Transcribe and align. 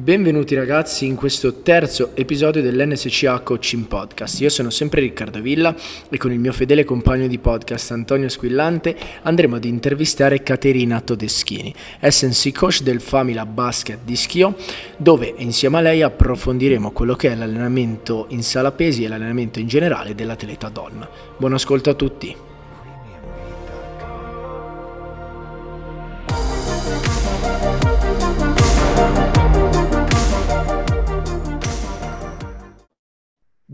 Benvenuti 0.00 0.54
ragazzi 0.54 1.04
in 1.04 1.14
questo 1.14 1.56
terzo 1.60 2.12
episodio 2.14 2.62
dell'NSCA 2.62 3.40
Coaching 3.40 3.84
Podcast. 3.84 4.40
Io 4.40 4.48
sono 4.48 4.70
sempre 4.70 5.02
Riccardo 5.02 5.42
Villa 5.42 5.76
e 6.08 6.16
con 6.16 6.32
il 6.32 6.38
mio 6.38 6.54
fedele 6.54 6.84
compagno 6.84 7.26
di 7.26 7.36
podcast 7.36 7.90
Antonio 7.90 8.30
Squillante 8.30 8.96
andremo 9.20 9.56
ad 9.56 9.64
intervistare 9.66 10.42
Caterina 10.42 11.02
Todeschini, 11.02 11.74
SNC 12.00 12.50
Coach 12.50 12.80
del 12.80 13.02
Famila 13.02 13.44
Basket 13.44 13.98
di 14.02 14.16
Schio, 14.16 14.56
dove 14.96 15.34
insieme 15.36 15.76
a 15.76 15.82
lei 15.82 16.00
approfondiremo 16.00 16.92
quello 16.92 17.14
che 17.14 17.30
è 17.30 17.34
l'allenamento 17.34 18.24
in 18.30 18.42
sala 18.42 18.72
pesi 18.72 19.04
e 19.04 19.08
l'allenamento 19.08 19.58
in 19.58 19.66
generale 19.66 20.14
dell'atleta 20.14 20.70
donna. 20.70 21.06
Buon 21.36 21.52
ascolto 21.52 21.90
a 21.90 21.94
tutti! 21.94 22.49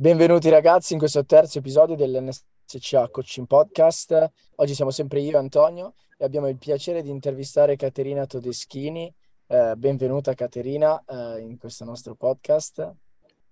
Benvenuti 0.07 0.49
ragazzi 0.51 0.93
in 0.93 1.01
questo 1.01 1.25
terzo 1.25 1.59
episodio 1.59 1.97
dell'NSCA 1.97 3.09
Coaching 3.11 3.49
Podcast. 3.49 4.31
Oggi 4.55 4.73
siamo 4.73 4.93
sempre 4.93 5.19
io 5.19 5.33
e 5.33 5.37
Antonio 5.37 5.95
e 6.17 6.25
abbiamo 6.25 6.47
il 6.47 6.59
piacere 6.59 7.03
di 7.03 7.11
intervistare 7.11 7.75
Caterina 7.75 8.25
Todeschini. 8.25 9.13
Eh, 9.49 9.75
benvenuta 9.75 10.33
Caterina 10.35 11.03
eh, 11.05 11.41
in 11.41 11.59
questo 11.59 11.85
nostro 11.85 12.15
podcast. 12.15 12.89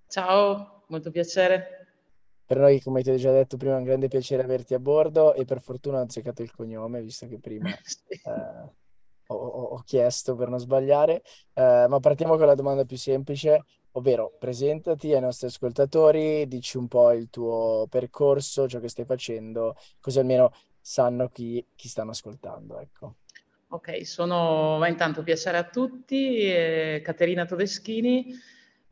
Ciao, 0.06 0.84
molto 0.86 1.10
piacere. 1.10 1.88
Per 2.46 2.56
noi, 2.56 2.80
come 2.80 3.02
ti 3.02 3.10
ho 3.10 3.16
già 3.16 3.32
detto 3.32 3.56
prima, 3.56 3.74
è 3.74 3.78
un 3.78 3.84
grande 3.84 4.06
piacere 4.06 4.44
averti 4.44 4.74
a 4.74 4.78
bordo 4.78 5.34
e 5.34 5.44
per 5.44 5.60
fortuna 5.60 5.98
ho 5.98 6.02
azzeccato 6.02 6.42
il 6.42 6.54
cognome, 6.54 7.02
visto 7.02 7.26
che 7.26 7.40
prima 7.40 7.70
eh, 8.06 8.72
ho, 9.26 9.34
ho, 9.34 9.82
chiesto 9.84 10.36
per 10.36 10.50
non 10.50 10.60
sbagliare. 10.60 11.20
Eh, 11.52 11.86
ma 11.88 11.98
partiamo 11.98 12.36
con 12.36 12.46
la 12.46 12.54
domanda 12.54 12.84
più 12.84 12.96
semplice. 12.96 13.64
Ovvero, 13.96 14.32
presentati 14.38 15.12
ai 15.12 15.20
nostri 15.20 15.46
ascoltatori, 15.46 16.48
dici 16.48 16.76
un 16.76 16.88
po' 16.88 17.12
il 17.12 17.30
tuo 17.30 17.86
percorso, 17.88 18.66
ciò 18.66 18.80
che 18.80 18.88
stai 18.88 19.04
facendo, 19.04 19.76
così 20.00 20.18
almeno 20.18 20.52
sanno 20.80 21.28
chi, 21.28 21.64
chi 21.76 21.88
stanno 21.88 22.10
ascoltando. 22.10 22.80
Ecco. 22.80 23.14
Ok, 23.68 24.04
sono 24.04 24.78
va 24.78 24.88
intanto 24.88 25.22
piacere 25.22 25.58
a 25.58 25.64
tutti, 25.64 26.40
eh, 26.40 27.02
Caterina 27.04 27.44
Todeschini, 27.44 28.34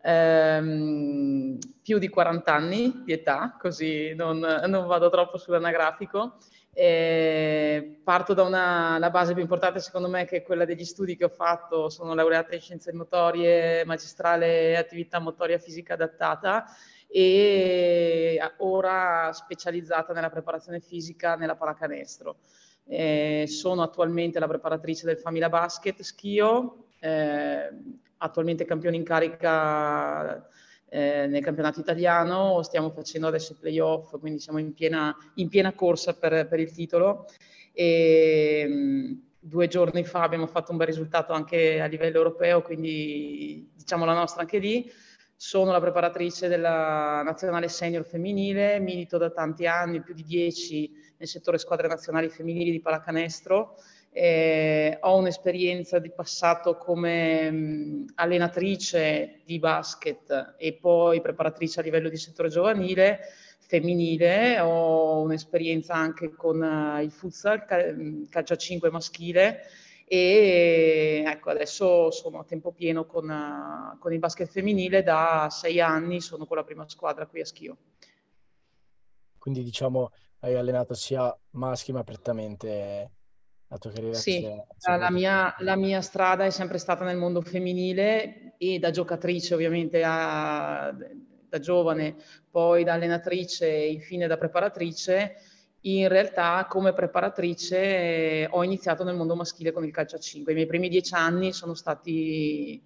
ehm, 0.02 1.58
più 1.82 1.98
di 1.98 2.08
40 2.08 2.54
anni 2.54 3.02
di 3.04 3.12
età, 3.12 3.56
così 3.58 4.14
non, 4.14 4.38
non 4.38 4.86
vado 4.86 5.10
troppo 5.10 5.36
sull'anagrafico. 5.36 6.38
E 6.74 8.00
parto 8.02 8.32
da 8.32 8.44
una, 8.44 8.96
la 8.98 9.10
base 9.10 9.34
più 9.34 9.42
importante 9.42 9.78
secondo 9.78 10.08
me 10.08 10.24
che 10.24 10.38
è 10.38 10.42
quella 10.42 10.64
degli 10.64 10.86
studi 10.86 11.16
che 11.16 11.24
ho 11.24 11.28
fatto, 11.28 11.90
sono 11.90 12.14
laureata 12.14 12.54
in 12.54 12.62
scienze 12.62 12.94
motorie, 12.94 13.84
magistrale 13.84 14.76
attività 14.78 15.18
motoria 15.18 15.58
fisica 15.58 15.92
adattata 15.94 16.64
e 17.06 18.40
ora 18.58 19.30
specializzata 19.34 20.14
nella 20.14 20.30
preparazione 20.30 20.80
fisica 20.80 21.36
nella 21.36 21.56
pallacanestro. 21.56 22.38
Eh, 22.86 23.44
sono 23.48 23.82
attualmente 23.82 24.38
la 24.38 24.48
preparatrice 24.48 25.04
del 25.04 25.18
Famila 25.18 25.50
Basket 25.50 26.00
Schio, 26.00 26.86
eh, 27.00 27.68
attualmente 28.16 28.64
campione 28.64 28.96
in 28.96 29.04
carica 29.04 30.48
eh, 30.94 31.26
nel 31.26 31.42
campionato 31.42 31.80
italiano, 31.80 32.62
stiamo 32.62 32.90
facendo 32.90 33.26
adesso 33.26 33.52
i 33.52 33.56
playoff, 33.58 34.18
quindi 34.20 34.40
siamo 34.40 34.58
in 34.58 34.74
piena, 34.74 35.16
in 35.36 35.48
piena 35.48 35.72
corsa 35.72 36.12
per, 36.12 36.46
per, 36.46 36.60
il 36.60 36.70
titolo. 36.70 37.24
E, 37.72 38.66
mh, 38.68 39.22
due 39.40 39.68
giorni 39.68 40.04
fa 40.04 40.22
abbiamo 40.22 40.46
fatto 40.46 40.70
un 40.70 40.76
bel 40.76 40.88
risultato 40.88 41.32
anche 41.32 41.80
a 41.80 41.86
livello 41.86 42.18
europeo, 42.18 42.60
quindi 42.60 43.70
diciamo 43.74 44.04
la 44.04 44.12
nostra 44.12 44.42
anche 44.42 44.58
lì. 44.58 44.92
Sono 45.34 45.72
la 45.72 45.80
preparatrice 45.80 46.46
della 46.46 47.22
nazionale 47.24 47.68
senior 47.68 48.04
femminile, 48.04 48.78
milito 48.78 49.16
da 49.16 49.30
tanti 49.30 49.66
anni, 49.66 50.02
più 50.02 50.12
di 50.12 50.22
dieci, 50.22 50.92
nel 51.16 51.26
settore 51.26 51.56
squadre 51.56 51.88
nazionali 51.88 52.28
femminili 52.28 52.70
di 52.70 52.82
pallacanestro 52.82 53.76
eh, 54.14 54.98
ho 55.00 55.16
un'esperienza 55.16 55.98
di 55.98 56.10
passato 56.10 56.76
come 56.76 57.50
mh, 57.50 58.04
allenatrice 58.16 59.40
di 59.46 59.58
basket 59.58 60.54
e 60.58 60.74
poi 60.74 61.22
preparatrice 61.22 61.80
a 61.80 61.82
livello 61.82 62.10
di 62.10 62.18
settore 62.18 62.50
giovanile, 62.50 63.20
femminile, 63.58 64.60
ho 64.60 65.22
un'esperienza 65.22 65.94
anche 65.94 66.30
con 66.30 66.60
uh, 66.60 67.00
il 67.00 67.10
futsal, 67.10 67.64
cal- 67.64 68.26
calcio 68.28 68.52
a 68.52 68.56
5 68.56 68.90
maschile 68.90 69.60
e 70.04 71.24
ecco, 71.26 71.48
adesso 71.48 72.10
sono 72.10 72.40
a 72.40 72.44
tempo 72.44 72.72
pieno 72.72 73.06
con, 73.06 73.30
uh, 73.30 73.98
con 73.98 74.12
il 74.12 74.18
basket 74.18 74.50
femminile, 74.50 75.02
da 75.02 75.48
sei 75.50 75.80
anni 75.80 76.20
sono 76.20 76.44
con 76.44 76.58
la 76.58 76.64
prima 76.64 76.86
squadra 76.86 77.26
qui 77.26 77.40
a 77.40 77.46
Schio. 77.46 77.76
Quindi 79.38 79.62
diciamo 79.62 80.10
hai 80.40 80.54
allenato 80.54 80.92
sia 80.92 81.34
maschi 81.52 81.92
ma 81.92 82.04
prettamente 82.04 83.10
la 83.72 83.78
tua 83.78 83.90
carriera? 83.90 84.16
Sì, 84.16 84.46
la 84.86 85.10
mia, 85.10 85.54
la 85.60 85.76
mia, 85.76 86.00
strada 86.00 86.44
è 86.44 86.50
sempre 86.50 86.78
stata 86.78 87.04
nel 87.04 87.16
mondo 87.16 87.40
femminile 87.40 88.54
e 88.58 88.78
da 88.78 88.90
giocatrice 88.90 89.54
ovviamente 89.54 90.02
a, 90.04 90.94
da 91.48 91.58
giovane, 91.58 92.16
poi 92.50 92.84
da 92.84 92.92
allenatrice 92.92 93.66
e 93.66 93.92
infine 93.92 94.26
da 94.26 94.36
preparatrice. 94.36 95.36
In 95.84 96.06
realtà 96.08 96.66
come 96.68 96.92
preparatrice 96.92 97.76
eh, 97.76 98.48
ho 98.50 98.62
iniziato 98.62 99.02
nel 99.02 99.16
mondo 99.16 99.34
maschile 99.34 99.72
con 99.72 99.84
il 99.84 99.90
calcio 99.90 100.16
a 100.16 100.20
5. 100.20 100.52
I 100.52 100.54
miei 100.54 100.66
primi 100.66 100.88
dieci 100.88 101.14
anni 101.14 101.52
sono 101.52 101.74
stati 101.74 102.80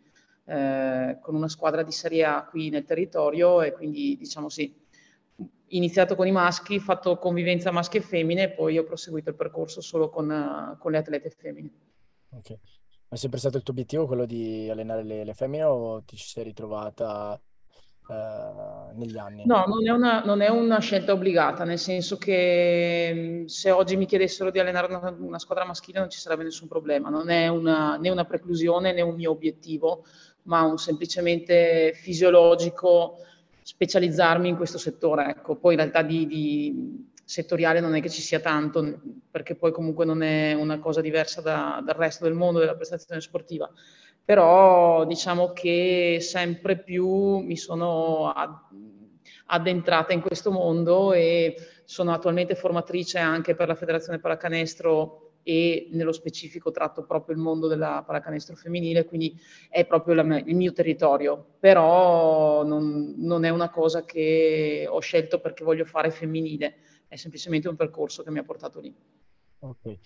eh, 0.47 1.19
con 1.21 1.35
una 1.35 1.49
squadra 1.49 1.83
di 1.83 1.93
Serie 1.93 2.25
A 2.25 2.47
qui 2.49 2.71
nel 2.71 2.85
territorio 2.85 3.61
e 3.61 3.73
quindi 3.73 4.17
diciamo 4.17 4.49
sì, 4.49 4.73
iniziato 5.69 6.15
con 6.15 6.27
i 6.27 6.32
maschi, 6.32 6.78
fatto 6.78 7.19
convivenza 7.19 7.71
maschi 7.71 7.97
e 7.97 8.03
femmine 8.03 8.43
e 8.44 8.50
poi 8.50 8.78
ho 8.78 8.84
proseguito 8.84 9.31
il 9.31 9.37
percorso 9.37 9.81
solo 9.81 10.09
con, 10.09 10.31
uh, 10.31 10.78
con 10.78 10.93
le 10.93 10.99
atlete 10.99 11.31
femmine. 11.31 11.71
Ok, 12.31 12.50
ma 12.50 13.16
è 13.16 13.16
sempre 13.16 13.38
stato 13.38 13.56
il 13.56 13.62
tuo 13.62 13.72
obiettivo 13.72 14.06
quello 14.06 14.26
di 14.26 14.69
allenare 14.71 15.03
le, 15.03 15.25
le 15.25 15.34
femmine 15.34 15.65
o 15.65 16.03
ti 16.05 16.16
ci 16.16 16.26
sei 16.26 16.44
ritrovata 16.44 17.41
uh, 18.06 18.97
negli 18.97 19.19
anni? 19.19 19.44
No, 19.47 19.65
non 19.66 19.87
è, 19.87 19.91
una, 19.91 20.22
non 20.22 20.41
è, 20.41 20.49
una, 20.49 20.78
scelta 20.78 21.12
obbligata, 21.12 21.65
nel 21.65 21.78
senso 21.78 22.16
che 22.16 23.12
mm, 23.15 23.44
se 23.47 23.71
oggi 23.71 23.97
mi 23.97 24.06
chiedessero 24.06 24.50
di 24.50 24.59
allenare 24.59 24.94
una, 24.94 25.16
una 25.19 25.38
squadra 25.38 25.65
maschile 25.65 25.99
non 25.99 26.10
ci 26.10 26.19
sarebbe 26.19 26.44
nessun 26.44 26.69
problema, 26.69 27.09
non 27.09 27.28
è 27.28 27.49
una, 27.49 27.97
né 27.97 28.10
una 28.10 28.25
preclusione 28.25 28.93
né 28.93 29.00
un 29.00 29.15
mio 29.15 29.32
obiettivo, 29.32 30.05
ma 30.43 30.62
un 30.62 30.78
semplicemente 30.78 31.93
fisiologico 31.94 33.19
specializzarmi 33.66 34.49
in 34.49 34.56
questo 34.56 34.78
settore. 34.78 35.28
Ecco. 35.31 35.56
Poi 35.56 35.75
in 35.75 35.81
realtà 35.81 36.03
di, 36.03 36.27
di, 36.28 37.10
settoriale 37.25 37.81
non 37.81 37.97
è 37.97 38.00
che 38.00 38.09
ci 38.09 38.21
sia 38.21 38.38
tanto, 38.38 39.00
perché 39.28 39.56
poi 39.56 39.72
comunque 39.72 40.04
non 40.04 40.22
è 40.22 40.53
una 40.53 40.78
cosa 40.78 41.00
diversa 41.00 41.41
da, 41.41 41.82
dal 41.84 41.97
resto 41.97 42.25
del 42.25 42.34
mondo 42.34 42.60
della 42.60 42.76
prestazione 42.76 43.21
sportiva. 43.21 43.69
Però 44.25 45.05
diciamo 45.05 45.53
che 45.53 46.19
sempre 46.21 46.78
più 46.78 47.38
mi 47.38 47.56
sono 47.56 48.32
addentrata 49.47 50.12
in 50.12 50.21
questo 50.21 50.53
mondo 50.53 51.12
e 51.12 51.56
sono 51.84 52.12
attualmente 52.12 52.55
formatrice 52.55 53.19
anche 53.19 53.56
per 53.56 53.66
la 53.66 53.75
Federazione 53.75 54.21
Pallacanestro 54.21 55.25
e 55.49 55.87
nello 55.93 56.11
specifico 56.11 56.73
tratto 56.73 57.05
proprio 57.05 57.37
il 57.37 57.41
mondo 57.41 57.69
della 57.69 58.03
pallacanestro 58.05 58.57
femminile, 58.57 59.05
quindi 59.05 59.41
è 59.71 59.87
proprio 59.87 60.15
la, 60.15 60.39
il 60.39 60.57
mio 60.57 60.73
territorio, 60.73 61.53
però 61.61 62.65
non, 62.65 63.15
non, 63.17 63.45
è 63.45 63.51
una 63.51 63.71
cosa 63.71 64.05
che 64.05 64.89
ho 64.91 64.99
scelto 64.99 65.39
perché 65.39 65.62
voglio 65.62 65.85
fare 65.85 66.11
femminile, 66.11 66.79
è 67.06 67.15
semplicemente 67.15 67.69
un 67.69 67.77
percorso 67.77 68.25
che 68.25 68.33
mi 68.33 68.41
ha 68.41 68.43
portato 68.43 68.81
lì. 68.81 68.93
Ok. 69.61 69.99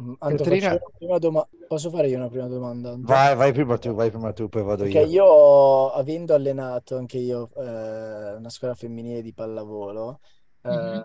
Mm, 0.00 0.14
Anto, 0.18 1.18
doma- 1.20 1.48
posso 1.68 1.88
fare 1.88 2.08
io 2.08 2.16
una 2.16 2.28
prima 2.28 2.48
domanda? 2.48 2.96
Vai, 2.98 3.36
vai 3.36 3.52
prima 3.52 3.78
tu, 3.78 3.94
vai 3.94 4.10
prima 4.10 4.32
tu, 4.32 4.48
poi 4.48 4.64
vado 4.64 4.82
Perché 4.82 4.98
io. 4.98 5.06
io, 5.06 5.90
avendo 5.90 6.34
allenato 6.34 6.96
anche 6.96 7.18
io 7.18 7.50
eh, 7.54 8.34
una 8.34 8.50
scuola 8.50 8.74
femminile 8.74 9.22
di 9.22 9.32
pallavolo, 9.32 10.18
mm-hmm. 10.66 11.00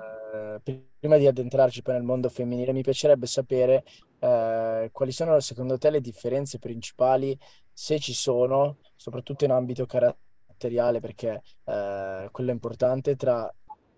Eh, 0.66 0.84
prima 1.00 1.18
di 1.18 1.28
addentrarci 1.28 1.81
poi 1.81 1.95
nel 1.95 2.04
mondo 2.04 2.30
femminile, 2.30 2.74
mi 2.74 2.81
piacerebbe 2.81 3.25
sapere 3.25 3.84
eh, 4.19 4.89
quali 4.92 5.12
sono 5.12 5.39
secondo 5.39 5.78
te 5.78 5.89
le 5.89 6.01
differenze 6.01 6.60
principali, 6.60 7.38
se 7.72 8.00
ci 8.00 8.13
sono, 8.13 8.78
soprattutto 8.95 9.45
in 9.45 9.51
ambito 9.51 9.86
caratteriale, 9.86 11.00
perché 11.00 11.42
eh, 11.63 12.30
quello 12.31 12.50
è 12.50 12.54
importante, 12.54 13.16
tra 13.16 13.54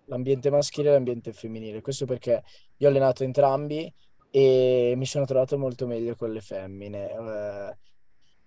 l'ambiente 0.06 0.50
maschile 0.50 0.90
e 0.90 0.92
l'ambiente 0.92 1.32
femminile. 1.32 1.80
Questo 1.80 2.04
perché 2.04 2.42
io 2.76 2.86
ho 2.86 2.90
allenato 2.90 3.22
entrambi 3.22 3.92
e 4.30 4.94
mi 4.96 5.06
sono 5.06 5.24
trovato 5.24 5.58
molto 5.58 5.86
meglio 5.86 6.16
con 6.16 6.32
le 6.32 6.40
femmine. 6.40 7.10
Eh, 7.10 7.76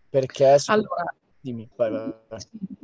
perché... 0.09 0.57
Allora, 0.65 1.15
dimmi, 1.39 1.69
vai, 1.75 1.91
vai, 1.91 2.13
vai. 2.27 2.39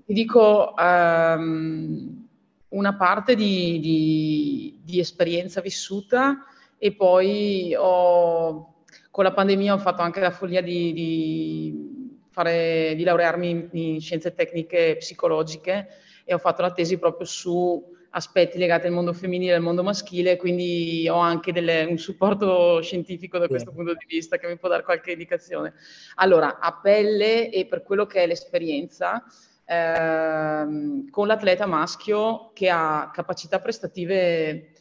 Ti 0.06 0.14
dico... 0.14 0.74
Um 0.78 2.28
una 2.70 2.96
parte 2.96 3.36
di, 3.36 3.80
di, 3.80 4.80
di 4.84 5.00
esperienza 5.00 5.62
vissuta 5.62 6.46
e 6.78 6.94
poi 6.94 7.76
ho, 7.78 8.84
con 9.12 9.24
la 9.24 9.34
pandemia 9.34 9.74
ho 9.74 9.80
fatto 9.80 10.02
anche 10.02 10.20
la 10.20 10.32
follia 10.32 10.62
di, 10.62 10.94
di 10.94 12.20
fare, 12.30 12.94
di 12.96 13.04
laurearmi 13.04 13.50
in, 13.50 13.70
in 13.72 14.02
scienze 14.02 14.34
tecniche 14.34 14.98
psicologiche 14.98 15.88
e 16.24 16.34
ho 16.34 16.38
fatto 16.38 16.62
la 16.62 16.72
tesi 16.72 16.98
proprio 16.98 17.26
su 17.26 17.98
aspetti 18.12 18.58
legati 18.58 18.88
al 18.88 18.94
mondo 18.94 19.14
femminile 19.14 19.52
e 19.52 19.56
al 19.56 19.62
mondo 19.62 19.84
maschile, 19.84 20.38
quindi 20.38 21.08
ho 21.10 21.18
anche 21.18 21.52
delle, 21.52 21.84
un 21.84 21.98
supporto 21.98 22.82
scientifico 22.82 23.38
da 23.38 23.48
questo 23.48 23.72
punto 23.72 23.94
di 23.94 24.06
vista 24.08 24.38
che 24.38 24.48
mi 24.48 24.58
può 24.58 24.70
dare 24.70 24.84
qualche 24.84 25.12
indicazione. 25.12 25.74
Allora, 26.16 26.60
a 26.60 26.80
pelle 26.82 27.52
e 27.52 27.68
per 27.68 27.84
quello 27.84 28.06
che 28.06 28.24
è 28.24 28.28
l'esperienza, 28.28 29.24
ehm, 29.70 31.10
con 31.12 31.28
l'atleta 31.28 31.68
maschio 31.68 32.52
che 32.54 32.70
ha 32.70 33.12
capacità 33.14 33.60
prestative 33.60 34.72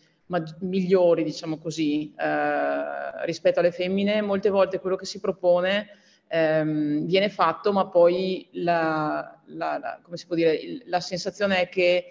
migliori, 0.61 1.25
diciamo 1.25 1.59
così, 1.59 2.15
eh, 2.17 3.25
rispetto 3.27 3.61
alle 3.61 3.71
femmine, 3.71 4.23
molte 4.23 4.49
volte 4.49 4.81
quello 4.81 4.97
che 4.97 5.05
si 5.05 5.21
propone 5.21 5.89
ehm, 6.29 7.05
viene 7.05 7.29
fatto, 7.29 7.73
ma 7.73 7.87
poi 7.89 8.49
la, 8.53 9.39
la, 9.47 9.79
la, 9.79 9.99
come 10.03 10.17
si 10.17 10.27
può 10.27 10.35
dire, 10.35 10.83
la 10.87 11.01
sensazione 11.01 11.61
è 11.61 11.69
che 11.69 12.07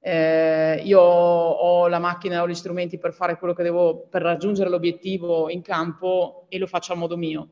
eh, 0.00 0.82
io 0.84 1.00
ho 1.00 1.88
la 1.88 1.98
macchina, 1.98 2.42
ho 2.42 2.48
gli 2.48 2.54
strumenti 2.54 2.98
per 2.98 3.12
fare 3.12 3.38
quello 3.38 3.54
che 3.54 3.62
devo, 3.62 4.06
per 4.08 4.22
raggiungere 4.22 4.68
l'obiettivo 4.68 5.48
in 5.48 5.62
campo 5.62 6.46
e 6.48 6.58
lo 6.58 6.66
faccio 6.66 6.92
a 6.92 6.96
modo 6.96 7.16
mio. 7.16 7.50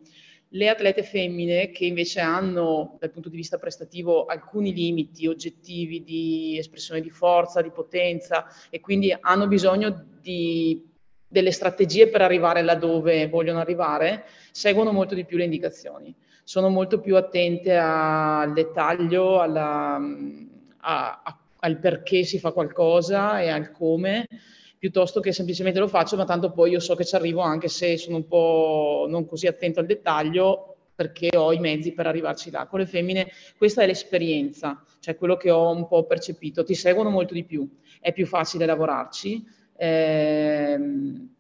Le 0.55 0.69
atlete 0.69 1.03
femmine 1.03 1.71
che 1.71 1.87
invece 1.87 2.21
hanno 2.21 2.97
dal 3.01 3.11
punto 3.11 3.31
di 3.31 3.37
vista 3.37 3.59
prestativo 3.59 4.27
alcuni 4.27 4.75
limiti 4.75 5.27
oggettivi 5.27 6.05
di 6.05 6.57
espressione 6.59 7.01
di 7.01 7.09
forza, 7.09 7.63
di 7.63 7.71
potenza 7.71 8.47
e 8.69 8.81
quindi 8.81 9.17
hanno 9.19 9.49
bisogno 9.49 10.05
di 10.21 10.91
delle 11.33 11.51
strategie 11.51 12.09
per 12.09 12.21
arrivare 12.21 12.61
laddove 12.61 13.27
vogliono 13.27 13.59
arrivare, 13.59 14.27
seguono 14.51 14.93
molto 14.93 15.15
di 15.15 15.25
più 15.25 15.39
le 15.39 15.45
indicazioni, 15.45 16.15
sono 16.45 16.69
molto 16.69 17.01
più 17.01 17.17
attente 17.17 17.75
al 17.75 18.53
dettaglio, 18.53 19.41
alla, 19.41 19.95
a, 20.81 21.23
a, 21.25 21.39
al 21.61 21.79
perché 21.79 22.25
si 22.25 22.39
fa 22.39 22.53
qualcosa 22.53 23.41
e 23.41 23.49
al 23.49 23.73
come, 23.73 24.27
piuttosto 24.83 25.21
che 25.21 25.31
semplicemente 25.31 25.79
lo 25.79 25.87
faccio, 25.87 26.17
ma 26.17 26.25
tanto 26.25 26.51
poi 26.51 26.73
io 26.73 26.81
so 26.81 26.97
che 26.97 27.05
ci 27.05 27.15
arrivo 27.15 27.41
anche 27.41 27.69
se 27.69 27.97
sono 27.97 28.17
un 28.17 28.27
po' 28.27 29.07
non 29.09 29.27
così 29.27 29.47
attento 29.47 29.79
al 29.79 29.87
dettaglio, 29.87 30.75
perché 30.93 31.37
ho 31.37 31.53
i 31.53 31.61
mezzi 31.61 31.93
per 31.93 32.09
arrivarci 32.09 32.51
là. 32.51 32.67
Con 32.67 32.81
le 32.81 32.87
femmine 32.87 33.31
questa 33.57 33.83
è 33.83 33.87
l'esperienza, 33.87 34.85
cioè 34.99 35.15
quello 35.15 35.37
che 35.37 35.53
ho 35.53 35.71
un 35.71 35.87
po' 35.87 36.05
percepito, 36.05 36.65
ti 36.65 36.75
seguono 36.75 37.11
molto 37.11 37.33
di 37.33 37.45
più, 37.45 37.65
è 38.01 38.13
più 38.13 38.27
facile 38.27 38.67
lavorarci, 38.67 39.47
eh, 39.77 40.81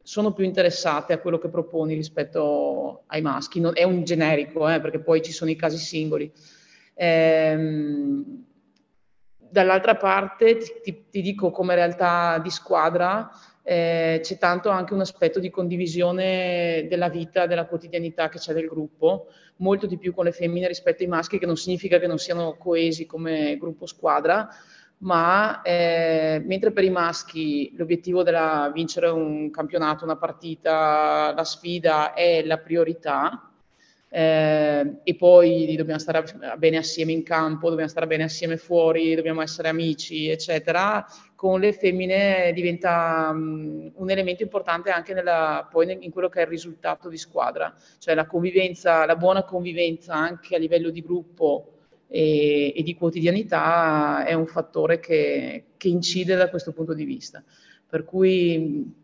sono 0.00 0.32
più 0.32 0.44
interessate 0.44 1.12
a 1.12 1.18
quello 1.18 1.38
che 1.38 1.48
proponi 1.48 1.94
rispetto 1.94 3.02
ai 3.06 3.22
maschi. 3.22 3.58
Non, 3.58 3.72
è 3.74 3.82
un 3.82 4.04
generico, 4.04 4.68
eh, 4.68 4.80
perché 4.80 5.00
poi 5.00 5.20
ci 5.20 5.32
sono 5.32 5.50
i 5.50 5.56
casi 5.56 5.78
singoli. 5.78 6.30
Eh, 6.94 8.22
dall'altra 9.52 9.96
parte 9.96 10.56
ti, 10.82 11.04
ti, 11.10 11.20
dico 11.20 11.50
come 11.50 11.74
realtà 11.74 12.38
di 12.38 12.48
squadra 12.48 13.30
eh, 13.62 14.18
c'è 14.22 14.38
tanto 14.38 14.70
anche 14.70 14.94
un 14.94 15.00
aspetto 15.00 15.38
di 15.38 15.50
condivisione 15.50 16.86
della 16.88 17.10
vita, 17.10 17.46
della 17.46 17.66
quotidianità 17.66 18.30
che 18.30 18.38
c'è 18.38 18.54
del 18.54 18.66
gruppo, 18.66 19.26
molto 19.56 19.86
di 19.86 19.98
più 19.98 20.14
con 20.14 20.24
le 20.24 20.32
femmine 20.32 20.66
rispetto 20.66 21.02
ai 21.02 21.08
maschi, 21.08 21.38
che 21.38 21.46
non 21.46 21.56
significa 21.56 21.98
che 21.98 22.06
non 22.06 22.18
siano 22.18 22.56
coesi 22.56 23.04
come 23.04 23.58
gruppo 23.58 23.84
squadra, 23.84 24.48
ma 24.98 25.60
eh, 25.62 26.42
mentre 26.44 26.72
per 26.72 26.84
i 26.84 26.90
maschi 26.90 27.72
l'obiettivo 27.76 28.22
della 28.22 28.70
vincere 28.72 29.08
un 29.08 29.50
campionato, 29.50 30.04
una 30.04 30.16
partita, 30.16 31.34
la 31.36 31.44
sfida 31.44 32.14
è 32.14 32.42
la 32.44 32.58
priorità, 32.58 33.51
eh, 34.14 34.98
e 35.04 35.14
poi 35.14 35.74
dobbiamo 35.74 35.98
stare 35.98 36.22
bene 36.58 36.76
assieme 36.76 37.12
in 37.12 37.22
campo, 37.22 37.70
dobbiamo 37.70 37.88
stare 37.88 38.06
bene 38.06 38.24
assieme 38.24 38.58
fuori, 38.58 39.14
dobbiamo 39.14 39.40
essere 39.40 39.70
amici, 39.70 40.28
eccetera. 40.28 41.06
Con 41.34 41.60
le 41.60 41.72
femmine 41.72 42.52
diventa 42.52 43.30
um, 43.32 43.90
un 43.94 44.10
elemento 44.10 44.42
importante 44.42 44.90
anche 44.90 45.14
nella, 45.14 45.66
poi 45.70 45.96
in 45.98 46.10
quello 46.10 46.28
che 46.28 46.40
è 46.40 46.42
il 46.42 46.48
risultato 46.48 47.08
di 47.08 47.16
squadra, 47.16 47.74
cioè 47.98 48.14
la 48.14 48.26
convivenza, 48.26 49.06
la 49.06 49.16
buona 49.16 49.44
convivenza 49.44 50.12
anche 50.12 50.56
a 50.56 50.58
livello 50.58 50.90
di 50.90 51.00
gruppo 51.00 51.72
e, 52.06 52.74
e 52.76 52.82
di 52.82 52.94
quotidianità 52.94 54.26
è 54.26 54.34
un 54.34 54.46
fattore 54.46 55.00
che, 55.00 55.68
che 55.78 55.88
incide 55.88 56.36
da 56.36 56.50
questo 56.50 56.72
punto 56.72 56.92
di 56.92 57.04
vista. 57.04 57.42
Per 57.88 58.04
cui 58.04 59.01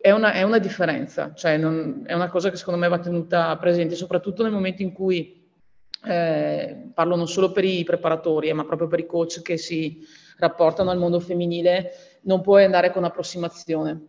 è 0.00 0.12
una, 0.12 0.32
è 0.32 0.42
una 0.42 0.58
differenza, 0.58 1.34
cioè 1.34 1.56
non, 1.56 2.04
è 2.06 2.14
una 2.14 2.28
cosa 2.28 2.50
che 2.50 2.56
secondo 2.56 2.78
me 2.78 2.88
va 2.88 3.00
tenuta 3.00 3.56
presente, 3.56 3.96
soprattutto 3.96 4.44
nel 4.44 4.52
momento 4.52 4.82
in 4.82 4.92
cui 4.92 5.44
eh, 6.06 6.90
parlo 6.94 7.16
non 7.16 7.26
solo 7.26 7.50
per 7.50 7.64
i 7.64 7.82
preparatori, 7.82 8.48
eh, 8.48 8.52
ma 8.52 8.64
proprio 8.64 8.86
per 8.86 9.00
i 9.00 9.06
coach 9.06 9.42
che 9.42 9.56
si 9.56 10.06
rapportano 10.38 10.90
al 10.90 10.98
mondo 10.98 11.18
femminile, 11.18 11.90
non 12.22 12.40
puoi 12.42 12.64
andare 12.64 12.92
con 12.92 13.02
approssimazione. 13.02 14.06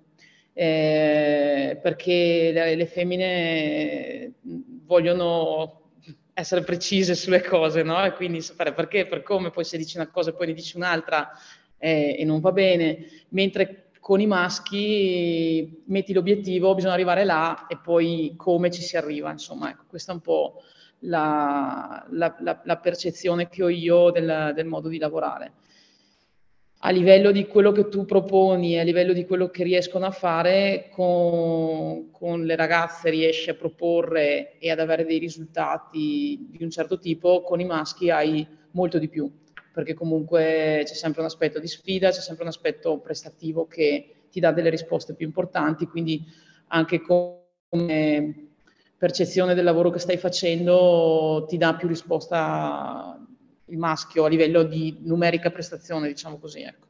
Eh, 0.53 1.79
perché 1.81 2.51
le, 2.53 2.75
le, 2.75 2.85
femmine 2.85 4.33
vogliono 4.41 5.91
essere 6.33 6.61
precise 6.63 7.15
sulle 7.15 7.41
cose, 7.41 7.81
no? 7.81 8.03
E 8.03 8.13
quindi 8.13 8.41
sapere 8.41 8.73
perché, 8.73 9.07
per 9.07 9.23
come, 9.23 9.51
poi 9.51 9.63
se 9.63 9.77
dici 9.77 9.97
una 9.97 10.09
cosa 10.09 10.29
e 10.29 10.33
poi 10.33 10.47
ne 10.47 10.53
dici 10.53 10.75
un'altra 10.75 11.31
eh, 11.77 12.17
e 12.19 12.25
non 12.25 12.41
va 12.41 12.51
bene, 12.51 13.05
mentre 13.29 13.88
con 13.99 14.21
i 14.21 14.27
maschi 14.27 15.83
metti 15.85 16.13
l'obiettivo, 16.13 16.73
bisogna 16.73 16.93
arrivare 16.93 17.25
là 17.25 17.67
e 17.67 17.77
poi 17.77 18.33
come 18.37 18.71
ci 18.71 18.81
si 18.81 18.97
arriva, 18.97 19.31
insomma, 19.31 19.69
ecco, 19.69 19.83
questa 19.87 20.11
è 20.11 20.15
un 20.15 20.21
po' 20.21 20.61
la, 20.99 22.05
la, 22.09 22.35
la, 22.39 22.61
la 22.63 22.77
percezione 22.77 23.49
che 23.49 23.63
ho 23.63 23.69
io 23.69 24.11
del, 24.11 24.53
del, 24.55 24.65
modo 24.65 24.87
di 24.87 24.97
lavorare. 24.97 25.53
A 26.83 26.91
livello 26.91 27.31
di 27.31 27.45
quello 27.45 27.73
che 27.73 27.89
tu 27.89 28.05
proponi, 28.05 28.79
a 28.79 28.83
livello 28.83 29.11
di 29.11 29.25
quello 29.25 29.49
che 29.49 29.63
riescono 29.63 30.05
a 30.05 30.11
fare, 30.11 30.89
con, 30.91 32.09
con 32.11 32.45
le 32.45 32.55
ragazze 32.55 33.09
riesci 33.09 33.49
a 33.49 33.55
proporre 33.55 34.57
e 34.59 34.71
ad 34.71 34.79
avere 34.79 35.05
dei 35.05 35.19
risultati 35.19 36.47
di 36.49 36.63
un 36.63 36.69
certo 36.69 36.97
tipo, 36.97 37.41
con 37.43 37.59
i 37.59 37.65
maschi 37.65 38.09
hai 38.09 38.47
molto 38.71 38.97
di 38.97 39.09
più 39.09 39.29
perché 39.79 39.93
comunque 39.93 40.81
c'è 40.83 40.93
sempre 40.93 41.21
un 41.21 41.27
aspetto 41.27 41.57
di 41.57 41.67
sfida, 41.67 42.09
c'è 42.09 42.19
sempre 42.19 42.43
un 42.43 42.49
aspetto 42.49 42.99
prestativo 42.99 43.65
che 43.65 44.15
ti 44.29 44.41
dà 44.41 44.51
delle 44.51 44.69
risposte 44.69 45.13
più 45.13 45.25
importanti, 45.25 45.87
quindi 45.87 46.25
anche 46.67 47.01
come 47.01 48.49
percezione 48.97 49.53
del 49.53 49.63
lavoro 49.63 49.89
che 49.89 49.99
stai 49.99 50.17
facendo 50.17 51.45
ti 51.47 51.55
dà 51.55 51.75
più 51.75 51.87
risposta 51.87 53.25
il 53.67 53.77
maschio 53.77 54.25
a 54.25 54.27
livello 54.27 54.63
di 54.63 54.97
numerica 55.03 55.49
prestazione, 55.49 56.09
diciamo 56.09 56.37
così. 56.39 56.61
Ecco. 56.63 56.87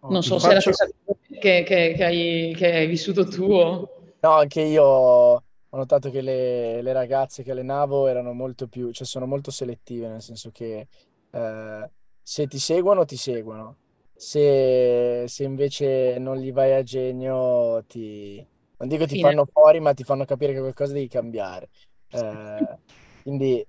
Oh, 0.00 0.10
non 0.10 0.24
so 0.24 0.40
se 0.40 0.48
faccio... 0.48 0.50
è 0.50 0.54
la 0.54 0.60
stessa 0.60 0.86
cosa 1.04 1.18
che, 1.28 1.62
che, 1.62 1.94
che, 1.96 2.04
hai, 2.04 2.54
che 2.56 2.72
hai 2.72 2.86
vissuto 2.88 3.24
tu. 3.24 3.44
O... 3.52 4.14
No, 4.18 4.30
anche 4.30 4.62
io 4.62 5.43
ho 5.74 5.76
notato 5.76 6.08
che 6.08 6.20
le, 6.20 6.80
le, 6.82 6.92
ragazze 6.92 7.42
che 7.42 7.50
allenavo 7.50 8.06
erano 8.06 8.32
molto 8.32 8.68
più, 8.68 8.92
cioè 8.92 9.04
sono 9.04 9.26
molto 9.26 9.50
selettive, 9.50 10.06
nel 10.06 10.22
senso 10.22 10.52
che 10.52 10.86
eh, 11.30 11.90
se 12.22 12.46
ti 12.46 12.60
seguono, 12.60 13.04
ti 13.04 13.16
seguono. 13.16 13.78
Se, 14.14 15.24
se, 15.26 15.42
invece 15.42 16.16
non 16.18 16.36
gli 16.36 16.52
vai 16.52 16.74
a 16.74 16.84
genio, 16.84 17.82
ti, 17.88 18.36
non 18.76 18.88
dico 18.88 19.04
ti 19.04 19.16
Fine. 19.16 19.30
fanno 19.30 19.46
fuori, 19.52 19.80
ma 19.80 19.92
ti 19.94 20.04
fanno 20.04 20.24
capire 20.24 20.52
che 20.52 20.60
qualcosa 20.60 20.92
devi 20.92 21.08
cambiare. 21.08 21.68
Eh, 22.08 22.78
quindi 23.22 23.66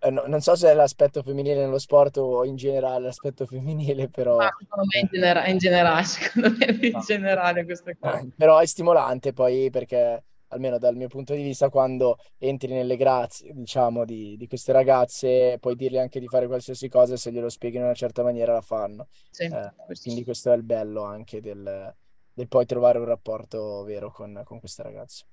eh, 0.00 0.10
no, 0.10 0.26
non 0.28 0.40
so 0.40 0.54
se 0.54 0.70
è 0.70 0.74
l'aspetto 0.74 1.24
femminile 1.24 1.56
nello 1.64 1.80
sport 1.80 2.18
o 2.18 2.44
in 2.44 2.54
generale 2.54 3.06
l'aspetto 3.06 3.46
femminile, 3.46 4.08
però... 4.08 4.36
Ma 4.36 4.54
secondo 4.56 4.84
me 4.94 5.00
in, 5.00 5.08
genera- 5.10 5.46
in 5.48 5.58
generale, 5.58 6.04
secondo 6.06 6.56
me 6.56 6.78
in 6.86 7.00
generale 7.00 7.64
questa 7.64 7.90
cosa. 7.98 8.24
Però 8.36 8.58
è 8.58 8.66
stimolante 8.66 9.32
poi 9.32 9.70
perché 9.70 10.22
almeno 10.48 10.78
dal 10.78 10.96
mio 10.96 11.08
punto 11.08 11.34
di 11.34 11.42
vista, 11.42 11.68
quando 11.68 12.18
entri 12.38 12.72
nelle 12.72 12.96
grazie, 12.96 13.52
diciamo, 13.54 14.04
di, 14.04 14.36
di 14.36 14.46
queste 14.46 14.72
ragazze, 14.72 15.58
puoi 15.60 15.76
dirgli 15.76 15.98
anche 15.98 16.20
di 16.20 16.28
fare 16.28 16.46
qualsiasi 16.46 16.88
cosa 16.88 17.14
e 17.14 17.16
se 17.16 17.32
glielo 17.32 17.48
spieghi 17.48 17.76
in 17.76 17.84
una 17.84 17.94
certa 17.94 18.22
maniera 18.22 18.52
la 18.52 18.60
fanno. 18.60 19.08
Sì, 19.30 19.44
eh, 19.44 19.72
quindi 20.00 20.24
questo 20.24 20.52
è 20.52 20.56
il 20.56 20.62
bello 20.62 21.02
anche 21.02 21.40
del, 21.40 21.94
del 22.32 22.48
poi 22.48 22.66
trovare 22.66 22.98
un 22.98 23.06
rapporto 23.06 23.82
vero 23.84 24.10
con, 24.10 24.42
con 24.44 24.58
queste 24.58 24.82
ragazze. 24.82 25.24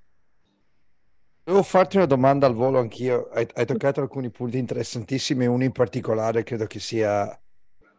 Devo 1.43 1.61
farti 1.61 1.97
una 1.97 2.07
domanda 2.07 2.47
al 2.47 2.55
volo 2.55 2.79
anch'io. 2.79 3.29
Hai, 3.31 3.47
hai 3.53 3.65
toccato 3.67 4.01
alcuni 4.01 4.31
punti 4.31 4.57
interessantissimi, 4.57 5.45
uno 5.45 5.63
in 5.63 5.71
particolare 5.71 6.41
credo 6.41 6.65
che 6.65 6.79
sia 6.79 7.39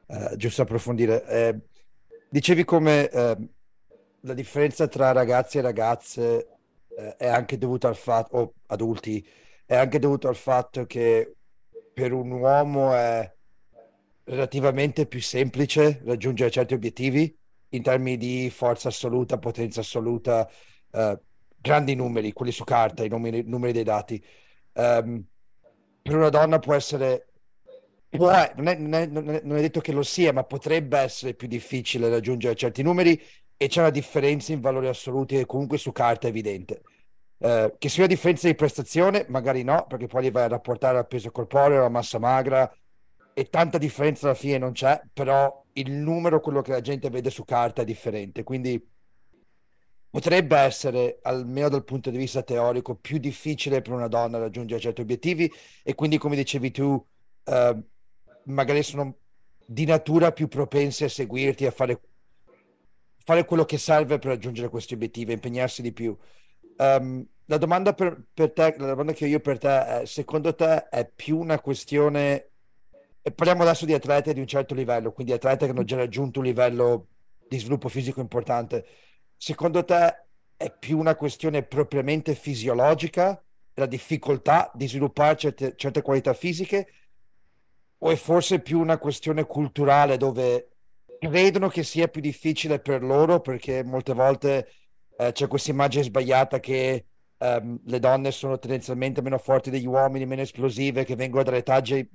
uh, 0.07 0.35
giusto 0.35 0.63
approfondire. 0.63 1.25
Eh, 1.27 1.61
dicevi 2.29 2.65
come 2.65 3.09
eh, 3.09 3.37
la 4.23 4.35
differenza 4.35 4.89
tra 4.89 5.13
ragazzi 5.13 5.59
e 5.59 5.61
ragazze 5.61 6.56
eh, 6.97 7.17
è 7.17 7.27
anche 7.27 7.59
dovuto 7.59 7.89
al 7.89 7.97
fatto, 7.97 8.37
o 8.37 8.55
adulti, 8.67 9.27
è 9.65 9.77
anche 9.77 9.99
dovuto 9.99 10.29
al 10.29 10.37
fatto 10.37 10.87
che 10.87 11.37
per 11.93 12.13
un 12.13 12.31
uomo 12.31 12.95
è 12.95 13.31
relativamente 14.25 15.07
più 15.07 15.21
semplice 15.21 16.01
raggiungere 16.05 16.51
certi 16.51 16.75
obiettivi 16.75 17.37
in 17.71 17.83
termini 17.83 18.17
di 18.17 18.51
forza 18.51 18.89
assoluta, 18.89 19.39
potenza 19.39 19.81
assoluta, 19.81 20.49
eh, 20.91 21.21
grandi 21.59 21.95
numeri, 21.95 22.33
quelli 22.33 22.53
su 22.53 22.65
carta, 22.65 23.05
i 23.05 23.09
numeri, 23.09 23.43
numeri 23.45 23.73
dei 23.73 23.85
dati. 23.85 24.23
Um, 24.75 25.25
per 26.03 26.15
una 26.17 26.29
donna 26.29 26.59
può 26.59 26.75
essere 26.75 27.29
può, 28.09 28.31
non, 28.57 28.69
è, 28.69 28.77
non, 28.77 28.95
è, 28.95 29.07
non, 29.07 29.57
è, 29.57 29.61
detto 29.61 29.81
che 29.81 29.93
lo 29.93 30.03
sia, 30.03 30.33
ma 30.33 30.45
potrebbe 30.45 30.99
essere 30.99 31.35
più 31.35 31.49
difficile 31.49 32.09
raggiungere 32.09 32.55
certi 32.55 32.83
numeri 32.83 33.21
e 33.57 33.69
c'è 33.69 33.81
una 33.81 33.91
differenza 33.91 34.53
in 34.53 34.61
valori 34.61 34.89
assoluti 34.89 35.37
che 35.37 35.47
comunque 35.47 35.79
su 35.79 35.93
carta 35.93 36.27
è 36.27 36.31
evidente. 36.31 36.83
Eh, 37.39 37.75
che 37.79 37.89
sia 37.89 38.05
una 38.05 38.13
differenza 38.13 38.47
di 38.49 38.55
prestazione, 38.55 39.27
magari 39.29 39.63
no, 39.63 39.87
perché 39.87 40.07
poi 40.07 40.23
li 40.23 40.31
vai 40.31 40.45
a 40.45 40.49
rapportare 40.49 40.99
al 40.99 41.07
peso 41.07 41.31
corporeo, 41.31 41.79
alla 41.79 41.89
massa 41.89 42.19
magra 42.19 42.71
e 43.35 43.51
tanta 43.51 43.77
differenza 43.79 44.27
alla 44.27 44.35
fine 44.35 44.59
non 44.59 44.73
c'è, 44.73 45.01
però 45.13 45.65
il 45.75 45.91
numero, 45.93 46.41
quello 46.41 46.63
che 46.63 46.71
la 46.71 46.81
gente 46.81 47.11
vede 47.11 47.29
su 47.29 47.45
carta 47.45 47.83
è 47.83 47.85
differente, 47.85 48.43
quindi 48.43 48.83
potrebbe 50.09 50.57
essere, 50.57 51.19
almeno 51.21 51.69
dal 51.69 51.85
punto 51.85 52.09
di 52.09 52.17
vista 52.17 52.43
teorico, 52.43 52.95
più 52.95 53.19
difficile 53.19 53.83
per 53.83 53.93
una 53.93 54.09
donna 54.09 54.39
raggiungere 54.39 54.81
certi 54.81 55.03
obiettivi 55.03 55.53
e 55.83 55.95
quindi, 55.95 56.17
come 56.17 56.37
dicevi 56.37 56.71
tu, 56.71 57.05
eh, 57.45 57.77
magari 58.45 58.83
sono 58.83 59.17
di 59.67 59.85
natura 59.85 60.33
più 60.33 60.49
propense 60.49 61.05
a 61.05 61.09
seguirti, 61.11 61.67
a 61.67 61.71
fare, 61.71 62.01
fare 63.27 63.45
quello 63.45 63.65
che 63.65 63.77
serve 63.77 64.21
per 64.21 64.31
raggiungere 64.31 64.69
questi 64.69 64.95
obiettivi, 64.95 65.33
impegnarsi 65.33 65.83
di 65.83 65.93
più. 65.93 66.17
Um, 66.77 67.27
la 67.47 67.57
domanda 67.57 67.93
per, 67.93 68.23
per, 68.33 68.53
te, 68.53 68.77
la 68.79 68.87
domanda 68.87 69.13
che 69.13 69.25
ho 69.25 69.27
io 69.27 69.41
per 69.41 69.59
te 69.59 69.85
è, 69.85 70.07
secondo 70.07 70.55
te 70.55 70.89
è 70.89 71.11
più 71.13 71.37
una 71.37 71.59
questione, 71.59 72.51
e 73.21 73.33
parliamo 73.33 73.63
adesso 73.63 73.85
di 73.85 73.95
atlete 73.95 74.33
di 74.33 74.39
un 74.39 74.47
certo 74.47 74.75
livello, 74.75 75.11
quindi 75.11 75.33
atlete 75.33 75.65
che 75.65 75.73
hanno 75.73 75.83
già 75.83 75.97
raggiunto 75.97 76.39
un 76.39 76.45
livello 76.45 77.09
di 77.49 77.59
sviluppo 77.59 77.89
fisico 77.89 78.21
importante, 78.21 78.87
secondo 79.37 79.85
te 79.85 80.27
è 80.57 80.73
più 80.73 80.97
una 80.97 81.17
questione 81.17 81.65
propriamente 81.65 82.33
fisiologica, 82.37 83.43
la 83.75 83.87
difficoltà 83.87 84.71
di 84.73 84.87
sviluppare 84.87 85.37
certe, 85.37 85.75
certe 85.75 86.01
qualità 86.01 86.33
fisiche, 86.33 86.87
o 87.99 88.09
è 88.09 88.15
forse 88.15 88.61
più 88.61 88.79
una 88.79 88.99
questione 88.99 89.47
culturale 89.47 90.17
dove 90.17 90.76
credono 91.19 91.69
che 91.69 91.83
sia 91.83 92.09
più 92.09 92.21
difficile 92.21 92.79
per 92.79 93.03
loro 93.03 93.41
perché 93.41 93.83
molte 93.85 94.13
volte 94.13 94.69
eh, 95.17 95.33
c'è 95.33 95.47
questa 95.47 95.71
immagine 95.71 96.05
sbagliata 96.05 96.61
che 96.61 97.07
um, 97.39 97.79
le 97.85 97.99
donne 97.99 98.31
sono 98.31 98.59
tendenzialmente 98.59 99.23
meno 99.23 99.39
forti 99.39 99.71
degli 99.71 99.87
uomini, 99.87 100.27
meno 100.27 100.43
esplosive, 100.43 101.05
che 101.05 101.17
vengono 101.17 101.43
dalle 101.43 101.63
taglie 101.63 102.09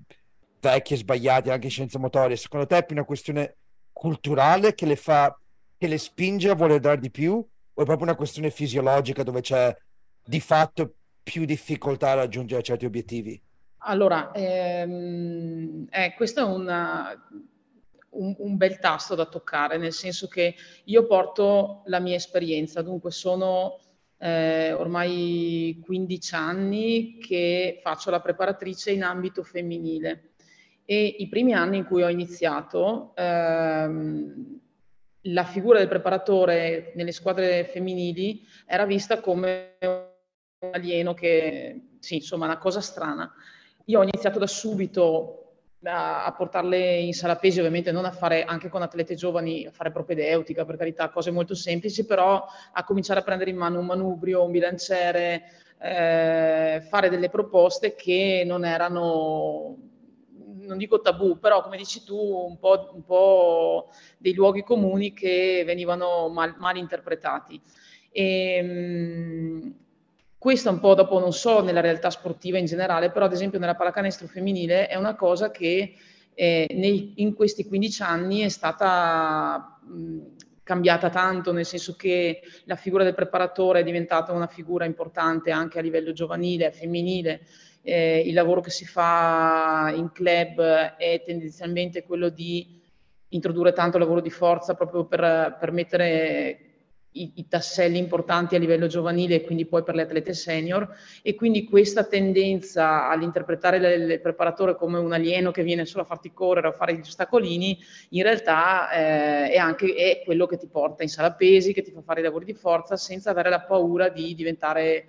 vecchie, 0.60 0.98
sbagliate, 0.98 1.52
anche 1.52 1.66
in 1.66 1.72
scienze 1.72 1.98
motorie. 1.98 2.36
Secondo 2.36 2.68
te 2.68 2.78
è 2.78 2.86
più 2.86 2.96
una 2.96 3.06
questione 3.06 3.58
culturale 3.92 4.74
che 4.74 4.86
le 4.86 4.96
fa, 4.96 5.38
che 5.78 5.88
le 5.88 5.98
spinge 5.98 6.50
a 6.50 6.56
voler 6.56 6.80
dare 6.80 7.00
di 7.00 7.12
più 7.12 7.34
o 7.34 7.82
è 7.82 7.86
proprio 7.86 8.08
una 8.08 8.16
questione 8.16 8.52
fisiologica 8.52 9.24
dove 9.24 9.42
c'è 9.42 9.76
di 10.24 10.40
fatto 10.40 10.94
più 11.24 11.46
difficoltà 11.46 12.12
a 12.12 12.16
raggiungere 12.16 12.62
certi 12.62 12.86
obiettivi? 12.86 13.42
Allora, 13.84 14.32
ehm, 14.32 15.88
eh, 15.90 16.14
questo 16.16 16.42
è 16.42 16.44
una, 16.44 17.16
un, 18.12 18.36
un, 18.38 18.58
bel 18.58 18.80
tasto 18.80 19.16
da 19.16 19.26
toccare, 19.26 19.78
nel 19.78 19.94
senso 19.94 20.28
che 20.28 20.56
io 20.86 21.06
porto 21.06 21.84
la 21.86 22.00
mia 22.00 22.16
esperienza, 22.16 22.82
dunque 22.82 23.12
sono 23.12 23.80
eh, 24.18 24.72
ormai 24.74 25.82
15 25.84 26.36
anni 26.36 27.18
che 27.20 27.80
faccio 27.82 28.12
la 28.12 28.22
preparatrice 28.22 28.92
in 28.92 29.04
ambito 29.04 29.44
femminile 29.44 30.32
e 30.86 31.06
i 31.20 31.28
primi 31.28 31.54
anni 31.54 31.78
in 31.78 31.86
cui 31.86 32.04
ho 32.04 32.10
iniziato 32.10 33.14
ehm, 33.16 34.60
la 35.26 35.44
figura 35.44 35.78
del 35.80 35.88
preparatore 35.88 36.92
nelle 36.96 37.12
squadre 37.12 37.66
femminili 37.66 38.46
era 38.66 38.86
vista 38.86 39.20
come 39.20 39.78
un 39.80 40.70
alieno 40.72 41.14
che, 41.14 41.96
sì, 42.00 42.16
insomma, 42.16 42.46
una 42.46 42.58
cosa 42.58 42.82
strana. 42.82 43.32
Io 43.86 44.00
ho 44.00 44.04
iniziato 44.04 44.40
da 44.40 44.48
subito 44.48 45.41
a, 45.84 46.34
portarle 46.36 47.00
in 47.00 47.14
sala 47.14 47.38
pesi, 47.38 47.60
ovviamente 47.60 47.92
non 47.92 48.06
a 48.06 48.12
fare 48.12 48.44
anche 48.44 48.70
con 48.70 48.82
atlete 48.82 49.16
giovani, 49.16 49.66
a 49.66 49.72
fare 49.72 49.92
propedeutica, 49.92 50.66
per 50.66 50.78
carità, 50.78 51.10
cose 51.10 51.32
molto 51.32 51.56
semplici, 51.56 52.06
però 52.06 52.46
a 52.72 52.84
cominciare 52.84 53.22
a 53.22 53.24
prendere 53.24 53.50
in 53.50 53.58
mano 53.58 53.80
un 53.80 53.86
manubrio, 53.86 54.44
un 54.44 54.52
bilanciere, 54.52 55.44
eh, 55.80 56.82
fare 56.88 57.10
delle 57.10 57.30
proposte 57.30 57.96
che 57.96 58.44
non 58.46 58.64
erano, 58.66 59.78
non 60.60 60.78
dico 60.78 61.02
tabù, 61.02 61.40
però 61.40 61.64
come 61.64 61.78
dici 61.78 62.04
tu, 62.04 62.16
un 62.16 62.60
po', 62.60 62.92
un 62.94 63.04
po 63.04 63.90
dei 64.18 64.34
luoghi 64.34 64.64
comuni 64.64 65.14
che 65.14 65.64
venivano 65.66 66.30
mal, 66.30 66.56
mal 66.60 66.78
interpretati. 66.78 67.60
E, 68.12 69.74
questo 70.42 70.72
un 70.72 70.80
po' 70.80 70.96
dopo 70.96 71.20
non 71.20 71.34
so 71.34 71.62
nella 71.62 71.82
realtà 71.82 72.10
sportiva 72.10 72.58
in 72.58 72.66
generale, 72.66 73.12
però 73.12 73.26
ad 73.26 73.32
esempio 73.32 73.60
nella 73.60 73.76
pallacanestro 73.76 74.26
femminile 74.26 74.88
è 74.88 74.96
una 74.96 75.14
cosa 75.14 75.52
che 75.52 75.94
eh, 76.34 76.66
nei, 76.68 77.14
in 77.18 77.36
questi 77.36 77.68
15 77.68 78.02
anni 78.02 78.40
è 78.40 78.50
stata 78.50 79.80
mh, 79.84 80.20
cambiata 80.64 81.12
tanto, 81.12 81.52
nel 81.52 81.64
senso 81.64 81.96
che 81.96 82.42
la 82.64 82.76
figura 82.76 83.04
del 83.04 83.14
preparatore 83.14 83.82
è 83.82 83.84
diventata 83.84 84.32
una 84.32 84.48
figura 84.48 84.86
importante 84.86 85.52
anche 85.52 85.78
a 85.78 85.84
livello 85.84 86.12
giovanile, 86.12 86.72
femminile. 86.72 87.42
Eh, 87.84 88.24
il 88.26 88.34
lavoro 88.34 88.62
che 88.62 88.72
si 88.72 88.88
fa 88.88 89.94
in 89.96 90.12
club 90.12 90.60
è 90.98 91.22
tendenzialmente 91.24 92.02
quello 92.02 92.30
di 92.30 92.82
introdurre 93.28 93.74
tanto 93.74 94.00
lavoro 94.00 94.22
di 94.22 94.32
forza 94.32 94.74
proprio 94.74 95.06
per 95.06 95.70
mettere 95.72 96.71
i, 97.14 97.32
i, 97.36 97.48
tasselli 97.48 97.98
importanti 97.98 98.56
a 98.56 98.60
livello 98.60 98.88
giovanile 98.88 99.36
e 99.36 99.42
quindi 99.42 99.66
poi 99.66 99.84
per 99.84 99.96
le 99.96 100.04
atlete 100.04 100.34
senior 100.34 100.88
e 101.22 101.36
quindi 101.36 101.66
questa 101.66 102.04
tendenza 102.04 103.10
all'interpretare 103.10 103.78
il, 103.78 104.22
preparatore 104.22 104.76
come 104.76 104.98
un 104.98 105.12
alieno 105.12 105.52
che 105.52 105.64
viene 105.64 105.86
solo 105.86 106.04
a 106.04 106.06
farti 106.06 106.32
correre 106.32 106.68
o 106.68 106.70
a 106.70 106.74
fare 106.74 106.96
gli 106.96 107.02
ostacolini 107.02 107.78
in 108.10 108.24
realtà 108.24 108.90
eh, 108.92 109.52
è 109.52 109.58
anche 109.58 109.94
è 109.94 110.22
quello 110.24 110.46
che 110.46 110.58
ti 110.58 110.68
porta 110.68 111.04
in 111.04 111.10
sala 111.10 111.34
pesi, 111.34 111.74
che 111.74 111.82
ti 111.82 111.92
fa 111.92 112.02
fare 112.02 112.22
i 112.22 112.24
lavori 112.24 112.46
di 112.46 112.54
forza 112.54 112.96
senza 112.96 113.32
avere 113.32 113.50
la 113.50 113.62
paura 113.62 114.10
di 114.10 114.34
diventare 114.34 115.06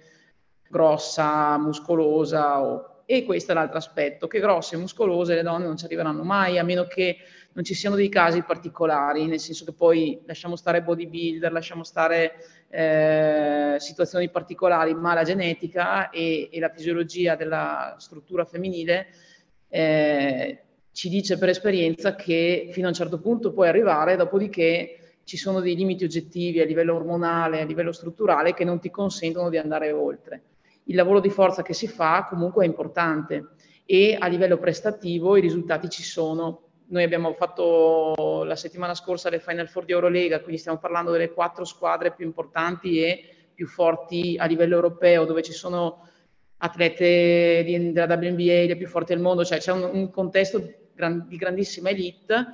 grossa, 0.69 1.59
muscolosa 1.59 2.63
o... 2.63 3.03
e 3.05 3.25
questo 3.25 3.53
è 3.53 3.55
l'altro 3.55 3.79
aspetto, 3.79 4.27
che 4.27 4.41
grosse 4.41 4.75
e 4.75 4.79
muscolose 4.79 5.35
le 5.35 5.43
donne 5.43 5.67
non 5.67 5.77
ci 5.77 5.85
arriveranno 5.85 6.25
mai 6.25 6.59
a 6.59 6.65
meno 6.65 6.85
che 6.87 7.19
non 7.55 7.65
ci 7.65 7.75
siano 7.75 7.97
dei 7.97 8.09
casi 8.09 8.43
particolari, 8.43 9.27
nel 9.27 9.41
senso 9.41 9.65
che 9.65 9.73
poi 9.73 10.23
lasciamo 10.25 10.57
stare 10.57 10.83
bodybuilder, 10.83 11.53
lasciamo 11.53 11.85
stare 11.85 12.33
eh, 12.71 13.77
situazioni 13.79 14.31
particolari, 14.31 14.95
ma 14.95 15.13
la 15.15 15.23
genetica 15.23 16.09
e, 16.11 16.49
e, 16.51 16.61
la 16.61 16.71
fisiologia 16.71 17.37
della 17.37 17.97
struttura 17.99 18.45
femminile 18.45 19.09
eh, 19.69 20.63
ci 20.93 21.09
dice 21.09 21.39
per 21.39 21.51
esperienza 21.51 22.15
che 22.15 22.69
fino 22.73 22.87
a 22.87 22.91
un 22.91 22.97
certo 22.97 23.21
punto 23.21 23.53
puoi 23.53 23.69
arrivare, 23.69 24.17
dopodiché 24.17 24.99
ci 25.25 25.37
sono 25.37 25.61
dei 25.61 25.77
limiti 25.77 26.05
oggettivi 26.05 26.61
a 26.61 26.65
livello 26.65 26.95
ormonale, 26.95 27.61
a 27.61 27.65
livello 27.65 27.93
strutturale 27.93 28.55
che 28.55 28.65
non 28.65 28.81
ti 28.81 28.91
consentono 28.91 29.51
di 29.51 29.59
andare 29.59 29.93
oltre. 29.93 30.43
Il 30.85 30.97
lavoro 30.97 31.21
di 31.21 31.31
forza 31.31 31.63
che 31.63 31.75
si 31.75 31.87
fa 31.87 32.27
comunque 32.29 32.65
è 32.65 32.69
importante 32.69 33.51
e 33.85 34.17
a 34.19 34.27
livello 34.27 34.59
prestativo 34.59 35.37
i 35.37 35.41
risultati 35.41 35.89
ci 35.89 36.03
sono 36.03 36.72
noi 36.93 37.05
abbiamo 37.05 37.33
fatto 37.33 38.45
la 38.45 38.55
settimana 38.55 38.95
scorsa 38.95 39.31
le 39.31 39.41
Final 39.41 39.67
Four 39.67 39.87
di 39.87 39.93
Eurolega, 39.93 40.41
quindi 40.41 40.59
stiamo 40.61 40.79
parlando 40.79 41.11
delle 41.11 41.33
quattro 41.33 41.65
squadre 41.65 42.13
più 42.13 42.27
importanti 42.27 43.03
e 43.03 43.25
più 43.55 43.67
forti 43.67 44.37
a 44.39 44.45
livello 44.45 44.75
europeo, 44.75 45.25
dove 45.25 45.43
ci 45.43 45.53
sono 45.53 46.07
atlete 46.59 47.65
della 47.65 48.05
WNBA, 48.05 48.67
le 48.67 48.77
più 48.77 48.87
forti 48.87 49.15
del 49.15 49.23
mondo, 49.23 49.43
cioè 49.43 49.59
c'è 49.59 49.73
un, 49.73 49.89
un 49.91 50.11
contesto 50.11 50.59
di 50.59 51.37
grandissima 51.37 51.89
elite. 51.89 52.49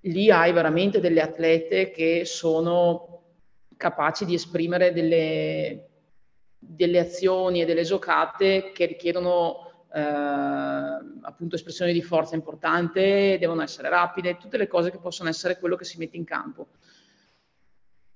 Lì 0.00 0.30
hai 0.30 0.52
veramente 0.52 1.00
delle 1.00 1.22
atlete 1.22 1.90
che 1.90 2.24
sono 2.26 3.22
capaci 3.78 4.26
di 4.26 4.34
esprimere 4.34 4.92
delle, 4.92 5.88
delle 6.58 6.98
azioni 6.98 7.62
e 7.62 7.64
delle 7.64 7.84
giocate 7.84 8.70
che 8.72 8.84
richiedono 8.84 9.71
eh, 9.94 10.00
appunto 11.22 11.56
espressioni 11.56 11.92
di 11.92 12.02
forza 12.02 12.34
importante, 12.34 13.36
devono 13.38 13.62
essere 13.62 13.88
rapide, 13.88 14.36
tutte 14.38 14.56
le 14.56 14.66
cose 14.66 14.90
che 14.90 14.98
possono 14.98 15.28
essere 15.28 15.58
quello 15.58 15.76
che 15.76 15.84
si 15.84 15.98
mette 15.98 16.16
in 16.16 16.24
campo. 16.24 16.68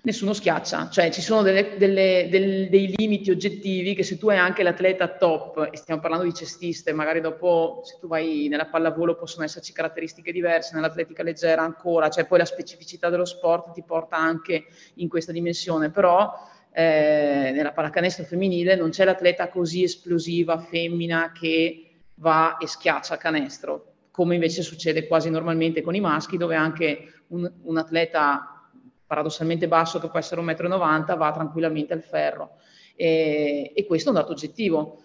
Nessuno 0.06 0.35
schiaccia, 0.35 0.88
cioè 0.88 1.11
ci 1.11 1.21
sono 1.21 1.42
delle, 1.42 1.76
delle, 1.78 2.28
del, 2.30 2.68
dei 2.68 2.95
limiti 2.97 3.33
oggettivi 3.33 3.92
che 3.97 4.04
se 4.04 4.18
tu 4.18 4.28
hai 4.28 4.38
anche 4.38 4.62
l'atleta 4.62 5.09
top, 5.09 5.68
e 5.73 5.76
stiamo 5.76 6.00
parlando 6.00 6.25
di 6.25 6.33
cestiste, 6.33 6.92
magari 6.92 7.21
dopo 7.21 7.80
se 7.83 7.97
tu 7.99 8.06
vai 8.06 8.47
nella 8.49 8.66
pallavolo 8.66 9.16
possono 9.16 9.45
esserci 9.45 9.73
caratteristiche 9.73 10.30
diverse, 10.30 10.76
nell'atletica 10.76 11.25
leggera 11.25 11.62
ancora, 11.62 12.09
cioè 12.09 12.25
poi 12.25 12.38
la 12.38 12.45
specificità 12.45 13.11
dello 13.11 13.25
sport 13.25 13.73
ti 13.73 13.83
porta 13.83 14.16
anche 14.16 14.66
in 14.95 15.09
questa 15.09 15.33
dimensione, 15.33 15.90
però 15.90 16.33
eh, 16.78 17.52
nella 17.54 17.73
pallacanestro 17.73 18.26
femminile 18.26 18.75
non 18.76 18.90
c'è 18.90 19.06
l'atleta 19.06 19.49
così 19.49 19.83
esplosiva 19.83 20.59
femmina 20.59 21.33
che 21.33 22.02
va 22.16 22.59
e 22.59 22.66
schiaccia 22.66 23.14
a 23.14 23.16
canestro, 23.16 23.95
come 24.11 24.35
invece 24.35 24.61
succede 24.61 25.06
quasi 25.06 25.30
normalmente 25.30 25.80
con 25.80 25.95
i 25.95 26.00
maschi, 26.00 26.37
dove 26.37 26.54
anche 26.54 27.23
un, 27.28 27.50
un 27.62 27.78
atleta 27.78 28.68
paradossalmente 29.06 29.68
basso, 29.68 29.99
che 29.99 30.11
può 30.11 30.18
essere 30.18 30.42
1,90 30.42 31.14
m, 31.14 31.16
va 31.16 31.33
tranquillamente 31.33 31.95
al 31.95 32.02
ferro. 32.02 32.59
E, 32.95 33.73
e 33.75 33.87
questo 33.87 34.11
è 34.11 34.12
un 34.12 34.18
dato 34.18 34.33
oggettivo. 34.33 35.02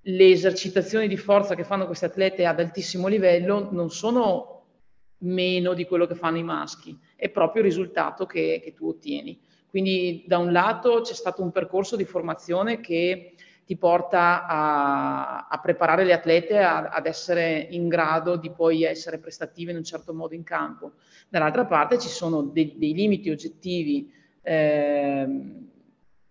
le 0.00 0.28
esercitazioni 0.28 1.06
di 1.06 1.16
forza 1.16 1.54
che 1.54 1.62
fanno 1.62 1.86
queste 1.86 2.06
atlete 2.06 2.46
ad 2.46 2.58
altissimo 2.58 3.06
livello 3.06 3.68
non 3.70 3.90
sono 3.90 4.64
meno 5.18 5.72
di 5.72 5.84
quello 5.84 6.08
che 6.08 6.16
fanno 6.16 6.38
i 6.38 6.42
maschi, 6.42 6.98
è 7.14 7.28
proprio 7.28 7.62
il 7.62 7.68
risultato 7.68 8.26
che, 8.26 8.60
che 8.64 8.74
tu 8.74 8.88
ottieni. 8.88 9.40
Quindi 9.70 10.24
da 10.26 10.38
un 10.38 10.52
lato 10.52 11.00
c'è 11.00 11.14
stato 11.14 11.42
un 11.42 11.52
percorso 11.52 11.96
di 11.96 12.04
formazione 12.04 12.80
che 12.80 13.34
ti 13.64 13.76
porta 13.76 14.46
a, 14.48 15.46
a 15.48 15.60
preparare 15.60 16.02
le 16.02 16.12
atlete 16.12 16.58
a, 16.58 16.88
ad 16.88 17.06
essere 17.06 17.68
in 17.70 17.86
grado 17.86 18.34
di 18.34 18.50
poi 18.50 18.82
essere 18.82 19.18
prestative 19.18 19.70
in 19.70 19.76
un 19.76 19.84
certo 19.84 20.12
modo 20.12 20.34
in 20.34 20.42
campo. 20.42 20.94
Dall'altra 21.28 21.64
parte 21.66 22.00
ci 22.00 22.08
sono 22.08 22.42
dei, 22.42 22.74
dei 22.76 22.92
limiti 22.92 23.30
oggettivi 23.30 24.12
eh, 24.42 25.26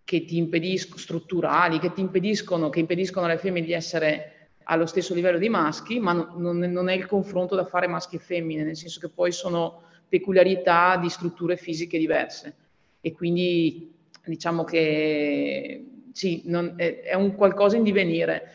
che 0.04 0.26
ti 0.26 0.36
impediscono, 0.36 0.98
strutturali, 0.98 1.80
che 1.80 1.94
ti 1.94 2.02
impediscono, 2.02 2.70
che 2.70 2.82
impediscono 2.82 3.26
alle 3.26 3.38
femmine 3.38 3.66
di 3.66 3.72
essere 3.72 4.34
allo 4.64 4.86
stesso 4.86 5.14
livello 5.14 5.38
di 5.38 5.50
maschi, 5.50 6.00
ma 6.00 6.12
non, 6.12 6.58
non 6.58 6.90
è 6.90 6.94
il 6.94 7.06
confronto 7.06 7.56
da 7.56 7.66
fare 7.66 7.88
maschi 7.88 8.18
e 8.18 8.20
femmine, 8.20 8.64
nel 8.64 8.76
senso 8.76 9.00
che 9.00 9.10
poi 9.10 9.32
sono 9.32 9.84
peculiarità 10.10 10.98
di 10.98 11.10
strutture 11.10 11.56
fisiche 11.56 11.98
diverse. 11.98 12.56
E 13.02 13.12
quindi 13.14 13.94
diciamo 14.26 14.64
che 14.64 15.86
sì, 16.14 16.42
non, 16.46 16.74
è, 16.76 17.02
è, 17.02 17.14
un 17.16 17.36
qualcosa 17.36 17.78
in 17.78 17.84
divenire. 17.84 18.54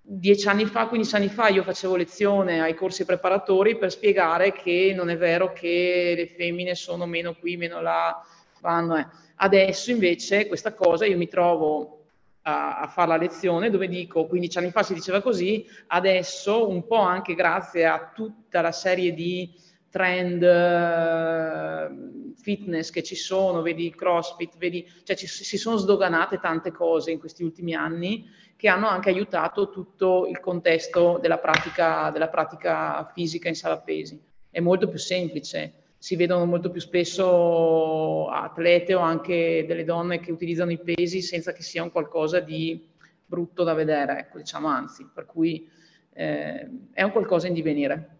Dieci 0.00 0.48
anni 0.48 0.66
fa, 0.66 0.86
quindici 0.86 1.14
anni 1.16 1.28
fa, 1.28 1.48
io 1.48 1.62
facevo 1.62 1.96
lezione 1.96 2.60
ai 2.60 2.74
corsi 2.74 3.04
preparatori 3.04 3.76
per 3.76 3.90
spiegare 3.90 4.52
che 4.52 4.92
non 4.94 5.10
è 5.10 5.16
vero 5.16 5.52
che 5.52 6.14
le 6.16 6.26
femmine 6.28 6.74
sono 6.74 7.06
meno 7.06 7.34
qui, 7.34 7.56
meno 7.56 7.80
là, 7.80 8.24
fanno. 8.60 8.96
Eh. 8.96 9.06
Adesso 9.36 9.90
invece 9.90 10.46
questa 10.46 10.74
cosa 10.74 11.06
io 11.06 11.16
mi 11.16 11.28
trovo 11.28 12.04
a, 12.42 12.78
a 12.78 12.86
fare 12.86 13.08
la 13.08 13.16
lezione 13.16 13.68
dove 13.70 13.88
dico 13.88 14.26
15 14.26 14.58
anni 14.58 14.70
fa 14.70 14.82
si 14.82 14.94
diceva 14.94 15.20
così, 15.20 15.66
adesso 15.88 16.68
un 16.68 16.86
po' 16.86 17.00
anche 17.00 17.34
grazie 17.34 17.84
a 17.84 18.12
tutta 18.14 18.60
la 18.60 18.72
serie 18.72 19.12
di 19.12 19.52
trend 19.90 20.42
uh, 20.42 22.25
fitness 22.46 22.90
che 22.90 23.02
ci 23.02 23.16
sono, 23.16 23.60
vedi 23.60 23.90
CrossFit, 23.90 24.56
vedi, 24.56 24.88
cioè 25.02 25.16
ci, 25.16 25.26
si 25.26 25.58
sono 25.58 25.76
sdoganate 25.78 26.38
tante 26.38 26.70
cose 26.70 27.10
in 27.10 27.18
questi 27.18 27.42
ultimi 27.42 27.74
anni 27.74 28.24
che 28.54 28.68
hanno 28.68 28.86
anche 28.86 29.10
aiutato 29.10 29.68
tutto 29.68 30.28
il 30.28 30.38
contesto 30.38 31.18
della 31.20 31.38
pratica, 31.38 32.10
della 32.10 32.28
pratica 32.28 33.10
fisica 33.12 33.48
in 33.48 33.56
sala 33.56 33.78
pesi. 33.80 34.16
È 34.48 34.60
molto 34.60 34.88
più 34.88 34.98
semplice, 34.98 35.72
si 35.98 36.14
vedono 36.14 36.44
molto 36.44 36.70
più 36.70 36.80
spesso 36.80 38.28
atlete 38.28 38.94
o 38.94 39.00
anche 39.00 39.64
delle 39.66 39.82
donne 39.82 40.20
che 40.20 40.30
utilizzano 40.30 40.70
i 40.70 40.78
pesi 40.78 41.22
senza 41.22 41.52
che 41.52 41.62
sia 41.62 41.82
un 41.82 41.90
qualcosa 41.90 42.38
di 42.38 42.88
brutto 43.26 43.64
da 43.64 43.74
vedere, 43.74 44.20
ecco, 44.20 44.38
diciamo 44.38 44.68
anzi, 44.68 45.04
per 45.12 45.26
cui 45.26 45.68
eh, 46.12 46.68
è 46.92 47.02
un 47.02 47.10
qualcosa 47.10 47.48
in 47.48 47.54
divenire. 47.54 48.15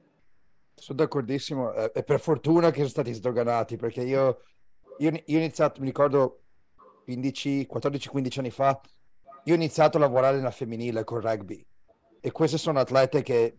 Sono 0.78 0.98
d'accordissimo, 0.98 1.72
e 1.72 1.90
eh, 1.94 2.02
per 2.02 2.20
fortuna 2.20 2.70
che 2.70 2.76
sono 2.78 2.88
stati 2.88 3.12
sdoganati, 3.12 3.76
perché 3.76 4.02
io, 4.02 4.42
io, 4.98 5.10
io 5.10 5.36
ho 5.38 5.40
iniziato, 5.40 5.80
mi 5.80 5.86
ricordo 5.86 6.42
15, 7.04 7.66
14-15 7.72 8.38
anni 8.38 8.50
fa, 8.50 8.78
io 9.44 9.52
ho 9.52 9.56
iniziato 9.56 9.96
a 9.96 10.00
lavorare 10.00 10.36
nella 10.36 10.50
femminile 10.50 11.04
con 11.04 11.20
rugby 11.20 11.64
e 12.20 12.32
queste 12.32 12.58
sono 12.58 12.80
atlete 12.80 13.22
che 13.22 13.58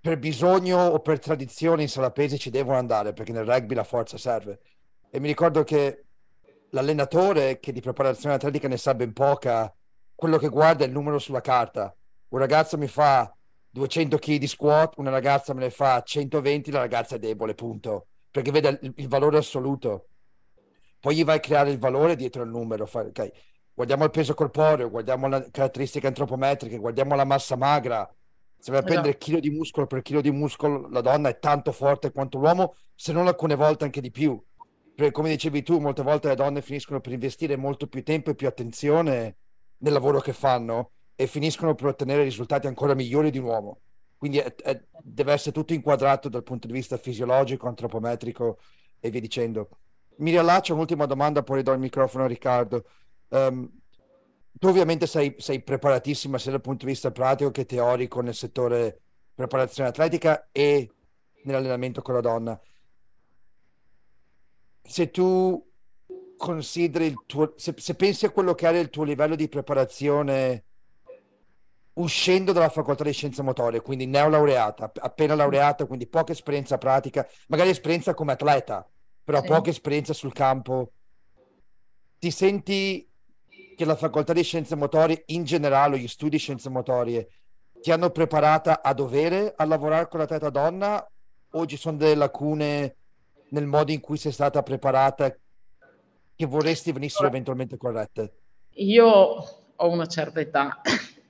per 0.00 0.18
bisogno 0.18 0.78
o 0.78 0.98
per 0.98 1.20
tradizione 1.20 1.82
in 1.82 1.88
sala 1.88 2.10
pesi 2.10 2.36
ci 2.36 2.50
devono 2.50 2.76
andare, 2.76 3.12
perché 3.12 3.30
nel 3.30 3.44
rugby 3.44 3.76
la 3.76 3.84
forza 3.84 4.18
serve. 4.18 4.58
E 5.08 5.20
mi 5.20 5.28
ricordo 5.28 5.62
che 5.62 6.06
l'allenatore 6.70 7.60
che 7.60 7.70
di 7.70 7.80
preparazione 7.80 8.34
atletica 8.34 8.66
ne 8.66 8.76
sa 8.76 8.94
ben 8.94 9.12
poca, 9.12 9.72
quello 10.16 10.38
che 10.38 10.48
guarda 10.48 10.82
è 10.82 10.88
il 10.88 10.92
numero 10.92 11.20
sulla 11.20 11.40
carta. 11.40 11.94
Un 12.30 12.38
ragazzo 12.40 12.76
mi 12.76 12.88
fa 12.88 13.32
200 13.72 14.18
kg 14.18 14.36
di 14.36 14.46
squat, 14.46 14.98
una 14.98 15.10
ragazza 15.10 15.54
me 15.54 15.60
ne 15.60 15.70
fa 15.70 16.02
120, 16.02 16.70
la 16.70 16.80
ragazza 16.80 17.16
è 17.16 17.18
debole, 17.18 17.54
punto. 17.54 18.08
Perché 18.30 18.50
vede 18.50 18.78
il, 18.82 18.92
il 18.96 19.08
valore 19.08 19.38
assoluto. 19.38 20.08
Poi 21.00 21.16
gli 21.16 21.24
vai 21.24 21.36
a 21.36 21.40
creare 21.40 21.70
il 21.70 21.78
valore 21.78 22.14
dietro 22.14 22.42
il 22.42 22.50
numero. 22.50 22.84
Fa, 22.84 23.00
okay. 23.00 23.32
Guardiamo 23.72 24.04
il 24.04 24.10
peso 24.10 24.34
corporeo, 24.34 24.90
guardiamo 24.90 25.26
le 25.26 25.48
caratteristiche 25.50 26.06
antropometriche, 26.06 26.76
guardiamo 26.76 27.14
la 27.14 27.24
massa 27.24 27.56
magra. 27.56 28.08
Se 28.58 28.70
vai 28.70 28.80
a 28.80 28.84
prendere 28.84 29.08
esatto. 29.08 29.24
chilo 29.24 29.40
di 29.40 29.50
muscolo 29.50 29.86
per 29.86 30.02
chilo 30.02 30.20
di 30.20 30.30
muscolo, 30.30 30.88
la 30.90 31.00
donna 31.00 31.30
è 31.30 31.38
tanto 31.38 31.72
forte 31.72 32.12
quanto 32.12 32.38
l'uomo, 32.38 32.76
se 32.94 33.12
non 33.12 33.26
alcune 33.26 33.54
volte 33.54 33.84
anche 33.84 34.02
di 34.02 34.10
più. 34.10 34.40
Perché 34.94 35.10
come 35.10 35.30
dicevi 35.30 35.62
tu, 35.62 35.78
molte 35.80 36.02
volte 36.02 36.28
le 36.28 36.34
donne 36.34 36.60
finiscono 36.60 37.00
per 37.00 37.12
investire 37.12 37.56
molto 37.56 37.86
più 37.86 38.04
tempo 38.04 38.30
e 38.30 38.34
più 38.34 38.46
attenzione 38.46 39.36
nel 39.78 39.92
lavoro 39.94 40.20
che 40.20 40.34
fanno 40.34 40.90
e 41.22 41.26
finiscono 41.28 41.76
per 41.76 41.86
ottenere 41.86 42.24
risultati 42.24 42.66
ancora 42.66 42.94
migliori 42.94 43.30
di 43.30 43.38
un 43.38 43.44
uomo. 43.44 43.80
Quindi 44.16 44.38
è, 44.38 44.54
è, 44.56 44.82
deve 45.02 45.32
essere 45.32 45.52
tutto 45.52 45.72
inquadrato 45.72 46.28
dal 46.28 46.42
punto 46.42 46.66
di 46.66 46.72
vista 46.72 46.96
fisiologico, 46.96 47.68
antropometrico 47.68 48.58
e 48.98 49.10
via 49.10 49.20
dicendo. 49.20 49.68
Mi 50.16 50.30
riallaccio 50.30 50.74
un'ultima 50.74 51.06
domanda, 51.06 51.44
poi 51.44 51.62
do 51.62 51.72
il 51.72 51.78
microfono 51.78 52.24
a 52.24 52.26
Riccardo. 52.26 52.84
Um, 53.28 53.70
tu 54.52 54.66
ovviamente 54.66 55.06
sei, 55.06 55.34
sei, 55.38 55.62
preparatissima 55.62 56.38
sia 56.38 56.50
dal 56.50 56.60
punto 56.60 56.84
di 56.86 56.90
vista 56.92 57.12
pratico 57.12 57.52
che 57.52 57.66
teorico 57.66 58.20
nel 58.20 58.34
settore 58.34 59.00
preparazione 59.34 59.88
atletica 59.88 60.48
e 60.50 60.90
nell'allenamento 61.44 62.02
con 62.02 62.14
la 62.14 62.20
donna. 62.20 62.60
Se 64.82 65.10
tu 65.10 65.70
consideri 66.36 67.06
il 67.06 67.22
tuo, 67.26 67.54
se, 67.56 67.74
se 67.76 67.94
pensi 67.94 68.24
a 68.24 68.30
quello 68.30 68.54
che 68.54 68.66
era 68.66 68.78
il 68.78 68.90
tuo 68.90 69.04
livello 69.04 69.36
di 69.36 69.48
preparazione 69.48 70.64
uscendo 71.94 72.52
dalla 72.52 72.68
facoltà 72.68 73.04
di 73.04 73.12
scienze 73.12 73.42
motorie, 73.42 73.82
quindi 73.82 74.06
neolaureata, 74.06 74.92
appena 75.00 75.34
laureata, 75.34 75.86
quindi 75.86 76.06
poca 76.06 76.32
esperienza 76.32 76.78
pratica, 76.78 77.26
magari 77.48 77.70
esperienza 77.70 78.14
come 78.14 78.32
atleta, 78.32 78.86
però 79.22 79.40
sì. 79.40 79.46
poca 79.46 79.70
esperienza 79.70 80.12
sul 80.12 80.32
campo. 80.32 80.92
Ti 82.18 82.30
senti 82.30 83.06
che 83.76 83.84
la 83.84 83.96
facoltà 83.96 84.32
di 84.32 84.42
scienze 84.42 84.74
motorie 84.76 85.22
in 85.26 85.44
generale, 85.44 85.98
gli 85.98 86.08
studi 86.08 86.30
di 86.30 86.38
scienze 86.38 86.70
motorie, 86.70 87.28
ti 87.80 87.90
hanno 87.90 88.10
preparata 88.10 88.80
a 88.80 88.94
dovere 88.94 89.52
a 89.56 89.64
lavorare 89.64 90.08
con 90.08 90.20
l'atleta 90.20 90.50
donna 90.50 91.04
o 91.50 91.66
ci 91.66 91.76
sono 91.76 91.96
delle 91.96 92.14
lacune 92.14 92.96
nel 93.50 93.66
modo 93.66 93.90
in 93.90 94.00
cui 94.00 94.16
sei 94.16 94.32
stata 94.32 94.62
preparata 94.62 95.36
che 96.34 96.46
vorresti 96.46 96.92
venissero 96.92 97.26
eventualmente 97.26 97.76
corrette? 97.76 98.34
Io 98.76 99.06
ho 99.06 99.88
una 99.88 100.06
certa 100.06 100.40
età 100.40 100.80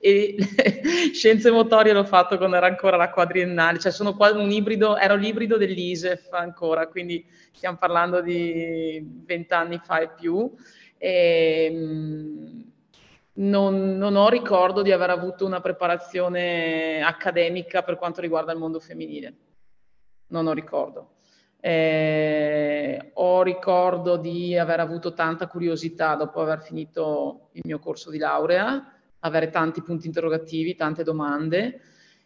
e 0.03 0.35
scienze 1.13 1.49
motorie 1.49 1.93
l'ho 1.93 2.03
fatto 2.03 2.35
quando 2.35 2.57
era 2.57 2.67
ancora 2.67 2.97
la 2.97 3.09
quadriennale, 3.09 3.79
cioè 3.79 3.89
sono 3.89 4.17
un 4.19 4.51
ibrido, 4.51 4.97
ero 4.97 5.15
l'ibrido 5.15 5.55
dell'ISEF 5.55 6.33
ancora, 6.33 6.87
quindi 6.87 7.25
stiamo 7.53 7.77
parlando 7.77 8.19
di 8.19 9.01
vent'anni 9.25 9.79
fa 9.81 9.99
e 9.99 10.09
più. 10.09 10.53
E, 10.97 11.69
ehm, 11.71 12.71
non, 13.35 13.97
non, 13.97 14.15
ho 14.17 14.27
ricordo 14.27 14.81
di 14.81 14.91
aver 14.91 15.09
avuto 15.09 15.45
una 15.45 15.61
preparazione 15.61 17.01
accademica 17.01 17.81
per 17.81 17.95
quanto 17.95 18.19
riguarda 18.19 18.51
il 18.51 18.59
mondo 18.59 18.81
femminile, 18.81 19.33
non 20.27 20.47
ho 20.47 20.51
ricordo. 20.51 21.11
Eh, 21.61 23.11
ho 23.13 23.41
ricordo 23.41 24.17
di 24.17 24.57
aver 24.57 24.81
avuto 24.81 25.13
tanta 25.13 25.47
curiosità 25.47 26.15
dopo 26.15 26.41
aver 26.41 26.61
finito 26.61 27.51
il 27.53 27.61
mio 27.63 27.79
corso 27.79 28.09
di 28.09 28.17
laurea 28.17 28.92
avere 29.23 29.49
tanti 29.49 29.81
punti 29.81 30.07
interrogativi, 30.07 30.75
tante 30.75 31.03
domande. 31.03 31.81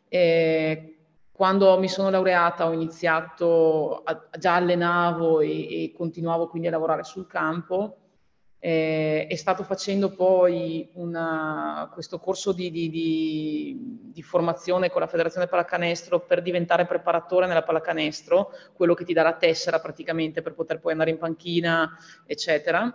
E 0.08 0.98
quando 1.32 1.78
mi 1.80 1.88
sono 1.88 2.10
laureata 2.10 2.68
ho 2.68 2.72
iniziato, 2.72 4.02
a, 4.04 4.28
già 4.38 4.56
allenavo 4.56 5.40
e, 5.42 5.84
e, 5.84 5.94
continuavo 5.96 6.48
quindi 6.48 6.68
a 6.68 6.72
lavorare 6.72 7.04
sul 7.04 7.28
campo 7.28 7.98
eh, 8.60 9.28
e 9.30 9.38
stato 9.38 9.64
facendo 9.64 10.10
poi 10.10 10.90
una, 10.94 11.92
questo 11.94 12.18
corso 12.18 12.52
di, 12.54 12.72
di, 12.72 12.90
di, 12.90 14.10
di, 14.12 14.22
formazione 14.24 14.90
con 14.90 15.02
la 15.02 15.08
Federazione 15.08 15.46
Pallacanestro 15.46 16.22
per 16.22 16.42
diventare 16.42 16.88
preparatore 16.88 17.46
nella 17.46 17.62
pallacanestro, 17.62 18.52
quello 18.74 18.96
che 18.96 19.06
ti 19.06 19.14
dà 19.14 19.22
la 19.22 19.36
tessera 19.36 19.80
praticamente 19.80 20.42
per 20.42 20.56
poter 20.56 20.80
poi 20.80 20.94
andare 20.94 21.12
in 21.12 21.20
panchina, 21.20 21.96
eccetera 22.26 22.92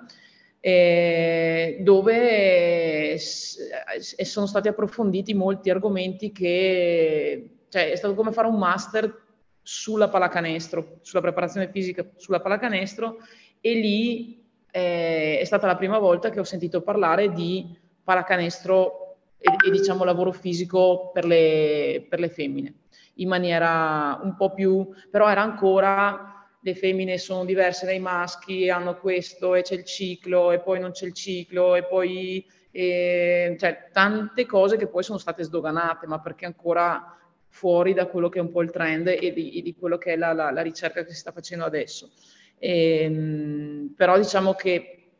eh, 0.65 1.79
dove 1.81 3.19
sono 3.19 4.47
stati 4.47 4.69
approfonditi 4.69 5.35
molti 5.35 5.71
argomenti 5.71 6.31
che, 6.31 7.65
cioè 7.69 7.91
è 7.91 7.97
stato 7.97 8.15
come 8.15 8.31
fare 8.31 8.47
un 8.47 8.59
master 8.59 9.13
sulla 9.61 10.09
pallacanestro, 10.09 10.99
sulla 11.01 11.21
preparazione 11.21 11.69
fisica 11.69 12.07
sulla 12.15 12.41
pallacanestro 12.41 13.19
e 13.61 13.75
lì 13.75 14.41
eh, 14.71 15.41
è 15.41 15.45
stata 15.45 15.67
la 15.67 15.77
prima 15.77 15.99
volta 15.99 16.31
che 16.31 16.39
ho 16.39 16.45
sentito 16.45 16.81
parlare 16.83 17.33
di 17.33 17.77
pallacanestro 18.05 19.17
e, 19.39 19.51
e 19.67 19.71
diciamo 19.73 20.05
lavoro 20.05 20.31
fisico 20.31 21.11
per 21.13 21.25
le, 21.25 22.07
per 22.09 22.21
le 22.21 22.29
femmine 22.29 22.75
in 23.17 23.29
maniera 23.29 24.21
un 24.23 24.37
po' 24.37 24.55
più, 24.55 24.89
però 25.11 25.29
era 25.29 25.43
ancora 25.43 26.42
le 26.65 26.75
femmine 26.75 27.19
sono 27.19 27.45
diverse 27.45 27.87
dai 27.87 27.99
maschi, 27.99 28.71
hanno 28.71 28.97
questo 28.97 29.55
e 29.55 29.63
c'è 29.63 29.75
il 29.75 29.85
ciclo 29.85 30.53
e 30.53 30.61
poi 30.61 30.79
non 30.79 30.93
c'è 30.93 31.07
il 31.07 31.13
ciclo 31.13 31.75
e 31.75 31.85
poi 31.85 32.47
e, 32.71 33.55
cioè, 33.59 33.91
tante 33.93 34.47
cose 34.47 34.79
che 34.79 34.87
poi 34.87 35.03
sono 35.03 35.19
state 35.19 35.43
sdoganate, 35.43 36.07
ma 36.07 36.21
perché 36.21 36.47
ancora 36.47 37.19
fuori 37.49 37.93
da 37.93 38.07
quello 38.07 38.31
che 38.31 38.39
è 38.39 38.43
un 38.43 38.51
po' 38.51 38.63
il 38.63 38.71
trend 38.71 39.09
e 39.09 39.33
di, 39.33 39.61
di 39.63 39.77
quello 39.79 39.99
che 39.99 40.15
è 40.15 40.17
la, 40.17 40.33
la, 40.33 40.51
la, 40.51 40.63
ricerca 40.63 41.05
che 41.05 41.11
si 41.11 41.19
sta 41.19 41.33
facendo 41.33 41.67
adesso. 41.67 42.11
E, 42.59 43.03
ehm, 43.03 43.95
però 43.95 44.17
diciamo 44.17 44.55
che 44.55 45.11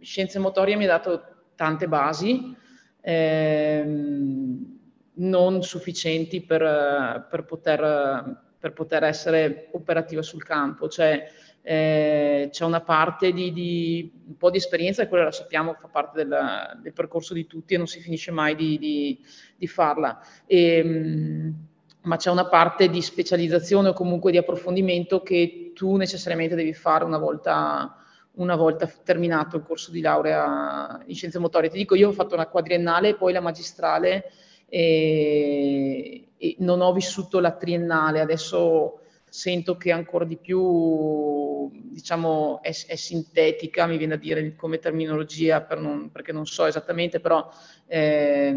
scienze 0.00 0.38
motorie 0.38 0.76
mi 0.76 0.84
ha 0.84 0.88
dato 0.88 1.22
tante 1.54 1.88
basi, 1.88 2.54
ehm, 3.00 4.78
non 5.14 5.62
sufficienti 5.62 6.42
per, 6.42 7.26
per, 7.30 7.44
poter, 7.44 8.42
per, 8.60 8.72
poter, 8.74 9.04
essere 9.04 9.68
operativa 9.72 10.22
sul 10.22 10.44
campo. 10.44 10.88
Cioè, 10.88 11.28
eh, 11.62 12.48
c'è 12.50 12.64
una 12.64 12.82
parte 12.82 13.32
di, 13.32 13.52
di, 13.52 14.12
un 14.28 14.36
po' 14.36 14.50
di 14.50 14.58
esperienza 14.58 15.02
e 15.02 15.08
quella 15.08 15.24
la 15.24 15.32
sappiamo 15.32 15.74
fa 15.74 15.88
parte 15.88 16.18
del, 16.18 16.78
del 16.82 16.92
percorso 16.92 17.34
di 17.34 17.46
tutti 17.46 17.74
e 17.74 17.78
non 17.78 17.86
si 17.86 18.00
finisce 18.00 18.30
mai 18.30 18.54
di, 18.54 18.78
di, 18.78 19.18
di 19.56 19.66
farla. 19.66 20.20
E, 20.46 20.76
ehm, 20.76 21.68
ma 22.02 22.16
c'è 22.16 22.30
una 22.30 22.46
parte 22.46 22.88
di 22.88 23.02
specializzazione 23.02 23.88
o 23.88 23.92
comunque 23.92 24.30
di 24.30 24.38
approfondimento 24.38 25.22
che 25.22 25.72
tu 25.74 25.96
necessariamente 25.96 26.54
devi 26.54 26.72
fare 26.72 27.04
una 27.04 27.18
volta, 27.18 27.94
una 28.36 28.56
volta 28.56 28.86
terminato 28.86 29.56
il 29.56 29.62
corso 29.62 29.90
di 29.90 30.00
laurea 30.00 31.02
in 31.04 31.14
scienze 31.14 31.38
motorie. 31.38 31.68
Ti 31.68 31.76
dico, 31.76 31.94
io 31.94 32.08
ho 32.08 32.12
fatto 32.12 32.34
una 32.34 32.46
quadriennale 32.46 33.10
e 33.10 33.16
poi 33.16 33.32
la 33.34 33.40
magistrale 33.40 34.30
e, 34.66 36.29
e 36.42 36.56
non 36.60 36.80
ho 36.80 36.90
vissuto 36.94 37.38
la 37.38 37.52
triennale, 37.52 38.18
adesso 38.18 39.00
sento 39.28 39.76
che 39.76 39.92
ancora 39.92 40.24
di 40.24 40.38
più, 40.38 41.70
diciamo, 41.70 42.60
è, 42.62 42.70
è, 42.86 42.94
sintetica, 42.96 43.86
mi 43.86 43.98
viene 43.98 44.14
a 44.14 44.16
dire 44.16 44.56
come 44.56 44.78
terminologia, 44.78 45.60
per 45.60 45.78
non, 45.80 46.10
perché 46.10 46.32
non 46.32 46.46
so 46.46 46.64
esattamente, 46.64 47.20
però 47.20 47.46
eh, 47.86 48.54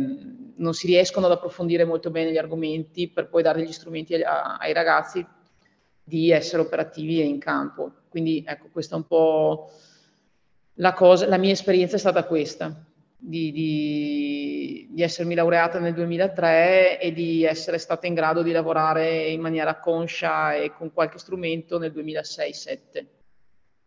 non 0.55 0.73
si 0.73 0.87
riescono 0.87 1.25
ad 1.25 1.33
approfondire 1.33 1.83
molto 1.83 2.09
bene 2.09 2.31
gli 2.31 2.37
argomenti 2.37 3.09
per 3.09 3.27
poi 3.27 3.43
dare 3.43 3.61
gli 3.61 3.71
strumenti 3.73 4.15
ai, 4.15 4.23
ai 4.23 4.71
ragazzi 4.71 5.25
di 6.01 6.31
essere 6.31 6.61
operativi 6.61 7.19
e 7.19 7.25
in 7.25 7.37
campo. 7.37 7.91
Quindi 8.07 8.45
ecco, 8.47 8.69
questa 8.71 8.95
è 8.95 8.97
un 8.97 9.07
po' 9.07 9.71
la 10.75 10.93
cosa, 10.93 11.27
la 11.27 11.37
mia 11.37 11.51
esperienza 11.51 11.97
è 11.97 11.99
stata 11.99 12.23
questa 12.23 12.91
di, 13.25 13.51
di, 13.53 14.87
di, 14.91 15.01
essermi 15.01 15.33
laureata 15.33 15.79
nel 15.79 15.93
2003 15.93 16.99
e 16.99 17.13
di 17.13 17.45
essere 17.45 17.77
stata 17.77 18.05
in 18.05 18.13
grado 18.13 18.41
di 18.41 18.51
lavorare 18.51 19.27
in 19.29 19.39
maniera 19.39 19.79
conscia 19.79 20.55
e 20.55 20.73
con 20.73 20.91
qualche 20.91 21.19
strumento 21.19 21.79
nel 21.79 21.93
2006-2007. 21.93 23.05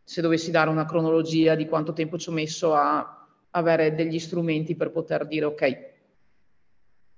Se 0.02 0.22
dovessi 0.22 0.50
dare 0.50 0.70
una 0.70 0.86
cronologia 0.86 1.54
di 1.54 1.66
quanto 1.66 1.92
tempo 1.92 2.16
ci 2.16 2.30
ho 2.30 2.32
messo 2.32 2.74
a 2.74 3.26
avere 3.50 3.94
degli 3.94 4.18
strumenti 4.18 4.74
per 4.74 4.90
poter 4.90 5.26
dire 5.26 5.44
ok, 5.44 5.90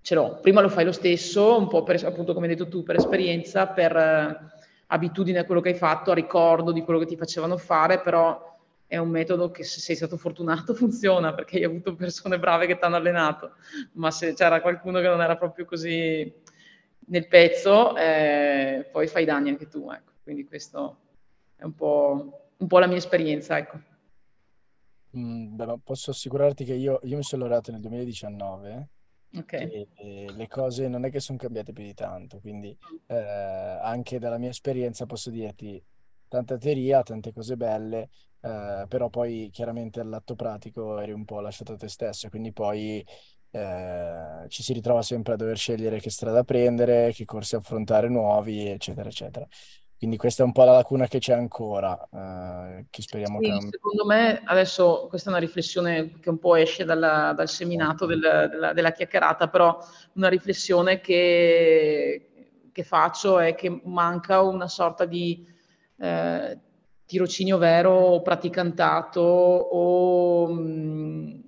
ce 0.00 0.14
l'ho. 0.14 0.38
Prima 0.40 0.60
lo 0.60 0.68
fai 0.68 0.84
lo 0.84 0.92
stesso, 0.92 1.56
un 1.56 1.68
po' 1.68 1.84
per, 1.84 2.04
appunto 2.04 2.34
come 2.34 2.48
hai 2.48 2.56
detto 2.56 2.68
tu, 2.68 2.82
per 2.82 2.96
esperienza, 2.96 3.68
per 3.68 3.96
eh, 3.96 4.38
abitudine 4.86 5.38
a 5.38 5.44
quello 5.44 5.60
che 5.60 5.68
hai 5.68 5.74
fatto, 5.76 6.10
a 6.10 6.14
ricordo 6.14 6.72
di 6.72 6.82
quello 6.82 6.98
che 6.98 7.06
ti 7.06 7.16
facevano 7.16 7.56
fare, 7.56 8.00
però 8.00 8.57
è 8.88 8.96
un 8.96 9.10
metodo 9.10 9.50
che 9.50 9.64
se 9.64 9.80
sei 9.80 9.94
stato 9.94 10.16
fortunato 10.16 10.72
funziona 10.74 11.34
perché 11.34 11.58
hai 11.58 11.64
avuto 11.64 11.94
persone 11.94 12.38
brave 12.38 12.66
che 12.66 12.78
ti 12.78 12.84
hanno 12.84 12.96
allenato, 12.96 13.52
ma 13.92 14.10
se 14.10 14.32
c'era 14.32 14.62
qualcuno 14.62 15.00
che 15.00 15.06
non 15.06 15.20
era 15.20 15.36
proprio 15.36 15.66
così 15.66 16.34
nel 17.08 17.28
pezzo, 17.28 17.94
eh, 17.96 18.88
poi 18.90 19.06
fai 19.06 19.26
danni 19.26 19.50
anche 19.50 19.68
tu. 19.68 19.90
Ecco. 19.90 20.12
Quindi 20.22 20.46
questo 20.46 20.98
è 21.56 21.64
un 21.64 21.74
po', 21.74 22.50
un 22.56 22.66
po 22.66 22.78
la 22.78 22.86
mia 22.86 22.96
esperienza. 22.96 23.58
Ecco. 23.58 23.78
Mm, 25.16 25.54
beh, 25.54 25.78
posso 25.84 26.10
assicurarti 26.10 26.64
che 26.64 26.74
io, 26.74 27.00
io 27.02 27.16
mi 27.16 27.22
sono 27.22 27.42
laureato 27.42 27.70
nel 27.70 27.80
2019 27.80 28.88
okay. 29.36 29.70
e, 29.70 29.88
e, 29.96 30.32
le 30.32 30.48
cose 30.48 30.88
non 30.88 31.04
è 31.04 31.10
che 31.10 31.20
sono 31.20 31.38
cambiate 31.38 31.72
più 31.72 31.84
di 31.84 31.94
tanto, 31.94 32.40
quindi 32.40 32.76
eh, 33.06 33.16
anche 33.16 34.18
dalla 34.18 34.38
mia 34.38 34.50
esperienza 34.50 35.06
posso 35.06 35.30
dirti 35.30 35.82
tanta 36.28 36.58
teoria, 36.58 37.02
tante 37.02 37.32
cose 37.32 37.56
belle, 37.56 38.10
eh, 38.40 38.84
però 38.88 39.08
poi 39.08 39.50
chiaramente 39.52 40.00
all'atto 40.00 40.34
pratico 40.34 40.98
eri 40.98 41.12
un 41.12 41.24
po' 41.24 41.40
lasciato 41.40 41.72
a 41.72 41.76
te 41.76 41.88
stesso, 41.88 42.28
quindi 42.28 42.52
poi 42.52 43.04
eh, 43.50 44.44
ci 44.48 44.62
si 44.62 44.72
ritrova 44.72 45.02
sempre 45.02 45.34
a 45.34 45.36
dover 45.36 45.56
scegliere 45.56 46.00
che 46.00 46.10
strada 46.10 46.44
prendere, 46.44 47.12
che 47.12 47.24
corsi 47.24 47.56
affrontare 47.56 48.08
nuovi, 48.08 48.68
eccetera, 48.68 49.08
eccetera. 49.08 49.46
Quindi 49.98 50.16
questa 50.16 50.44
è 50.44 50.46
un 50.46 50.52
po' 50.52 50.62
la 50.62 50.74
lacuna 50.74 51.08
che 51.08 51.18
c'è 51.18 51.32
ancora, 51.32 52.08
eh, 52.12 52.86
che 52.88 53.02
speriamo 53.02 53.40
sì, 53.40 53.48
cambi. 53.48 53.68
Secondo 53.72 54.06
me 54.06 54.42
adesso 54.44 55.06
questa 55.08 55.28
è 55.28 55.32
una 55.32 55.42
riflessione 55.42 56.20
che 56.20 56.28
un 56.28 56.38
po' 56.38 56.54
esce 56.54 56.84
dalla, 56.84 57.32
dal 57.34 57.48
seminato 57.48 58.06
del, 58.06 58.20
della, 58.20 58.72
della, 58.72 58.92
chiacchierata, 58.92 59.48
però 59.48 59.76
una 60.12 60.28
riflessione 60.28 61.00
che, 61.00 62.68
che, 62.70 62.84
faccio 62.84 63.40
è 63.40 63.56
che 63.56 63.80
manca 63.86 64.40
una 64.40 64.68
sorta 64.68 65.04
di 65.04 65.44
eh, 65.98 66.58
tirocinio 67.08 67.56
vero 67.56 67.90
o 67.90 68.20
praticantato 68.20 69.20
o 69.20 70.46
mh, 70.46 71.40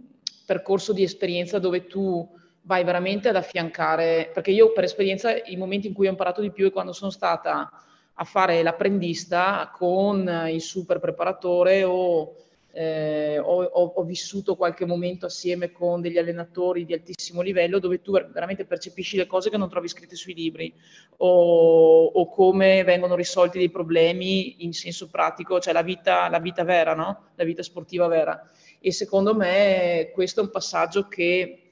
percorso 0.46 0.94
di 0.94 1.02
esperienza 1.02 1.58
dove 1.58 1.86
tu 1.86 2.26
vai 2.62 2.82
veramente 2.82 3.28
ad 3.28 3.36
affiancare, 3.36 4.30
perché 4.32 4.52
io 4.52 4.72
per 4.72 4.84
esperienza 4.84 5.30
i 5.44 5.56
momenti 5.56 5.86
in 5.86 5.92
cui 5.92 6.06
ho 6.06 6.10
imparato 6.10 6.40
di 6.40 6.50
più 6.50 6.66
è 6.66 6.72
quando 6.72 6.92
sono 6.92 7.10
stata 7.10 7.70
a 8.14 8.24
fare 8.24 8.62
l'apprendista 8.62 9.70
con 9.72 10.46
il 10.50 10.62
super 10.62 10.98
preparatore 10.98 11.84
o 11.84 12.36
eh, 12.72 13.38
ho, 13.38 13.62
ho, 13.62 14.02
vissuto 14.04 14.54
qualche 14.54 14.84
momento 14.84 15.26
assieme 15.26 15.72
con 15.72 16.00
degli 16.00 16.18
allenatori 16.18 16.84
di 16.84 16.92
altissimo 16.92 17.40
livello 17.40 17.78
dove 17.80 18.00
tu 18.00 18.12
veramente 18.12 18.64
percepisci 18.64 19.16
le 19.16 19.26
cose 19.26 19.50
che 19.50 19.56
non 19.56 19.68
trovi 19.68 19.88
scritte 19.88 20.14
sui 20.14 20.34
libri 20.34 20.72
o, 21.18 22.04
o 22.04 22.28
come 22.28 22.84
vengono 22.84 23.16
risolti 23.16 23.58
dei 23.58 23.70
problemi 23.70 24.64
in 24.64 24.72
senso 24.72 25.08
pratico, 25.08 25.58
cioè 25.58 25.72
la 25.72 25.82
vita, 25.82 26.28
la 26.28 26.38
vita 26.38 26.62
vera, 26.62 26.94
no? 26.94 27.30
la 27.34 27.44
vita 27.44 27.62
sportiva 27.62 28.06
vera. 28.06 28.40
E 28.78 28.92
secondo 28.92 29.34
me 29.34 30.10
questo 30.14 30.40
è 30.40 30.44
un 30.44 30.50
passaggio 30.50 31.08
che 31.08 31.68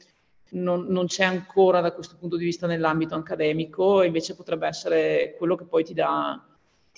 non, 0.50 0.86
non, 0.88 1.06
c'è 1.06 1.24
ancora 1.24 1.80
da 1.80 1.92
questo 1.92 2.16
punto 2.18 2.36
di 2.36 2.44
vista 2.44 2.66
nell'ambito 2.66 3.14
accademico, 3.14 4.02
invece 4.02 4.34
potrebbe 4.34 4.66
essere 4.66 5.34
quello 5.36 5.56
che 5.56 5.64
poi 5.64 5.84
ti 5.84 5.94
dà 5.94 6.47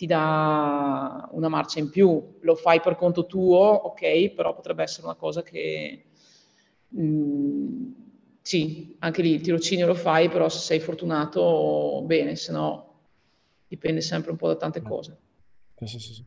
ti 0.00 0.06
dà 0.06 1.28
una 1.32 1.48
marcia 1.48 1.78
in 1.78 1.90
più. 1.90 2.38
Lo 2.40 2.54
fai 2.54 2.80
per 2.80 2.96
conto 2.96 3.26
tuo, 3.26 3.58
ok, 3.58 4.30
però 4.30 4.54
potrebbe 4.54 4.82
essere 4.82 5.06
una 5.06 5.14
cosa 5.14 5.42
che... 5.42 6.04
Mh, 6.88 7.02
mm, 7.02 7.92
sì, 8.40 8.96
anche 9.00 9.20
lì 9.20 9.34
il 9.34 9.42
tirocinio 9.42 9.86
lo 9.86 9.94
fai, 9.94 10.30
però 10.30 10.48
se 10.48 10.60
sei 10.60 10.80
fortunato, 10.80 12.02
bene, 12.06 12.34
se 12.34 12.50
no 12.50 12.94
dipende 13.68 14.00
sempre 14.00 14.30
un 14.30 14.38
po' 14.38 14.46
da 14.46 14.56
tante 14.56 14.80
cose. 14.80 15.18
Sì, 15.76 15.86
sì, 15.86 16.14
sì. 16.14 16.24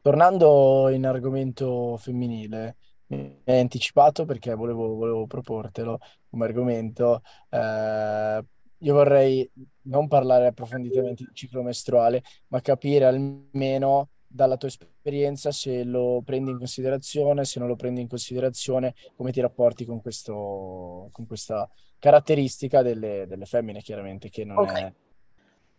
Tornando 0.00 0.88
in 0.88 1.06
argomento 1.06 1.96
femminile, 1.98 2.76
mi 3.06 3.40
hai 3.44 3.60
anticipato 3.60 4.24
perché 4.24 4.52
volevo, 4.54 4.96
volevo 4.96 5.28
proportelo 5.28 6.00
come 6.28 6.44
argomento. 6.44 7.22
Eh, 7.50 8.44
io 8.78 8.92
vorrei 8.92 9.48
non 9.86 10.08
parlare 10.08 10.46
approfonditamente 10.46 11.24
di 11.24 11.30
ciclo 11.34 11.62
mestruale, 11.62 12.22
ma 12.48 12.60
capire 12.60 13.04
almeno 13.04 14.10
dalla 14.26 14.56
tua 14.56 14.68
esperienza 14.68 15.50
se 15.50 15.82
lo 15.84 16.20
prendi 16.24 16.50
in 16.50 16.58
considerazione, 16.58 17.44
se 17.44 17.58
non 17.58 17.68
lo 17.68 17.76
prendi 17.76 18.02
in 18.02 18.08
considerazione, 18.08 18.94
come 19.16 19.32
ti 19.32 19.40
rapporti 19.40 19.84
con, 19.84 20.00
questo, 20.00 21.08
con 21.10 21.26
questa 21.26 21.68
caratteristica 21.98 22.82
delle, 22.82 23.24
delle 23.26 23.46
femmine, 23.46 23.80
chiaramente, 23.80 24.28
che 24.28 24.44
non 24.44 24.58
okay. 24.58 24.82
è... 24.82 24.92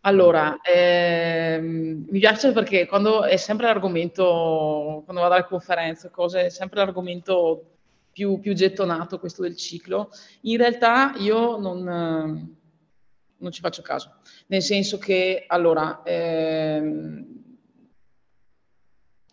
Allora, 0.01 0.59
ehm, 0.61 2.05
mi 2.09 2.19
piace 2.19 2.53
perché 2.53 2.87
quando 2.87 3.23
è 3.23 3.35
sempre 3.35 3.65
l'argomento, 3.67 5.01
quando 5.03 5.21
vado 5.21 5.33
alle 5.33 5.45
conferenze, 5.45 6.09
cose, 6.09 6.45
è 6.45 6.49
sempre 6.49 6.79
l'argomento 6.79 7.77
più, 8.11 8.39
più 8.39 8.53
gettonato 8.53 9.19
questo 9.19 9.41
del 9.41 9.57
ciclo. 9.57 10.09
In 10.41 10.57
realtà 10.57 11.13
io 11.17 11.57
non 11.57 12.55
non 13.39 13.51
ci 13.51 13.61
faccio 13.61 13.81
caso. 13.81 14.15
Nel 14.47 14.61
senso 14.61 14.97
che, 14.97 15.45
allora, 15.47 16.01
ehm, 16.03 17.37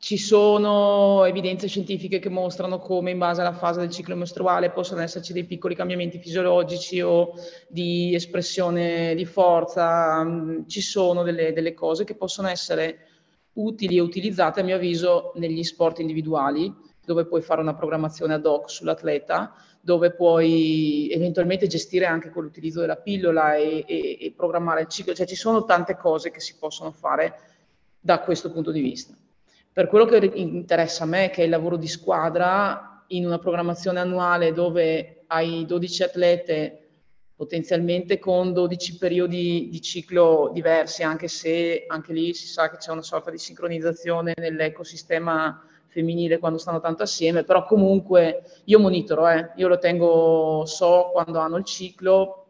ci 0.04 0.18
sono 0.18 1.24
evidenze 1.24 1.66
scientifiche 1.66 2.18
che 2.18 2.28
mostrano 2.28 2.78
come 2.78 3.10
in 3.10 3.16
base 3.16 3.40
alla 3.40 3.54
fase 3.54 3.80
del 3.80 3.88
ciclo 3.88 4.14
mestruale 4.14 4.70
possono 4.70 5.00
esserci 5.00 5.32
dei 5.32 5.46
piccoli 5.46 5.74
cambiamenti 5.74 6.18
fisiologici 6.18 7.00
o 7.00 7.32
di 7.68 8.14
espressione 8.14 9.14
di 9.14 9.24
forza, 9.24 10.22
ci 10.66 10.82
sono 10.82 11.22
delle, 11.22 11.54
delle 11.54 11.72
cose 11.72 12.04
che 12.04 12.16
possono 12.16 12.48
essere 12.48 13.06
utili 13.54 13.96
e 13.96 14.00
utilizzate 14.00 14.60
a 14.60 14.64
mio 14.64 14.76
avviso 14.76 15.32
negli 15.36 15.62
sport 15.62 16.00
individuali, 16.00 16.70
dove 17.02 17.24
puoi 17.24 17.40
fare 17.40 17.62
una 17.62 17.74
programmazione 17.74 18.34
ad 18.34 18.44
hoc 18.44 18.70
sull'atleta, 18.70 19.54
dove 19.85 20.12
puoi 20.12 21.11
eventualmente 21.12 21.66
gestire 21.66 22.07
anche 22.07 22.31
con 22.31 22.42
l'utilizzo 22.42 22.81
della 22.81 22.97
pillola 22.97 23.57
e, 23.57 23.85
e, 23.87 24.18
e, 24.18 24.33
programmare 24.35 24.81
il 24.81 24.88
ciclo, 24.88 25.12
cioè 25.12 25.27
ci 25.27 25.37
sono 25.37 25.66
tante 25.66 25.94
cose 25.94 26.31
che 26.31 26.40
si 26.40 26.57
possono 26.59 26.90
fare 26.90 27.38
da 28.01 28.20
questo 28.20 28.51
punto 28.51 28.70
di 28.70 28.81
vista. 28.81 29.14
Per 29.70 29.87
quello 29.88 30.07
che 30.07 30.31
interessa 30.35 31.05
a 31.05 31.07
me, 31.07 31.29
che 31.29 31.42
è 31.42 31.44
il 31.44 31.51
lavoro 31.51 31.77
di 31.77 31.87
squadra, 31.87 33.05
in 33.09 33.27
una 33.27 33.38
programmazione 33.38 34.01
annuale 34.01 34.55
dove 34.55 35.25
hai 35.27 35.66
12 35.66 36.03
atlete 36.03 36.79
potenzialmente 37.37 38.18
con 38.18 38.55
12 38.55 38.97
periodi 38.97 39.68
di 39.70 39.83
ciclo 39.83 40.51
diversi, 40.55 41.03
anche 41.03 41.29
se 41.29 41.85
anche 41.88 42.14
lì 42.14 42.33
si 42.33 42.47
sa 42.47 42.70
che 42.70 42.79
c'è 42.79 42.90
una 42.90 43.03
sorta 43.03 43.31
di 43.31 43.38
sincronizzazione 43.38 44.33
nell'ecosistema 44.35 45.62
femminile 45.94 46.38
quando 46.38 46.59
stanno 46.59 46.80
tanto 46.80 47.04
assieme, 47.04 47.44
però 47.44 47.64
comunque 47.64 48.42
io 48.64 48.80
monitoro, 48.80 49.28
eh, 49.28 49.52
io 49.54 49.68
lo 49.68 49.78
tengo, 49.78 50.64
so 50.66 51.11
quando 51.12 51.38
hanno 51.38 51.57
il 51.57 51.64
ciclo 51.64 52.46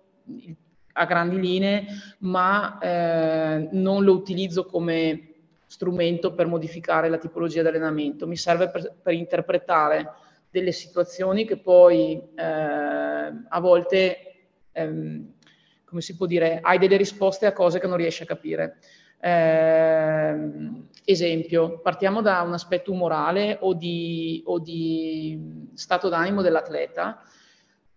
a 0.93 1.05
grandi 1.05 1.39
linee, 1.39 1.85
ma 2.21 2.79
eh, 2.79 3.69
non 3.73 4.03
lo 4.03 4.13
utilizzo 4.13 4.65
come 4.65 5.29
strumento 5.67 6.33
per 6.33 6.47
modificare 6.47 7.11
la 7.11 7.19
tipologia 7.19 7.61
di 7.61 7.69
allenamento, 7.69 8.27
mi 8.27 8.37
serve 8.37 8.71
per, 8.71 8.95
per 9.03 9.13
interpretare 9.13 10.11
delle 10.51 10.73
situazioni 10.73 11.45
che 11.45 11.59
poi 11.59 12.23
eh, 12.35 12.43
a 12.43 13.61
volte 13.61 14.37
ehm, 14.73 15.33
come 15.85 16.01
si 16.01 16.17
può 16.17 16.27
dire, 16.27 16.61
hai 16.61 16.79
delle 16.79 16.97
risposte 16.97 17.47
a 17.47 17.53
cose 17.53 17.79
che 17.79 17.87
non 17.87 17.99
riesci 17.99 18.23
a 18.23 18.27
capire. 18.27 18.79
Eh, 19.21 20.51
esempio, 21.05 21.81
partiamo 21.81 22.23
da 22.23 22.41
un 22.43 22.55
aspetto 22.55 22.91
umorale 22.91 23.59
o 23.61 23.75
di, 23.75 24.43
o 24.47 24.59
di 24.59 25.71
stato 25.75 26.09
d'animo 26.09 26.43
dell'atleta. 26.43 27.23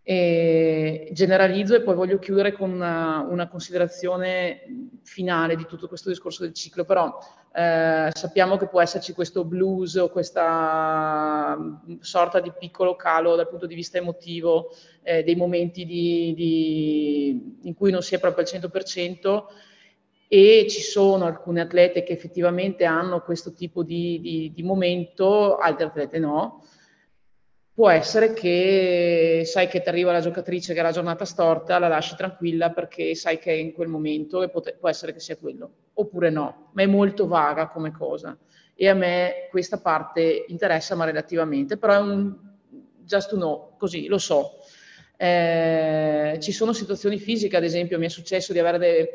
E 0.10 1.10
generalizzo 1.12 1.76
e 1.76 1.82
poi 1.82 1.94
voglio 1.94 2.18
chiudere 2.18 2.54
con 2.54 2.72
una, 2.72 3.28
una, 3.30 3.50
considerazione 3.50 4.62
finale 5.04 5.58
di 5.58 5.66
tutto 5.66 5.90
questo 5.90 6.08
discorso 6.08 6.44
del 6.44 6.54
ciclo, 6.54 6.86
però 6.86 7.18
eh, 7.54 8.10
sappiamo 8.14 8.56
che 8.56 8.68
può 8.68 8.82
esserci 8.82 9.12
questo 9.12 9.44
blues 9.44 9.96
o 9.96 10.08
questa 10.08 11.58
sorta 12.00 12.40
di 12.40 12.54
piccolo 12.58 12.96
calo 12.96 13.36
dal 13.36 13.50
punto 13.50 13.66
di 13.66 13.76
vista 13.76 13.98
emotivo, 13.98 14.74
eh, 15.04 15.24
dei 15.24 15.36
momenti 15.36 15.86
di, 15.86 16.34
di, 16.34 17.58
in 17.64 17.74
cui 17.74 17.92
non 17.92 18.02
si 18.02 18.16
è 18.16 18.20
proprio 18.20 18.46
al 18.46 18.62
100% 18.62 19.44
e 20.28 20.68
ci 20.70 20.82
sono 20.82 21.26
alcune 21.26 21.62
atlete 21.62 22.04
che 22.04 22.14
effettivamente 22.14 22.86
hanno 22.86 23.22
questo 23.22 23.54
tipo 23.54 23.84
di, 23.84 24.52
di 24.54 24.64
momento, 24.64 25.58
altre 25.58 25.86
atlete 25.86 26.20
no 26.20 26.64
può 27.78 27.92
essere 27.92 28.34
che 28.34 29.44
sai 29.46 29.68
che 29.68 29.84
ti 29.84 29.88
arriva 29.88 30.12
la 30.12 30.20
giocatrice 30.20 30.74
che 30.74 30.80
ha 30.80 30.84
la 30.84 30.92
giornata 30.92 31.26
storta, 31.26 31.78
la 31.78 31.88
lasci 31.88 32.16
tranquilla 32.16 32.72
perché 32.72 33.14
sai 33.14 33.38
che 33.38 33.52
è 33.52 33.54
in 33.54 33.72
quel 33.72 33.88
momento 33.88 34.42
e 34.42 34.50
pot- 34.50 34.78
può 34.80 34.90
essere 34.90 35.14
che 35.14 35.20
sia 35.20 35.38
quello, 35.38 35.72
oppure 35.94 36.32
no, 36.32 36.72
ma 36.74 36.82
è 36.82 36.88
molto 36.88 37.28
vaga 37.28 37.68
come 37.68 37.92
cosa. 37.92 38.36
E 38.74 38.90
a 38.90 38.96
me 38.96 39.48
questa 39.52 39.80
parte 39.80 40.46
interessa, 40.48 40.96
ma 40.96 41.06
relativamente, 41.06 41.78
però 41.78 41.94
è 41.94 42.00
un 42.00 42.36
just 43.04 43.30
to 43.30 43.36
know, 43.36 43.76
così 43.78 44.08
lo 44.08 44.18
so. 44.18 44.54
Eh, 45.16 46.40
ci 46.42 46.52
sono 46.52 46.74
situazioni 46.74 47.20
fisiche, 47.20 47.58
ad 47.58 47.64
esempio, 47.64 48.00
mi 48.00 48.08
è 48.08 48.10
successo 48.10 48.54
di 48.54 48.60
avere 48.60 48.80
de- 48.80 49.14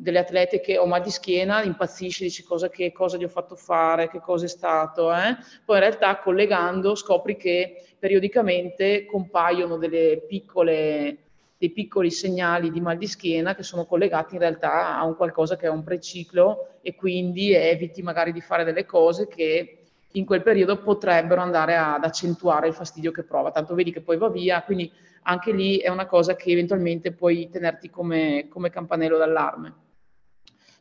delle 0.00 0.20
atlete 0.20 0.60
che 0.60 0.78
ho 0.78 0.86
mal 0.86 1.02
di 1.02 1.10
schiena, 1.10 1.62
impazzisci, 1.62 2.24
dici 2.24 2.42
cosa, 2.42 2.70
che 2.70 2.90
cosa 2.90 3.18
gli 3.18 3.24
ho 3.24 3.28
fatto 3.28 3.54
fare, 3.54 4.08
che 4.08 4.18
cosa 4.20 4.46
è 4.46 4.48
stato, 4.48 5.12
eh? 5.12 5.36
poi 5.62 5.76
in 5.76 5.82
realtà 5.82 6.18
collegando 6.18 6.94
scopri 6.94 7.36
che 7.36 7.84
periodicamente 7.98 9.04
compaiono 9.04 9.78
piccole, 10.26 11.18
dei 11.58 11.70
piccoli 11.70 12.10
segnali 12.10 12.70
di 12.70 12.80
mal 12.80 12.96
di 12.96 13.06
schiena 13.06 13.54
che 13.54 13.62
sono 13.62 13.84
collegati 13.84 14.34
in 14.34 14.40
realtà 14.40 14.96
a 14.96 15.04
un 15.04 15.16
qualcosa 15.16 15.56
che 15.56 15.66
è 15.66 15.70
un 15.70 15.84
preciclo 15.84 16.78
e 16.80 16.94
quindi 16.94 17.52
eviti 17.52 18.00
magari 18.00 18.32
di 18.32 18.40
fare 18.40 18.64
delle 18.64 18.86
cose 18.86 19.28
che 19.28 19.82
in 20.12 20.24
quel 20.24 20.42
periodo 20.42 20.80
potrebbero 20.80 21.42
andare 21.42 21.76
ad 21.76 22.02
accentuare 22.02 22.68
il 22.68 22.74
fastidio 22.74 23.12
che 23.12 23.22
prova, 23.22 23.50
tanto 23.50 23.74
vedi 23.74 23.92
che 23.92 24.00
poi 24.00 24.16
va 24.16 24.30
via, 24.30 24.62
quindi 24.62 24.90
anche 25.24 25.52
lì 25.52 25.76
è 25.76 25.88
una 25.88 26.06
cosa 26.06 26.36
che 26.36 26.50
eventualmente 26.50 27.12
puoi 27.12 27.50
tenerti 27.50 27.90
come, 27.90 28.46
come 28.48 28.70
campanello 28.70 29.18
d'allarme. 29.18 29.74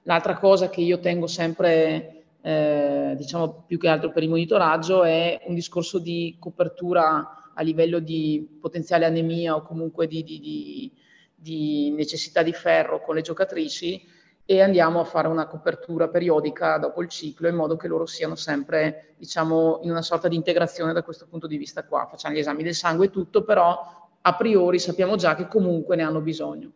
L'altra 0.04 0.38
cosa 0.38 0.70
che 0.70 0.82
io 0.82 1.00
tengo 1.00 1.28
sempre, 1.28 2.24
eh, 2.42 3.14
diciamo 3.18 3.64
più 3.68 3.78
che 3.78 3.90
altro 3.90 4.12
per 4.12 4.24
il 4.24 4.30
monitoraggio, 4.30 5.04
è 5.04 5.42
un 5.46 5.56
discorso 5.56 6.00
di 6.00 6.38
copertura 6.40 7.52
a 7.54 7.62
livello 7.62 8.00
di 8.00 8.58
potenziale 8.60 9.06
anemia 9.06 9.56
o 9.56 9.62
comunque 9.62 10.08
di, 10.08 10.24
di, 10.24 10.40
di, 10.40 10.92
di 11.36 11.92
necessità 11.92 12.42
di 12.42 12.54
ferro 12.54 13.02
con 13.02 13.16
le 13.16 13.22
giocatrici 13.22 14.02
e 14.46 14.62
andiamo 14.62 15.02
a 15.02 15.04
fare 15.04 15.28
una 15.28 15.46
copertura 15.46 16.08
periodica 16.08 16.78
dopo 16.78 17.02
il 17.02 17.10
ciclo 17.10 17.48
in 17.50 17.56
modo 17.56 17.76
che 17.76 17.88
loro 17.88 18.08
siano 18.08 18.36
sempre 18.36 19.14
diciamo 19.18 19.82
in 19.84 19.92
una 19.92 20.02
sorta 20.02 20.28
di 20.28 20.36
integrazione 20.36 20.94
da 20.94 21.04
questo 21.04 21.28
punto 21.28 21.46
di 21.46 21.58
vista 21.58 21.86
qua. 21.86 22.08
Facciamo 22.10 22.34
gli 22.34 22.40
esami 22.40 22.64
del 22.64 22.74
sangue 22.74 23.08
e 23.08 23.10
tutto 23.12 23.44
però 23.44 24.10
a 24.22 24.36
priori 24.36 24.80
sappiamo 24.80 25.18
già 25.18 25.36
che 25.36 25.48
comunque 25.48 25.96
ne 25.96 26.04
hanno 26.04 26.22
bisogno 26.22 26.72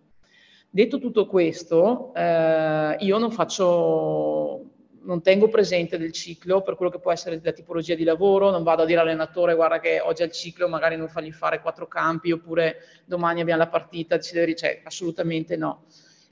Detto 0.75 0.97
tutto 0.97 1.27
questo, 1.27 2.11
eh, 2.15 2.95
io 3.01 3.19
non 3.19 3.29
faccio, 3.29 4.71
non 5.01 5.21
tengo 5.21 5.47
presente 5.47 5.99
del 5.99 6.11
ciclo 6.11 6.63
per 6.63 6.75
quello 6.77 6.89
che 6.89 6.97
può 6.97 7.11
essere 7.11 7.39
la 7.43 7.51
tipologia 7.51 7.93
di 7.93 8.03
lavoro, 8.03 8.49
non 8.49 8.63
vado 8.63 8.81
a 8.81 8.85
dire 8.87 8.99
all'allenatore 8.99 9.53
guarda 9.53 9.79
che 9.79 9.99
oggi 9.99 10.23
è 10.23 10.25
il 10.25 10.31
ciclo, 10.31 10.67
magari 10.67 10.95
non 10.95 11.09
fargli 11.09 11.31
fare 11.31 11.61
quattro 11.61 11.87
campi 11.87 12.31
oppure 12.31 12.77
domani 13.05 13.41
abbiamo 13.41 13.59
la 13.59 13.67
partita, 13.67 14.19
cioè, 14.19 14.81
assolutamente 14.83 15.57
no. 15.57 15.83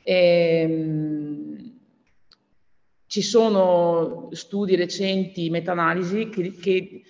E, 0.01 0.61
ehm, 0.61 1.79
ci 3.05 3.21
sono 3.21 4.29
studi 4.31 4.75
recenti, 4.75 5.51
meta-analisi, 5.51 6.29
che, 6.29 6.55
che, 6.55 7.03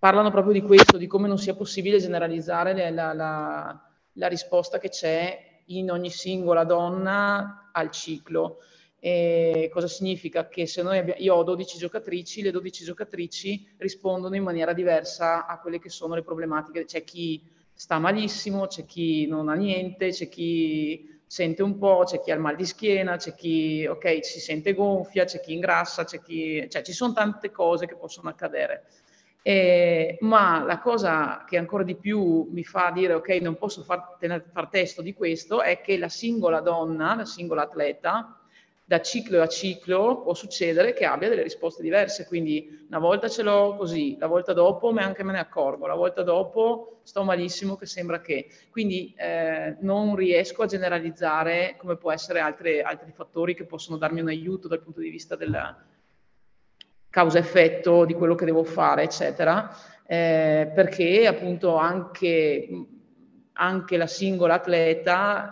parlano 0.00 0.32
proprio 0.32 0.52
di 0.52 0.62
questo, 0.62 0.96
di 0.96 1.06
come 1.06 1.28
non 1.28 1.38
sia 1.38 1.54
possibile 1.54 2.00
generalizzare 2.00 2.90
la, 2.90 3.12
la, 3.12 3.88
la 4.14 4.26
risposta 4.26 4.80
che 4.80 4.88
c'è 4.88 5.50
in 5.66 5.90
ogni 5.90 6.10
singola 6.10 6.64
donna 6.64 7.70
al 7.72 7.90
ciclo. 7.90 8.58
E 8.98 9.68
cosa 9.72 9.88
significa? 9.88 10.46
Che 10.48 10.66
se 10.66 10.82
noi 10.82 10.98
abbiamo, 10.98 11.20
io 11.20 11.34
ho 11.34 11.42
12 11.42 11.76
giocatrici, 11.76 12.42
le 12.42 12.52
12 12.52 12.84
giocatrici 12.84 13.74
rispondono 13.78 14.36
in 14.36 14.44
maniera 14.44 14.72
diversa 14.72 15.46
a 15.46 15.58
quelle 15.58 15.80
che 15.80 15.88
sono 15.88 16.14
le 16.14 16.22
problematiche. 16.22 16.84
C'è 16.84 17.02
chi 17.02 17.42
sta 17.74 17.98
malissimo, 17.98 18.66
c'è 18.66 18.86
chi 18.86 19.26
non 19.26 19.48
ha 19.48 19.54
niente, 19.54 20.10
c'è 20.10 20.28
chi 20.28 21.20
sente 21.26 21.62
un 21.62 21.78
po', 21.78 22.02
c'è 22.04 22.20
chi 22.20 22.30
ha 22.30 22.34
il 22.34 22.40
mal 22.40 22.54
di 22.54 22.66
schiena, 22.66 23.16
c'è 23.16 23.34
chi 23.34 23.86
ok, 23.86 24.24
si 24.24 24.38
sente 24.38 24.74
gonfia, 24.74 25.24
c'è 25.24 25.40
chi 25.40 25.54
ingrassa, 25.54 26.04
c'è 26.04 26.20
chi... 26.20 26.68
cioè 26.68 26.82
ci 26.82 26.92
sono 26.92 27.12
tante 27.12 27.50
cose 27.50 27.86
che 27.86 27.96
possono 27.96 28.28
accadere. 28.28 28.84
Eh, 29.44 30.18
ma 30.20 30.62
la 30.64 30.78
cosa 30.78 31.44
che 31.48 31.58
ancora 31.58 31.82
di 31.82 31.96
più 31.96 32.48
mi 32.52 32.62
fa 32.62 32.92
dire 32.92 33.14
ok, 33.14 33.28
non 33.40 33.56
posso 33.56 33.82
far, 33.82 34.16
tener, 34.18 34.48
far 34.52 34.68
testo 34.68 35.02
di 35.02 35.14
questo 35.14 35.62
è 35.62 35.80
che 35.80 35.98
la 35.98 36.08
singola 36.08 36.60
donna, 36.60 37.16
la 37.16 37.24
singola 37.24 37.62
atleta, 37.62 38.38
da 38.84 39.00
ciclo 39.00 39.40
a 39.40 39.48
ciclo 39.48 40.20
può 40.22 40.34
succedere 40.34 40.92
che 40.92 41.06
abbia 41.06 41.28
delle 41.28 41.42
risposte 41.42 41.82
diverse, 41.82 42.26
quindi 42.26 42.84
una 42.88 42.98
volta 42.98 43.28
ce 43.28 43.42
l'ho 43.42 43.74
così, 43.76 44.16
la 44.18 44.26
volta 44.26 44.52
dopo 44.52 44.90
anche 44.90 45.22
me 45.24 45.32
ne 45.32 45.38
accorgo, 45.38 45.86
la 45.86 45.94
volta 45.94 46.22
dopo 46.22 47.00
sto 47.02 47.24
malissimo 47.24 47.76
che 47.76 47.86
sembra 47.86 48.20
che. 48.20 48.48
Quindi 48.70 49.14
eh, 49.16 49.76
non 49.80 50.14
riesco 50.14 50.62
a 50.62 50.66
generalizzare 50.66 51.74
come 51.78 51.96
può 51.96 52.12
essere 52.12 52.40
altre, 52.40 52.82
altri 52.82 53.12
fattori 53.12 53.54
che 53.54 53.64
possono 53.64 53.96
darmi 53.96 54.20
un 54.20 54.28
aiuto 54.28 54.68
dal 54.68 54.82
punto 54.82 55.00
di 55.00 55.08
vista 55.08 55.36
della, 55.36 55.74
causa-effetto 57.12 58.06
di 58.06 58.14
quello 58.14 58.34
che 58.34 58.46
devo 58.46 58.64
fare, 58.64 59.02
eccetera, 59.02 59.70
eh, 60.06 60.72
perché 60.74 61.26
appunto 61.26 61.76
anche, 61.76 62.66
anche 63.52 63.96
la 63.98 64.06
singola 64.06 64.54
atleta 64.54 65.50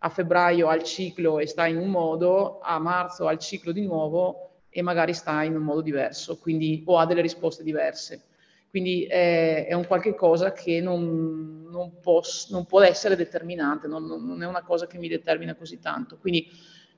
a 0.00 0.08
febbraio 0.10 0.68
ha 0.68 0.74
il 0.74 0.82
ciclo 0.82 1.38
e 1.38 1.46
sta 1.46 1.66
in 1.66 1.78
un 1.78 1.88
modo, 1.88 2.60
a 2.60 2.78
marzo 2.78 3.26
ha 3.26 3.32
il 3.32 3.38
ciclo 3.38 3.72
di 3.72 3.86
nuovo 3.86 4.64
e 4.68 4.82
magari 4.82 5.14
sta 5.14 5.42
in 5.44 5.56
un 5.56 5.62
modo 5.62 5.80
diverso, 5.80 6.36
quindi, 6.36 6.82
o 6.84 6.98
ha 6.98 7.06
delle 7.06 7.22
risposte 7.22 7.62
diverse. 7.62 8.24
Quindi 8.68 9.06
è, 9.06 9.66
è 9.66 9.72
un 9.72 9.86
qualche 9.86 10.14
cosa 10.14 10.52
che 10.52 10.82
non, 10.82 11.64
non, 11.70 12.00
posso, 12.00 12.48
non 12.52 12.66
può 12.66 12.82
essere 12.82 13.16
determinante, 13.16 13.88
non, 13.88 14.04
non, 14.04 14.42
è 14.42 14.46
una 14.46 14.62
cosa 14.62 14.86
che 14.86 14.98
mi 14.98 15.08
determina 15.08 15.54
così 15.54 15.80
tanto. 15.80 16.18
Quindi 16.18 16.46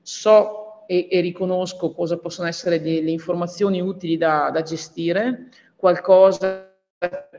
so 0.01 0.70
e, 0.85 1.07
e 1.09 1.19
riconosco 1.21 1.91
cosa 1.91 2.17
possono 2.17 2.47
essere 2.47 2.81
delle 2.81 3.11
informazioni 3.11 3.81
utili 3.81 4.17
da, 4.17 4.49
da 4.51 4.61
gestire, 4.61 5.49
qualcosa 5.75 6.69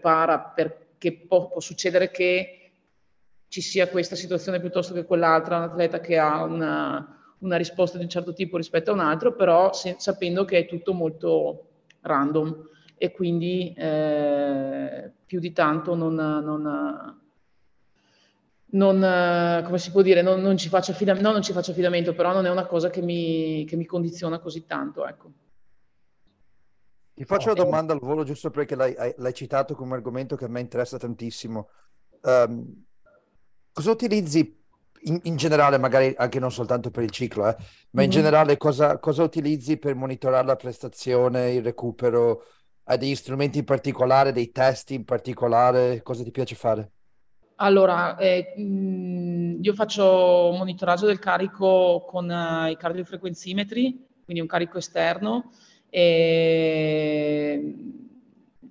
para 0.00 0.38
perché 0.38 1.12
può, 1.26 1.48
può 1.48 1.60
succedere 1.60 2.10
che 2.10 2.62
ci 3.48 3.60
sia 3.60 3.88
questa 3.88 4.16
situazione 4.16 4.60
piuttosto 4.60 4.94
che 4.94 5.04
quell'altra, 5.04 5.58
un 5.58 5.64
atleta 5.64 6.00
che 6.00 6.16
ha 6.16 6.42
una, 6.42 7.34
una, 7.40 7.56
risposta 7.56 7.98
di 7.98 8.04
un 8.04 8.08
certo 8.08 8.32
tipo 8.32 8.56
rispetto 8.56 8.90
a 8.90 8.94
un 8.94 9.00
altro, 9.00 9.34
però 9.34 9.74
se, 9.74 9.96
sapendo 9.98 10.46
che 10.46 10.58
è 10.58 10.66
tutto 10.66 10.94
molto 10.94 11.66
random 12.00 12.68
e 12.96 13.12
quindi 13.12 13.74
eh, 13.76 15.10
più 15.26 15.38
di 15.38 15.52
tanto 15.52 15.94
non, 15.94 16.14
non, 16.14 17.20
non, 18.72 19.02
eh, 19.02 19.62
come 19.64 19.78
si 19.78 19.90
può 19.90 20.02
dire, 20.02 20.22
non, 20.22 20.40
non, 20.40 20.56
ci 20.56 20.68
faccio 20.68 20.92
affidamento, 20.92 21.26
no, 21.26 21.34
non 21.34 21.42
ci 21.42 21.52
faccio 21.52 21.72
affidamento, 21.72 22.14
però 22.14 22.32
non 22.32 22.46
è 22.46 22.50
una 22.50 22.66
cosa 22.66 22.90
che 22.90 23.02
mi, 23.02 23.64
che 23.66 23.76
mi 23.76 23.86
condiziona 23.86 24.38
così 24.38 24.66
tanto, 24.66 25.06
ecco. 25.06 25.32
Ti 27.14 27.24
faccio 27.24 27.52
una 27.52 27.62
domanda 27.62 27.92
al 27.92 28.00
volo 28.00 28.24
giusto 28.24 28.50
perché 28.50 28.74
l'hai, 28.74 28.94
l'hai 29.16 29.34
citato 29.34 29.74
come 29.74 29.94
argomento 29.94 30.34
che 30.34 30.46
a 30.46 30.48
me 30.48 30.60
interessa 30.60 30.96
tantissimo. 30.96 31.68
Um, 32.22 32.84
cosa 33.70 33.90
utilizzi 33.90 34.58
in, 35.02 35.20
in, 35.24 35.36
generale, 35.36 35.76
magari 35.76 36.14
anche 36.16 36.38
non 36.38 36.50
soltanto 36.50 36.90
per 36.90 37.02
il 37.02 37.10
ciclo, 37.10 37.46
eh, 37.48 37.56
ma 37.90 38.02
in 38.02 38.08
mm-hmm. 38.08 38.10
generale 38.10 38.56
cosa, 38.56 38.98
cosa, 38.98 39.22
utilizzi 39.22 39.76
per 39.76 39.94
monitorare 39.94 40.46
la 40.46 40.56
prestazione, 40.56 41.52
il 41.52 41.62
recupero? 41.62 42.44
Hai 42.84 42.98
degli 42.98 43.14
strumenti 43.14 43.58
in 43.58 43.64
particolare, 43.64 44.32
dei 44.32 44.50
test 44.50 44.90
in 44.90 45.04
particolare? 45.04 46.02
Cosa 46.02 46.24
ti 46.24 46.30
piace 46.30 46.54
fare? 46.54 46.90
Allora, 47.62 48.16
eh, 48.16 48.54
io 48.56 49.72
faccio 49.72 50.52
monitoraggio 50.58 51.06
del 51.06 51.20
carico 51.20 52.04
con 52.08 52.28
uh, 52.28 52.68
i 52.68 52.76
cardiofrequenzimetri, 52.76 54.04
quindi 54.24 54.42
un 54.42 54.48
carico 54.48 54.78
esterno, 54.78 55.52
e 55.88 57.72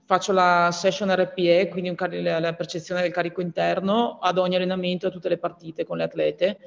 faccio 0.04 0.34
la 0.34 0.72
session 0.74 1.10
RPE, 1.10 1.70
quindi 1.70 1.88
un, 1.88 1.96
la 2.22 2.54
percezione 2.54 3.02
del 3.02 3.14
carico 3.14 3.40
interno 3.40 4.20
ad 4.20 4.38
ogni 4.38 4.56
allenamento, 4.56 5.08
a 5.08 5.10
tutte 5.10 5.30
le 5.30 5.38
partite 5.38 5.86
con 5.86 5.96
le 5.96 6.04
atlete 6.04 6.58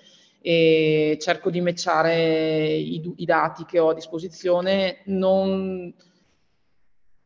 e 0.40 1.18
cerco 1.20 1.50
di 1.50 1.60
matchare 1.60 2.72
i, 2.72 3.02
i 3.16 3.24
dati 3.26 3.66
che 3.66 3.78
ho 3.78 3.90
a 3.90 3.94
disposizione. 3.94 5.02
Non, 5.04 5.92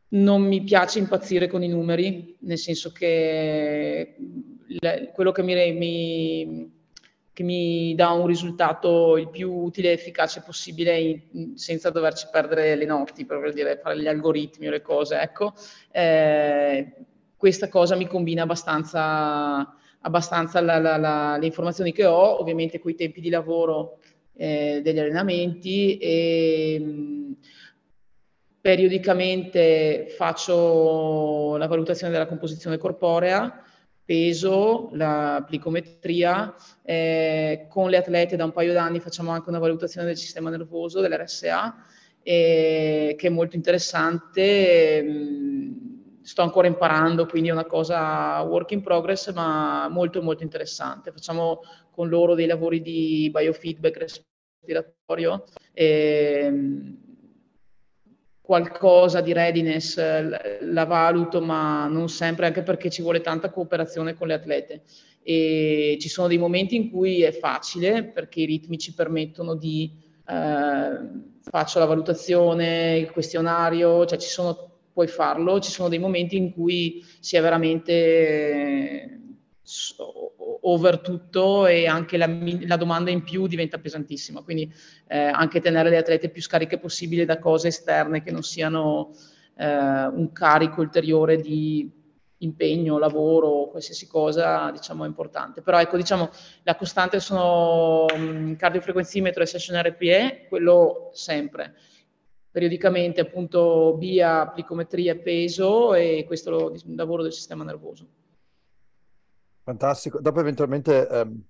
non 0.09 0.41
mi 0.41 0.61
piace 0.61 0.99
impazzire 0.99 1.47
con 1.47 1.63
i 1.63 1.69
numeri, 1.69 2.35
nel 2.39 2.57
senso 2.57 2.91
che 2.91 4.17
quello 5.13 5.31
che 5.31 5.41
mi, 5.41 5.73
mi, 5.73 6.71
che 7.33 7.43
mi, 7.43 7.95
dà 7.95 8.11
un 8.11 8.27
risultato 8.27 9.17
il 9.17 9.29
più 9.29 9.51
utile 9.51 9.89
e 9.89 9.93
efficace 9.93 10.41
possibile 10.45 10.99
in, 10.99 11.57
senza 11.57 11.89
doverci 11.89 12.27
perdere 12.31 12.75
le 12.75 12.85
notti, 12.85 13.25
per 13.25 13.51
dire, 13.53 13.77
fare 13.77 13.99
gli 13.99 14.07
algoritmi 14.07 14.67
o 14.67 14.71
le 14.71 14.81
cose. 14.81 15.19
Ecco, 15.19 15.53
eh, 15.91 16.93
questa 17.35 17.69
cosa 17.69 17.95
mi 17.95 18.05
combina 18.05 18.43
abbastanza, 18.43 19.73
abbastanza 20.01 20.61
la, 20.61 20.77
la, 20.77 20.97
la, 20.97 21.37
le 21.37 21.45
informazioni 21.45 21.91
che 21.91 22.05
ho, 22.05 22.39
ovviamente 22.39 22.79
con 22.79 22.91
i 22.91 22.95
tempi 22.95 23.21
di 23.21 23.29
lavoro 23.29 23.99
eh, 24.35 24.81
degli 24.83 24.99
allenamenti 24.99 25.97
e 25.97 26.79
mh, 26.79 27.37
periodicamente 28.61 30.07
faccio 30.15 31.55
la 31.57 31.67
valutazione 31.67 32.11
della 32.11 32.27
composizione 32.27 32.77
corporea 32.77 33.63
peso, 34.09 34.89
la 34.93 35.43
plicometria. 35.45 36.51
Eh, 36.81 37.67
con 37.69 37.91
le 37.91 37.97
atlete 37.97 38.35
da 38.35 38.43
un 38.43 38.51
paio 38.51 38.73
d'anni 38.73 38.99
facciamo 38.99 39.29
anche 39.29 39.49
una 39.49 39.59
valutazione 39.59 40.07
del 40.07 40.17
sistema 40.17 40.49
nervoso, 40.49 40.99
dell'RSA, 40.99 41.75
eh, 42.23 43.13
che 43.15 43.27
è 43.27 43.29
molto 43.29 43.55
interessante. 43.55 45.03
Mm, 45.03 45.73
sto 46.23 46.41
ancora 46.41 46.65
imparando, 46.65 47.27
quindi 47.27 47.49
è 47.49 47.51
una 47.51 47.65
cosa 47.65 48.41
work 48.41 48.71
in 48.71 48.81
progress, 48.81 49.31
ma 49.31 49.87
molto 49.89 50.23
molto 50.23 50.41
interessante. 50.41 51.11
Facciamo 51.11 51.59
con 51.91 52.09
loro 52.09 52.33
dei 52.33 52.47
lavori 52.47 52.81
di 52.81 53.29
biofeedback 53.31 53.97
respiratorio. 54.63 55.43
Eh, 55.71 56.51
qualcosa 58.49 59.21
di 59.21 59.31
readiness 59.31 59.95
la 60.61 60.85
valuto, 60.85 61.39
ma 61.39 61.85
non 61.85 62.09
sempre, 62.09 62.47
anche 62.47 62.63
perché 62.63 62.89
ci 62.89 63.03
vuole 63.03 63.21
tanta 63.21 63.51
cooperazione 63.51 64.15
con 64.15 64.25
le 64.25 64.33
atlete. 64.33 64.81
E 65.21 65.99
ci 66.01 66.09
sono 66.09 66.27
dei 66.27 66.39
momenti 66.39 66.75
in 66.75 66.89
cui 66.89 67.21
è 67.21 67.31
facile 67.31 68.05
perché 68.05 68.41
i 68.41 68.45
ritmi 68.45 68.79
ci 68.79 68.95
permettono 68.95 69.53
di 69.53 69.91
eh, 70.27 70.97
faccio 71.43 71.77
la 71.77 71.85
valutazione, 71.85 72.97
il 72.97 73.11
questionario, 73.11 74.07
cioè 74.07 74.17
ci 74.17 74.29
sono, 74.29 74.71
puoi 74.93 75.05
farlo, 75.05 75.59
ci 75.59 75.69
sono 75.69 75.87
dei 75.87 75.99
momenti 75.99 76.35
in 76.35 76.51
cui 76.51 77.05
si 77.19 77.37
è 77.37 77.41
veramente 77.41 79.19
over 80.71 80.99
tutto 80.99 81.65
e 81.65 81.87
anche 81.87 82.17
la, 82.17 82.29
la, 82.61 82.75
domanda 82.75 83.11
in 83.11 83.23
più 83.23 83.47
diventa 83.47 83.79
pesantissima. 83.79 84.41
Quindi 84.41 84.71
eh, 85.07 85.17
anche 85.17 85.59
tenere 85.59 85.89
le 85.89 85.97
atlete 85.97 86.29
più 86.29 86.41
scariche 86.41 86.79
possibile 86.79 87.25
da 87.25 87.39
cose 87.39 87.69
esterne 87.69 88.21
che 88.21 88.31
non 88.31 88.43
siano 88.43 89.11
eh, 89.55 89.65
un 89.65 90.31
carico 90.31 90.81
ulteriore 90.81 91.37
di 91.37 91.97
impegno, 92.39 92.97
lavoro, 92.97 93.67
qualsiasi 93.69 94.07
cosa, 94.07 94.71
diciamo, 94.71 95.03
è 95.03 95.07
importante. 95.07 95.61
Però 95.61 95.79
ecco, 95.79 95.97
diciamo, 95.97 96.29
la 96.63 96.75
costante 96.75 97.19
sono 97.19 98.05
um, 98.13 98.55
cardiofrequenzimetro 98.55 99.43
e 99.43 99.45
session 99.45 99.81
RPE, 99.81 100.45
quello 100.47 101.09
sempre. 101.13 101.75
Periodicamente 102.51 103.21
appunto 103.21 103.95
via 103.97 104.47
plicometria 104.47 105.15
peso 105.15 105.93
e 105.93 106.23
questo 106.25 106.71
è 106.71 106.73
il 106.73 106.95
lavoro 106.95 107.23
del 107.23 107.33
sistema 107.33 107.63
nervoso. 107.63 108.07
Fantastico. 109.69 110.19
Dopo 110.19 110.39
eventualmente, 110.39 111.07
um, 111.11 111.43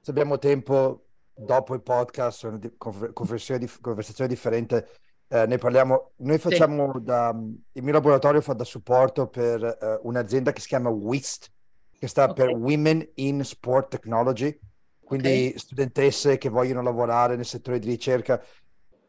se 0.00 0.10
abbiamo 0.10 0.38
tempo, 0.38 1.04
dopo 1.32 1.74
il 1.74 1.82
podcast, 1.82 2.42
una 2.42 2.58
conversazione, 2.76 3.68
conversazione 3.80 4.28
differente, 4.28 4.88
eh, 5.28 5.46
ne 5.46 5.56
parliamo. 5.58 6.14
Noi 6.16 6.38
facciamo 6.38 6.94
sì. 6.94 7.04
da... 7.04 7.32
Il 7.72 7.82
mio 7.84 7.92
laboratorio 7.92 8.40
fa 8.40 8.54
da 8.54 8.64
supporto 8.64 9.28
per 9.28 9.62
uh, 9.62 10.08
un'azienda 10.08 10.50
che 10.50 10.60
si 10.60 10.66
chiama 10.66 10.88
WIST, 10.88 11.52
che 11.96 12.08
sta 12.08 12.24
okay. 12.24 12.34
per 12.34 12.56
Women 12.56 13.08
in 13.14 13.44
Sport 13.44 13.88
Technology, 13.88 14.58
quindi 15.04 15.46
okay. 15.46 15.58
studentesse 15.58 16.38
che 16.38 16.48
vogliono 16.48 16.82
lavorare 16.82 17.36
nel 17.36 17.46
settore 17.46 17.78
di 17.78 17.86
ricerca. 17.86 18.42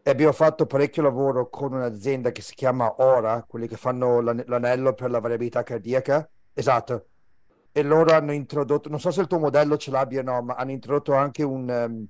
E 0.04 0.10
abbiamo 0.12 0.34
fatto 0.34 0.68
parecchio 0.68 1.02
lavoro 1.02 1.50
con 1.50 1.74
un'azienda 1.74 2.32
che 2.32 2.44
si 2.44 2.54
chiama 2.54 2.94
Ora, 3.00 3.44
quelli 3.48 3.68
che 3.68 3.76
fanno 3.76 4.22
l'an- 4.22 4.44
l'anello 4.46 4.94
per 4.94 5.10
la 5.10 5.20
variabilità 5.20 5.64
cardiaca. 5.64 6.30
Esatto 6.54 7.08
e 7.78 7.84
loro 7.84 8.14
hanno 8.16 8.32
introdotto, 8.32 8.88
non 8.88 9.02
so 9.02 9.12
se 9.12 9.20
il 9.20 9.28
tuo 9.28 9.38
modello 9.38 9.76
ce 9.76 9.92
l'abbia 9.92 10.22
o 10.22 10.24
no, 10.24 10.42
ma 10.44 10.54
hanno 10.54 10.72
introdotto 10.72 11.14
anche 11.14 11.44
un, 11.44 11.70
um, 11.70 12.08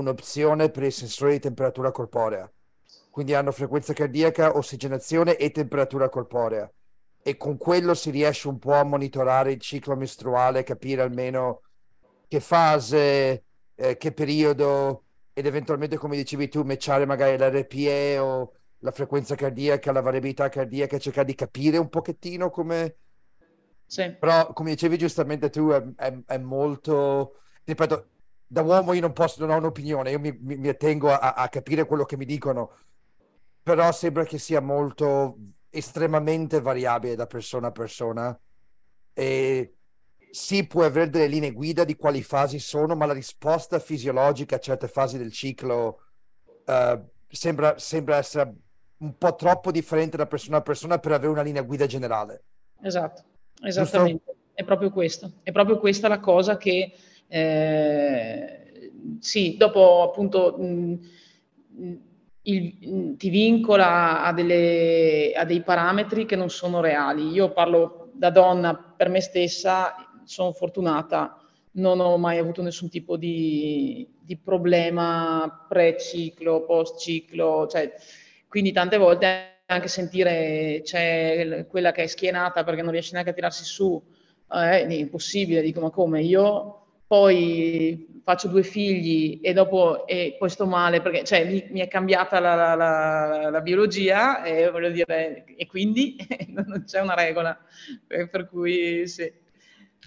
un'opzione 0.00 0.70
per 0.70 0.84
i 0.84 0.92
sensori 0.92 1.32
di 1.32 1.40
temperatura 1.40 1.90
corporea. 1.90 2.48
Quindi 3.10 3.34
hanno 3.34 3.50
frequenza 3.50 3.92
cardiaca, 3.92 4.56
ossigenazione 4.56 5.34
e 5.34 5.50
temperatura 5.50 6.08
corporea. 6.08 6.70
E 7.24 7.36
con 7.36 7.56
quello 7.56 7.94
si 7.94 8.10
riesce 8.10 8.46
un 8.46 8.60
po' 8.60 8.74
a 8.74 8.84
monitorare 8.84 9.50
il 9.50 9.58
ciclo 9.58 9.96
mestruale, 9.96 10.62
capire 10.62 11.02
almeno 11.02 11.62
che 12.28 12.38
fase, 12.38 13.42
eh, 13.74 13.96
che 13.96 14.12
periodo, 14.12 15.06
ed 15.32 15.44
eventualmente, 15.44 15.96
come 15.96 16.14
dicevi 16.14 16.48
tu, 16.48 16.62
matchare 16.62 17.04
magari 17.04 17.36
l'RPE 17.36 18.18
o 18.18 18.52
la 18.78 18.92
frequenza 18.92 19.34
cardiaca, 19.34 19.90
la 19.90 20.02
variabilità 20.02 20.48
cardiaca, 20.48 20.98
cercare 20.98 21.26
di 21.26 21.34
capire 21.34 21.78
un 21.78 21.88
pochettino 21.88 22.48
come 22.50 22.94
sì. 23.90 24.14
Però, 24.20 24.52
come 24.52 24.70
dicevi 24.70 24.96
giustamente 24.96 25.50
tu, 25.50 25.70
è, 25.70 25.82
è, 25.96 26.16
è, 26.24 26.38
molto... 26.38 27.40
Ripeto, 27.64 28.06
da 28.46 28.62
uomo 28.62 28.92
io 28.92 29.00
non 29.00 29.12
posso, 29.12 29.44
non 29.44 29.56
ho 29.56 29.58
un'opinione, 29.58 30.12
io 30.12 30.20
mi, 30.20 30.30
mi, 30.40 30.56
mi 30.56 30.68
attengo 30.68 31.10
a, 31.10 31.32
a, 31.32 31.48
capire 31.48 31.86
quello 31.86 32.04
che 32.04 32.16
mi 32.16 32.24
dicono, 32.24 32.70
però 33.64 33.90
sembra 33.90 34.24
che 34.24 34.38
sia 34.38 34.60
molto 34.60 35.38
estremamente 35.70 36.60
variabile 36.60 37.16
da 37.16 37.26
persona 37.26 37.68
a 37.68 37.72
persona 37.72 38.40
e 39.12 39.74
sì, 40.30 40.68
puoi 40.68 40.86
avere 40.86 41.10
delle 41.10 41.26
linee 41.26 41.50
guida 41.50 41.82
di 41.82 41.96
quali 41.96 42.22
fasi 42.22 42.60
sono, 42.60 42.94
ma 42.94 43.06
la 43.06 43.12
risposta 43.12 43.80
fisiologica 43.80 44.56
a 44.56 44.60
certe 44.60 44.86
fasi 44.86 45.18
del 45.18 45.32
ciclo 45.32 46.00
uh, 46.66 47.08
sembra, 47.28 47.76
sembra 47.76 48.18
essere 48.18 48.54
un 48.98 49.18
po' 49.18 49.34
troppo 49.34 49.72
differente 49.72 50.16
da 50.16 50.26
persona 50.26 50.58
a 50.58 50.62
persona 50.62 50.98
per 50.98 51.12
avere 51.12 51.32
una 51.32 51.42
linea 51.42 51.62
guida 51.62 51.86
generale. 51.86 52.44
Esatto. 52.82 53.24
Esattamente, 53.62 54.24
Giusto? 54.24 54.36
è 54.54 54.64
proprio 54.64 54.90
questo, 54.90 55.32
è 55.42 55.52
proprio 55.52 55.78
questa 55.78 56.08
la 56.08 56.20
cosa 56.20 56.56
che 56.56 56.92
eh, 57.28 58.92
sì, 59.20 59.56
dopo 59.56 60.02
appunto 60.02 60.56
mh, 60.58 60.98
il, 62.42 63.16
ti 63.16 63.28
vincola 63.28 64.22
a, 64.24 64.32
delle, 64.32 65.32
a 65.34 65.44
dei 65.44 65.62
parametri 65.62 66.24
che 66.26 66.36
non 66.36 66.50
sono 66.50 66.80
reali. 66.80 67.30
Io 67.30 67.52
parlo 67.52 68.10
da 68.14 68.30
donna 68.30 68.74
per 68.74 69.08
me 69.08 69.20
stessa, 69.20 69.94
sono 70.24 70.52
fortunata, 70.52 71.36
non 71.72 72.00
ho 72.00 72.16
mai 72.16 72.38
avuto 72.38 72.62
nessun 72.62 72.88
tipo 72.88 73.16
di, 73.16 74.08
di 74.20 74.36
problema 74.36 75.66
pre-ciclo, 75.68 76.64
post-ciclo, 76.64 77.66
cioè, 77.66 77.92
quindi 78.48 78.72
tante 78.72 78.96
volte 78.96 79.59
anche 79.72 79.88
sentire 79.88 80.80
c'è 80.82 81.66
quella 81.68 81.92
che 81.92 82.02
è 82.02 82.06
schienata 82.06 82.64
perché 82.64 82.82
non 82.82 82.92
riesce 82.92 83.12
neanche 83.12 83.30
a 83.30 83.34
tirarsi 83.34 83.64
su, 83.64 84.02
eh, 84.52 84.86
è 84.86 84.92
impossibile, 84.92 85.62
dico 85.62 85.80
ma 85.80 85.90
come 85.90 86.22
io 86.22 86.76
poi 87.06 88.20
faccio 88.22 88.48
due 88.48 88.62
figli 88.62 89.40
e 89.42 89.52
dopo 89.52 90.06
e 90.06 90.36
poi 90.38 90.48
sto 90.48 90.66
male 90.66 91.00
perché 91.00 91.24
cioè, 91.24 91.44
mi, 91.44 91.66
mi, 91.70 91.80
è 91.80 91.88
cambiata 91.88 92.38
la, 92.38 92.54
la, 92.54 93.50
la, 93.50 93.60
biologia 93.60 94.44
e 94.44 94.70
voglio 94.70 94.90
dire 94.90 95.44
e 95.44 95.66
quindi 95.66 96.16
non 96.54 96.84
c'è 96.86 97.00
una 97.00 97.14
regola 97.14 97.58
per 98.06 98.48
cui 98.48 99.06
sì. 99.08 99.32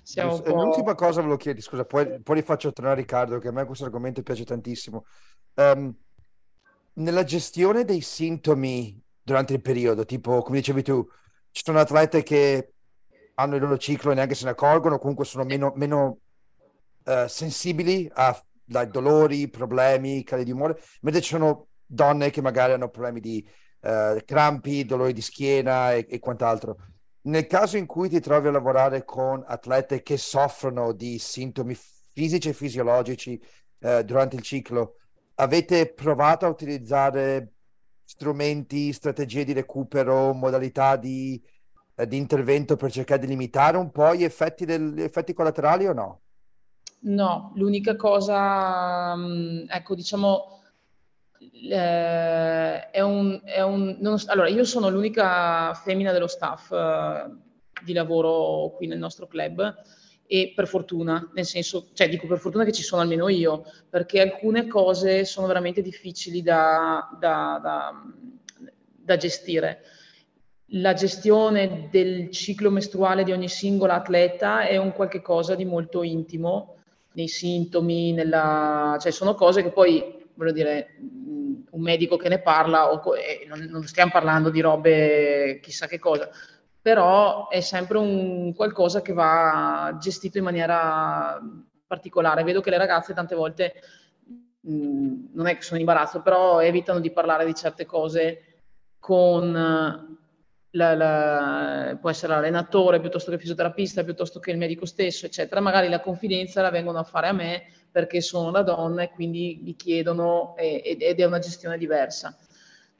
Siamo 0.05 0.41
L'ultima 0.45 0.95
cosa 0.95 1.21
ve 1.21 1.27
lo 1.27 1.37
chiedo, 1.37 1.61
scusa, 1.61 1.85
poi, 1.85 2.19
poi 2.21 2.35
rifaccio 2.35 2.73
tornare 2.73 2.97
Riccardo, 2.97 3.37
che 3.37 3.47
a 3.47 3.51
me 3.51 3.63
questo 3.65 3.85
argomento 3.85 4.21
piace 4.21 4.43
tantissimo. 4.43 5.05
Um, 5.55 5.95
nella 6.95 7.23
gestione 7.23 7.85
dei 7.85 8.01
sintomi 8.01 9.02
durante 9.23 9.53
il 9.53 9.61
periodo, 9.61 10.05
tipo 10.05 10.41
come 10.41 10.57
dicevi 10.57 10.83
tu, 10.83 11.07
ci 11.51 11.63
sono 11.63 11.79
atlete 11.79 12.23
che 12.23 12.73
hanno 13.35 13.55
il 13.55 13.61
loro 13.61 13.77
ciclo 13.77 14.11
e 14.11 14.15
neanche 14.15 14.35
se 14.35 14.45
ne 14.45 14.51
accorgono, 14.51 14.99
comunque 14.99 15.25
sono 15.25 15.43
meno, 15.43 15.71
meno 15.75 16.19
uh, 17.05 17.27
sensibili 17.27 18.09
a 18.13 18.39
dai, 18.63 18.89
dolori, 18.89 19.49
problemi, 19.49 20.23
cali 20.23 20.43
di 20.43 20.51
umore, 20.51 20.79
mentre 21.01 21.21
ci 21.21 21.29
sono 21.29 21.67
donne 21.85 22.29
che 22.29 22.41
magari 22.41 22.73
hanno 22.73 22.89
problemi 22.89 23.19
di 23.19 23.47
uh, 23.81 24.17
crampi, 24.25 24.85
dolori 24.85 25.13
di 25.13 25.21
schiena 25.21 25.93
e, 25.93 26.05
e 26.09 26.19
quant'altro. 26.19 26.77
Nel 27.21 27.47
caso 27.47 27.77
in 27.77 27.85
cui 27.85 28.09
ti 28.09 28.19
trovi 28.19 28.47
a 28.47 28.51
lavorare 28.51 29.05
con 29.05 29.43
atlete 29.47 30.01
che 30.01 30.17
soffrono 30.17 30.91
di 30.91 31.17
sintomi 31.17 31.77
fisici 32.11 32.49
e 32.49 32.53
fisiologici 32.53 33.41
uh, 33.79 34.01
durante 34.01 34.35
il 34.35 34.41
ciclo, 34.41 34.97
avete 35.35 35.93
provato 35.93 36.45
a 36.45 36.49
utilizzare 36.49 37.52
strumenti, 38.13 38.93
strategie 38.93 39.43
di 39.43 39.53
recupero, 39.53 40.33
modalità 40.33 40.97
di, 40.97 41.41
eh, 41.95 42.07
di 42.07 42.17
intervento 42.17 42.75
per 42.75 42.91
cercare 42.91 43.21
di 43.21 43.27
limitare 43.27 43.77
un 43.77 43.89
po' 43.89 44.13
gli 44.13 44.23
effetti, 44.23 44.65
del, 44.65 44.93
gli 44.93 45.01
effetti 45.01 45.33
collaterali 45.33 45.87
o 45.87 45.93
no? 45.93 46.21
No, 47.05 47.51
l'unica 47.55 47.95
cosa, 47.95 49.15
mm, 49.15 49.65
ecco, 49.67 49.95
diciamo, 49.95 50.61
eh, 51.71 52.89
è 52.91 53.01
un... 53.01 53.41
È 53.43 53.61
un 53.61 53.97
non, 53.99 54.17
allora, 54.27 54.47
io 54.47 54.63
sono 54.63 54.89
l'unica 54.89 55.73
femmina 55.73 56.11
dello 56.11 56.27
staff 56.27 56.71
eh, 56.71 57.31
di 57.83 57.93
lavoro 57.93 58.75
qui 58.75 58.85
nel 58.85 58.99
nostro 58.99 59.25
club 59.25 59.73
e 60.25 60.53
per 60.55 60.67
fortuna, 60.67 61.29
nel 61.33 61.45
senso, 61.45 61.89
cioè 61.93 62.09
dico 62.09 62.27
per 62.27 62.39
fortuna 62.39 62.63
che 62.63 62.71
ci 62.71 62.83
sono 62.83 63.01
almeno 63.01 63.29
io, 63.29 63.63
perché 63.89 64.21
alcune 64.21 64.67
cose 64.67 65.25
sono 65.25 65.47
veramente 65.47 65.81
difficili 65.81 66.41
da, 66.41 67.09
da, 67.19 67.59
da, 67.61 68.03
da 68.95 69.17
gestire. 69.17 69.83
La 70.67 70.93
gestione 70.93 71.89
del 71.91 72.31
ciclo 72.31 72.71
mestruale 72.71 73.23
di 73.23 73.31
ogni 73.31 73.49
singola 73.49 73.95
atleta 73.95 74.65
è 74.65 74.77
un 74.77 74.91
qualche 74.91 75.21
cosa 75.21 75.55
di 75.55 75.65
molto 75.65 76.01
intimo 76.01 76.77
nei 77.13 77.27
sintomi, 77.27 78.11
nella... 78.11 78.97
cioè 78.99 79.11
sono 79.11 79.35
cose 79.35 79.61
che 79.61 79.71
poi, 79.71 80.25
voglio 80.33 80.51
dire, 80.51 80.95
un 81.73 81.81
medico 81.81 82.17
che 82.17 82.29
ne 82.29 82.39
parla, 82.39 82.91
o, 82.91 83.01
non, 83.47 83.59
non 83.69 83.83
stiamo 83.83 84.11
parlando 84.11 84.49
di 84.49 84.61
robe 84.61 85.59
chissà 85.61 85.85
che 85.87 85.99
cosa, 85.99 86.29
però 86.83 87.47
è 87.47 87.61
sempre 87.61 87.97
un 87.97 88.53
qualcosa 88.53 89.01
che 89.01 89.13
va 89.13 89.95
gestito 90.01 90.37
in 90.37 90.43
maniera 90.43 91.39
particolare. 91.87 92.43
Vedo 92.43 92.59
che 92.59 92.69
le 92.69 92.77
ragazze 92.77 93.13
tante 93.13 93.35
volte 93.35 93.73
non 94.63 95.47
è 95.47 95.55
che 95.55 95.61
sono 95.61 95.79
in 95.79 95.87
imbarazzo, 95.87 96.21
però 96.21 96.59
evitano 96.59 96.99
di 96.99 97.09
parlare 97.09 97.45
di 97.45 97.55
certe 97.55 97.85
cose 97.85 98.57
con 98.99 99.53
la, 100.71 100.95
la, 100.95 101.97
può 102.01 102.09
essere 102.09 102.33
l'allenatore 102.33 102.99
piuttosto 102.99 103.29
che 103.29 103.35
il 103.35 103.41
fisioterapista, 103.41 104.03
piuttosto 104.03 104.41
che 104.41 104.51
il 104.51 104.57
medico 104.57 104.85
stesso, 104.85 105.25
eccetera. 105.25 105.61
Magari 105.61 105.87
la 105.87 106.01
confidenza 106.01 106.61
la 106.61 106.69
vengono 106.69 106.99
a 106.99 107.03
fare 107.03 107.27
a 107.27 107.33
me 107.33 107.63
perché 107.89 108.19
sono 108.19 108.49
una 108.49 108.61
donna 108.61 109.03
e 109.03 109.11
quindi 109.11 109.61
mi 109.63 109.77
chiedono 109.77 110.53
eh, 110.57 110.97
ed 110.99 111.17
è 111.17 111.23
una 111.23 111.39
gestione 111.39 111.77
diversa 111.77 112.37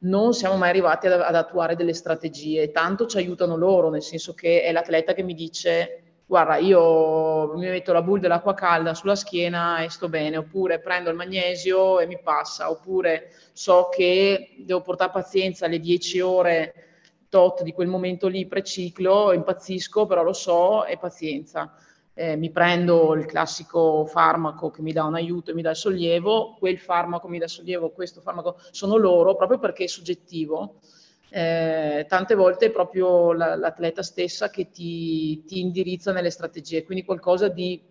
non 0.03 0.33
siamo 0.33 0.55
mai 0.55 0.69
arrivati 0.69 1.07
ad, 1.07 1.21
ad, 1.21 1.35
attuare 1.35 1.75
delle 1.75 1.93
strategie, 1.93 2.71
tanto 2.71 3.05
ci 3.05 3.17
aiutano 3.17 3.55
loro, 3.55 3.89
nel 3.89 4.01
senso 4.01 4.33
che 4.33 4.63
è 4.63 4.71
l'atleta 4.71 5.13
che 5.13 5.23
mi 5.23 5.33
dice 5.33 5.97
guarda 6.25 6.55
io 6.55 7.53
mi 7.55 7.67
metto 7.67 7.91
la 7.93 8.01
bull 8.01 8.19
dell'acqua 8.19 8.53
calda 8.53 8.93
sulla 8.93 9.15
schiena 9.15 9.83
e 9.83 9.89
sto 9.89 10.09
bene, 10.09 10.37
oppure 10.37 10.79
prendo 10.79 11.09
il 11.09 11.15
magnesio 11.15 11.99
e 11.99 12.07
mi 12.07 12.19
passa, 12.21 12.69
oppure 12.69 13.31
so 13.51 13.89
che 13.89 14.55
devo 14.59 14.81
portare 14.81 15.11
pazienza 15.11 15.65
alle 15.65 15.79
10 15.79 16.19
ore 16.21 16.73
tot 17.29 17.63
di 17.63 17.71
quel 17.71 17.87
momento 17.87 18.27
lì 18.27 18.45
preciclo, 18.45 19.31
impazzisco, 19.31 20.05
però 20.05 20.23
lo 20.23 20.33
so 20.33 20.85
e 20.85 20.97
pazienza 20.97 21.75
eh, 22.16 22.36
mi 22.36 22.51
prendo 22.51 23.16
il 23.16 23.26
classico 23.26 24.05
farmaco 24.05 24.70
che 24.70 24.82
mi 24.82 24.93
dà 24.93 25.03
un 25.03 25.16
aiuto 25.16 25.51
e 25.51 25.53
mi 25.53 25.61
dà 25.61 25.72
il 25.72 25.76
sollievo, 25.76 26.55
quel 26.59 26.78
farmaco 26.78 27.28
mi 27.28 27.39
dà 27.39 27.47
sollievo, 27.47 27.91
questo 27.91 28.22
farmaco 28.22 28.59
sono 28.72 28.97
loro, 28.97 29.36
proprio 29.36 29.59
perché 29.59 29.86
è 29.86 29.88
soggettivo. 29.88 30.80
Eh, 31.30 32.05
tante 32.07 32.36
volte 32.36 32.68
è 32.68 32.72
proprio 32.72 33.34
la, 33.34 33.55
l'atleta 33.55 34.03
stessa 34.03 34.51
che 34.51 34.70
ti, 34.70 35.43
ti, 35.45 35.59
indirizza 35.59 36.11
nelle 36.11 36.30
strategie, 36.30 36.84
quindi 36.84 37.03
qualcosa 37.03 37.47
di 37.47 37.82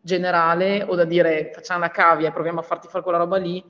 generale 0.00 0.82
o 0.82 0.96
da 0.96 1.04
dire 1.04 1.50
facciamo 1.54 1.80
la 1.80 1.90
cavia 1.90 2.28
e 2.28 2.32
proviamo 2.32 2.58
a 2.58 2.62
farti 2.62 2.88
fare 2.88 3.04
quella 3.04 3.18
roba 3.18 3.36
lì, 3.36 3.62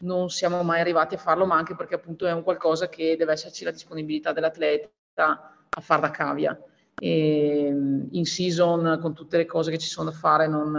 non 0.00 0.30
siamo 0.30 0.62
mai 0.62 0.80
arrivati 0.80 1.16
a 1.16 1.18
farlo, 1.18 1.46
ma 1.46 1.56
anche 1.56 1.74
perché 1.74 1.96
appunto 1.96 2.26
è 2.26 2.32
un 2.32 2.44
qualcosa 2.44 2.88
che 2.88 3.16
deve 3.16 3.32
esserci 3.32 3.64
la 3.64 3.72
disponibilità 3.72 4.32
dell'atleta 4.32 4.88
a 5.16 5.80
far 5.80 5.98
da 5.98 6.10
cavia 6.10 6.56
e 6.98 7.66
in 8.10 8.24
season 8.24 8.98
con 9.00 9.14
tutte 9.14 9.36
le 9.36 9.46
cose 9.46 9.70
che 9.70 9.78
ci 9.78 9.88
sono 9.88 10.10
da 10.10 10.16
fare 10.16 10.48
non, 10.48 10.70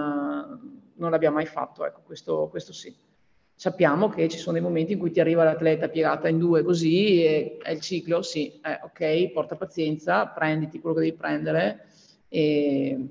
non 0.95 1.11
l'abbiamo 1.11 1.35
mai 1.35 1.45
fatto, 1.45 1.85
ecco, 1.85 2.01
questo, 2.03 2.47
questo, 2.49 2.73
sì. 2.73 2.95
Sappiamo 3.53 4.09
che 4.09 4.27
ci 4.29 4.37
sono 4.37 4.53
dei 4.53 4.61
momenti 4.61 4.93
in 4.93 4.99
cui 4.99 5.11
ti 5.11 5.19
arriva 5.19 5.43
l'atleta 5.43 5.89
piegata 5.89 6.27
in 6.27 6.37
due 6.37 6.61
così, 6.63 7.23
e 7.23 7.57
è 7.59 7.71
il 7.71 7.81
ciclo, 7.81 8.21
sì, 8.21 8.59
eh, 8.61 8.79
ok, 8.83 9.31
porta 9.31 9.55
pazienza, 9.55 10.27
prenditi 10.27 10.79
quello 10.79 10.95
che 10.95 11.01
devi 11.05 11.17
prendere 11.17 11.87
e, 12.27 13.07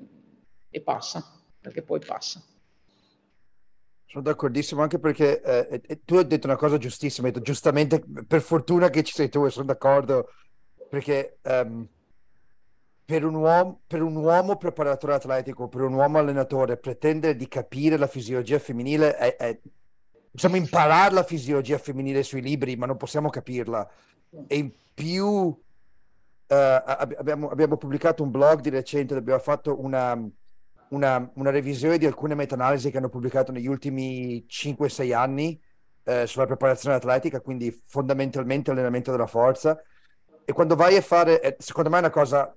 e 0.71 0.81
passa, 0.83 1.25
perché 1.61 1.83
poi 1.83 1.99
passa. 1.99 2.41
Sono 4.05 4.23
d'accordissimo 4.23 4.83
anche 4.83 5.01
perché 5.01 5.43
eh 5.43 6.01
tu 6.05 6.15
hai 6.15 6.27
detto 6.27 6.47
una 6.47 6.57
cosa 6.57 6.79
giustissima, 6.79 7.27
hai 7.27 7.33
detto 7.33 7.45
giustamente, 7.45 8.05
per 8.27 8.41
fortuna 8.41 8.89
che 8.89 9.03
ci 9.03 9.15
sei 9.15 9.29
tu 9.29 9.45
e 9.45 9.51
sono 9.51 9.67
d'accordo, 9.67 10.29
perché 10.89 11.39
um, 11.43 11.89
per 13.07 13.25
un, 13.25 13.35
uomo, 13.35 13.83
per 13.87 14.03
un 14.03 14.17
uomo 14.17 14.57
preparatore 14.57 15.15
atletico, 15.15 15.69
per 15.69 15.83
un 15.83 15.95
uomo 15.95 16.19
allenatore, 16.19 16.77
pretendere 16.77 17.37
di 17.37 17.47
capire 17.47 17.97
la 17.97 18.09
fisiologia 18.09 18.59
femminile 18.59 19.17
è, 19.17 19.37
è... 19.37 19.61
possiamo 20.33 20.57
imparare 20.57 21.15
la 21.15 21.23
fisiologia 21.23 21.79
femminile 21.79 22.25
sui 22.25 22.43
libri, 22.43 22.75
ma 22.75 22.85
non 22.85 22.97
possiamo 22.97 23.31
capirla. 23.31 23.89
E 24.49 24.57
in 24.57 24.73
più 24.93 25.25
uh, 25.25 25.55
abbiamo, 26.49 27.49
abbiamo, 27.49 27.77
pubblicato 27.77 28.25
un 28.25 28.33
blog 28.33 28.61
di 28.61 28.71
recente 28.71 29.15
abbiamo 29.15 29.39
fatto 29.39 29.81
una, 29.81 30.21
una, 30.89 31.31
una 31.35 31.51
revisione 31.51 31.99
di 31.99 32.07
alcune 32.07 32.35
meta-analisi 32.35 32.91
che 32.91 32.99
hanno 32.99 33.09
pubblicato 33.09 33.53
negli 33.53 33.69
ultimi 33.69 34.45
5-6 34.49 35.15
anni 35.15 35.61
uh, 36.03 36.27
sulla 36.27 36.47
preparazione 36.47 36.97
atletica, 36.97 37.41
quindi 37.41 37.71
fondamentalmente 37.87 38.73
allenamento 38.73 39.13
della 39.13 39.29
forza. 39.29 39.81
E 40.45 40.53
quando 40.53 40.75
vai 40.75 40.97
a 40.97 41.03
fare, 41.03 41.57
secondo 41.61 41.89
me 41.89 41.97
è 41.99 42.01
una 42.01 42.11
cosa 42.11 42.53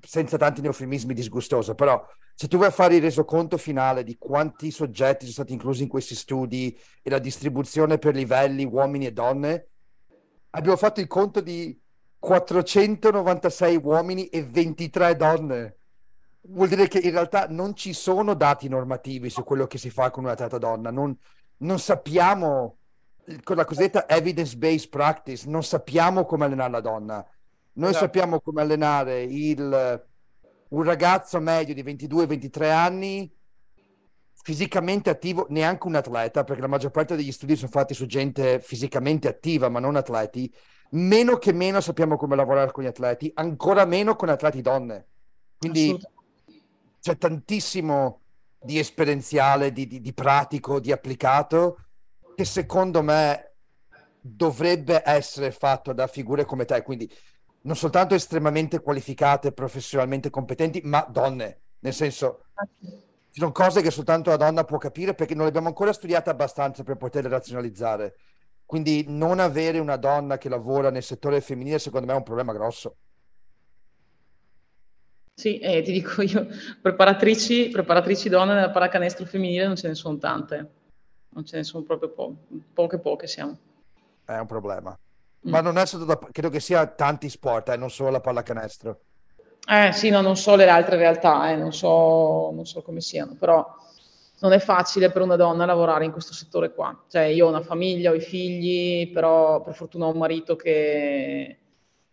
senza 0.00 0.36
tanti 0.36 0.60
neufemismi 0.60 1.14
disgustoso, 1.14 1.74
però 1.74 2.04
se 2.34 2.48
tu 2.48 2.58
vai 2.58 2.68
a 2.68 2.72
fare 2.72 2.96
il 2.96 3.02
resoconto 3.02 3.56
finale 3.56 4.04
di 4.04 4.16
quanti 4.16 4.70
soggetti 4.70 5.24
sono 5.24 5.32
stati 5.32 5.52
inclusi 5.52 5.82
in 5.82 5.88
questi 5.88 6.14
studi 6.14 6.76
e 7.02 7.10
la 7.10 7.18
distribuzione 7.18 7.98
per 7.98 8.14
livelli 8.14 8.64
uomini 8.64 9.06
e 9.06 9.12
donne, 9.12 9.68
abbiamo 10.50 10.76
fatto 10.76 11.00
il 11.00 11.06
conto 11.06 11.40
di 11.40 11.78
496 12.18 13.76
uomini 13.82 14.26
e 14.26 14.44
23 14.44 15.16
donne. 15.16 15.76
Vuol 16.44 16.68
dire 16.68 16.88
che 16.88 16.98
in 16.98 17.10
realtà 17.10 17.46
non 17.48 17.74
ci 17.76 17.92
sono 17.92 18.34
dati 18.34 18.68
normativi 18.68 19.30
su 19.30 19.44
quello 19.44 19.66
che 19.66 19.78
si 19.78 19.90
fa 19.90 20.10
con 20.10 20.24
una 20.24 20.34
tratta 20.34 20.58
donna, 20.58 20.90
non, 20.90 21.16
non 21.58 21.78
sappiamo 21.78 22.78
con 23.44 23.54
la 23.54 23.64
cosiddetta 23.64 24.08
evidence-based 24.08 24.88
practice, 24.88 25.48
non 25.48 25.62
sappiamo 25.62 26.24
come 26.24 26.46
allenare 26.46 26.72
la 26.72 26.80
donna 26.80 27.26
noi 27.74 27.90
esatto. 27.90 28.04
sappiamo 28.04 28.40
come 28.40 28.60
allenare 28.60 29.22
il, 29.22 30.06
un 30.68 30.82
ragazzo 30.82 31.40
medio 31.40 31.74
di 31.74 31.82
22-23 31.82 32.70
anni 32.70 33.34
fisicamente 34.42 35.08
attivo, 35.08 35.46
neanche 35.50 35.86
un 35.86 35.94
atleta, 35.94 36.42
perché 36.44 36.60
la 36.60 36.66
maggior 36.66 36.90
parte 36.90 37.14
degli 37.14 37.30
studi 37.30 37.54
sono 37.54 37.70
fatti 37.70 37.94
su 37.94 38.06
gente 38.06 38.60
fisicamente 38.60 39.28
attiva, 39.28 39.68
ma 39.68 39.78
non 39.78 39.96
atleti. 39.96 40.52
Meno 40.90 41.36
che 41.36 41.52
meno 41.52 41.80
sappiamo 41.80 42.16
come 42.16 42.36
lavorare 42.36 42.72
con 42.72 42.82
gli 42.82 42.88
atleti, 42.88 43.30
ancora 43.34 43.84
meno 43.84 44.16
con 44.16 44.28
atleti 44.28 44.60
donne. 44.60 45.06
Quindi 45.56 45.96
c'è 47.00 47.16
tantissimo 47.16 48.20
di 48.60 48.78
esperienziale, 48.78 49.72
di, 49.72 49.86
di, 49.86 50.00
di 50.00 50.12
pratico, 50.12 50.80
di 50.80 50.92
applicato, 50.92 51.78
che 52.34 52.44
secondo 52.44 53.00
me 53.02 53.54
dovrebbe 54.20 55.02
essere 55.04 55.50
fatto 55.50 55.92
da 55.92 56.06
figure 56.08 56.44
come 56.44 56.64
te. 56.64 56.82
Quindi 56.82 57.10
non 57.62 57.76
soltanto 57.76 58.14
estremamente 58.14 58.80
qualificate, 58.80 59.52
professionalmente 59.52 60.30
competenti, 60.30 60.80
ma 60.84 61.06
donne, 61.08 61.60
nel 61.80 61.94
senso 61.94 62.46
ci 63.32 63.40
sono 63.40 63.52
cose 63.52 63.80
che 63.80 63.90
soltanto 63.90 64.30
la 64.30 64.36
donna 64.36 64.64
può 64.64 64.76
capire 64.76 65.14
perché 65.14 65.34
non 65.34 65.44
le 65.44 65.48
abbiamo 65.48 65.68
ancora 65.68 65.92
studiate 65.92 66.28
abbastanza 66.28 66.82
per 66.82 66.96
poterle 66.96 67.30
razionalizzare. 67.30 68.16
Quindi 68.66 69.06
non 69.08 69.38
avere 69.38 69.78
una 69.78 69.96
donna 69.96 70.36
che 70.36 70.50
lavora 70.50 70.90
nel 70.90 71.02
settore 71.02 71.40
femminile 71.40 71.78
secondo 71.78 72.06
me 72.06 72.12
è 72.12 72.16
un 72.16 72.22
problema 72.22 72.52
grosso. 72.52 72.96
Sì, 75.34 75.58
eh, 75.58 75.80
ti 75.80 75.92
dico 75.92 76.20
io, 76.20 76.46
preparatrici, 76.80 77.70
preparatrici 77.70 78.28
donne 78.28 78.54
nella 78.54 78.70
paracanestro 78.70 79.24
femminile 79.24 79.66
non 79.66 79.76
ce 79.76 79.88
ne 79.88 79.94
sono 79.94 80.18
tante, 80.18 80.70
non 81.30 81.44
ce 81.46 81.56
ne 81.56 81.64
sono 81.64 81.84
proprio 81.84 82.10
po- 82.10 82.36
poche 82.74 82.98
poche 82.98 83.26
siamo. 83.26 83.58
È 84.26 84.36
un 84.36 84.46
problema. 84.46 84.94
Ma 85.42 85.60
non 85.60 85.78
è 85.78 85.86
stato 85.86 86.04
da... 86.04 86.18
credo 86.30 86.50
che 86.50 86.60
sia 86.60 86.86
tanti 86.86 87.28
sport, 87.28 87.70
eh, 87.70 87.76
non 87.76 87.90
solo 87.90 88.10
la 88.10 88.20
pallacanestro. 88.20 89.00
Eh 89.66 89.92
sì, 89.92 90.10
no, 90.10 90.20
non 90.20 90.36
so 90.36 90.56
le 90.56 90.68
altre 90.68 90.96
realtà, 90.96 91.50
eh, 91.50 91.56
non, 91.56 91.72
so, 91.72 92.50
non 92.52 92.66
so 92.66 92.82
come 92.82 93.00
siano, 93.00 93.34
però 93.38 93.64
non 94.40 94.52
è 94.52 94.58
facile 94.58 95.10
per 95.10 95.22
una 95.22 95.36
donna 95.36 95.64
lavorare 95.64 96.04
in 96.04 96.12
questo 96.12 96.32
settore 96.32 96.72
qua. 96.72 97.04
Cioè, 97.08 97.22
io 97.22 97.46
ho 97.46 97.48
una 97.48 97.62
famiglia, 97.62 98.10
ho 98.10 98.14
i 98.14 98.20
figli, 98.20 99.12
però 99.12 99.62
per 99.62 99.74
fortuna 99.74 100.06
ho 100.06 100.12
un 100.12 100.18
marito 100.18 100.56
che 100.56 101.58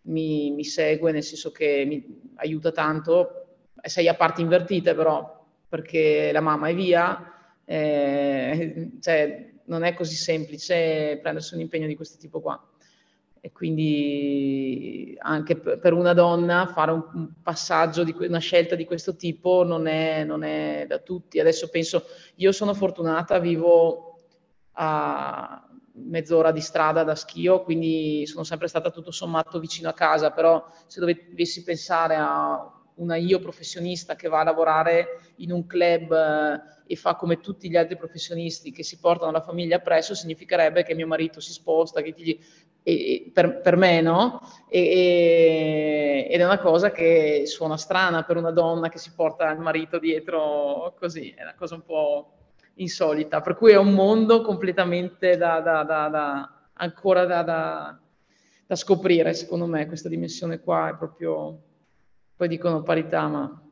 mi, 0.04 0.52
mi 0.52 0.64
segue, 0.64 1.12
nel 1.12 1.24
senso 1.24 1.52
che 1.52 1.84
mi 1.88 2.32
aiuta 2.36 2.72
tanto. 2.72 3.46
Sei 3.82 4.08
a 4.08 4.16
parti 4.16 4.42
invertite, 4.42 4.94
però, 4.94 5.46
perché 5.68 6.32
la 6.32 6.42
mamma 6.42 6.70
è 6.70 6.76
via, 6.76 7.34
eh, 7.66 8.92
cioè, 9.02 9.52
non 9.66 9.84
è 9.84 9.94
così 9.94 10.16
semplice 10.16 11.18
prendersi 11.22 11.56
un 11.56 11.62
impegno 11.62 11.88
di 11.88 11.96
questo 11.96 12.18
tipo 12.18 12.42
qua 12.42 12.69
e 13.42 13.52
quindi 13.52 15.16
anche 15.20 15.56
per 15.56 15.94
una 15.94 16.14
donna 16.14 16.68
fare 16.68 16.92
un, 16.92 17.30
passaggio, 17.42 18.04
di, 18.04 18.16
una 18.20 18.40
scelta 18.40 18.76
di 18.76 18.86
questo 18.86 19.16
tipo 19.16 19.64
non 19.64 19.88
è, 19.88 20.24
non 20.24 20.44
è 20.44 20.86
da 20.88 21.00
tutti. 21.00 21.40
Adesso 21.40 21.70
penso, 21.70 22.04
io 22.36 22.52
sono 22.52 22.74
fortunata, 22.74 23.40
vivo 23.40 24.20
a 24.74 25.64
mezz'ora 25.94 26.52
di 26.52 26.62
strada 26.62 27.04
da 27.04 27.16
Schio, 27.16 27.64
quindi 27.64 28.26
sono 28.26 28.44
sempre 28.44 28.68
stata 28.68 28.90
tutto 28.90 29.12
sommato 29.12 29.60
vicino 29.60 29.90
a 29.90 29.94
casa, 29.94 30.32
però 30.32 30.66
se 30.88 31.00
dovessi 31.00 31.64
pensare 31.64 32.16
a 32.16 32.74
una 33.00 33.16
io 33.16 33.40
professionista 33.40 34.16
che 34.16 34.28
va 34.28 34.42
a 34.42 34.44
lavorare 34.44 35.22
in 35.38 35.52
un 35.52 35.66
club 35.66 36.12
eh, 36.12 36.94
e 36.94 36.96
fa 36.96 37.16
come 37.16 37.40
tutti 37.40 37.70
gli 37.70 37.78
altri 37.78 37.98
professionisti 37.98 38.72
che 38.72 38.84
si 38.84 39.00
portano 39.00 39.32
la 39.32 39.42
famiglia 39.42 39.80
presso, 39.80 40.14
significherebbe 40.14 40.84
che 40.84 40.96
mio 40.96 41.08
marito 41.08 41.40
si 41.40 41.52
sposta, 41.52 42.02
che 42.02 42.14
gli, 42.16 42.38
e, 42.90 43.32
per, 43.34 43.62
per, 43.62 43.76
me 43.76 44.02
no, 44.02 44.42
e, 44.68 46.28
ed 46.30 46.40
è 46.40 46.46
una 46.46 46.60
cosa 46.60 46.92
che 46.92 47.44
suona 47.46 47.78
strana 47.78 48.24
per 48.24 48.38
una 48.38 48.52
donna 48.52 48.90
che 48.90 48.98
si 48.98 49.14
porta 49.16 49.50
il 49.52 49.60
marito 49.60 50.00
dietro 50.00 50.96
così, 50.98 51.30
è 51.30 51.44
una 51.44 51.56
cosa 51.56 51.76
un 51.76 51.84
po' 51.84 52.34
insolita, 52.76 53.42
per 53.42 53.56
cui 53.56 53.72
è 53.72 53.78
un 53.78 53.94
mondo 53.94 54.42
completamente 54.42 55.38
da, 55.38 55.60
da, 55.60 55.84
da, 55.84 56.08
da 56.08 56.54
ancora 56.74 57.26
da, 57.26 58.00
scoprire, 58.76 59.34
secondo 59.34 59.66
me, 59.66 59.86
questa 59.88 60.10
dimensione 60.10 60.60
qua 60.60 60.90
è 60.90 60.96
proprio, 60.96 61.62
poi 62.36 62.48
dicono 62.48 62.82
parità, 62.82 63.28
ma... 63.28 63.64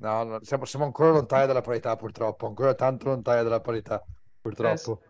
No, 0.00 0.22
no 0.22 0.38
siamo, 0.42 0.64
siamo, 0.64 0.84
ancora 0.84 1.10
lontani 1.10 1.46
dalla 1.46 1.60
parità 1.60 1.96
purtroppo, 1.96 2.46
ancora 2.46 2.74
tanto 2.74 3.08
lontani 3.08 3.42
dalla 3.42 3.60
parità 3.60 4.02
purtroppo. 4.40 5.00
Eh, 5.02 5.07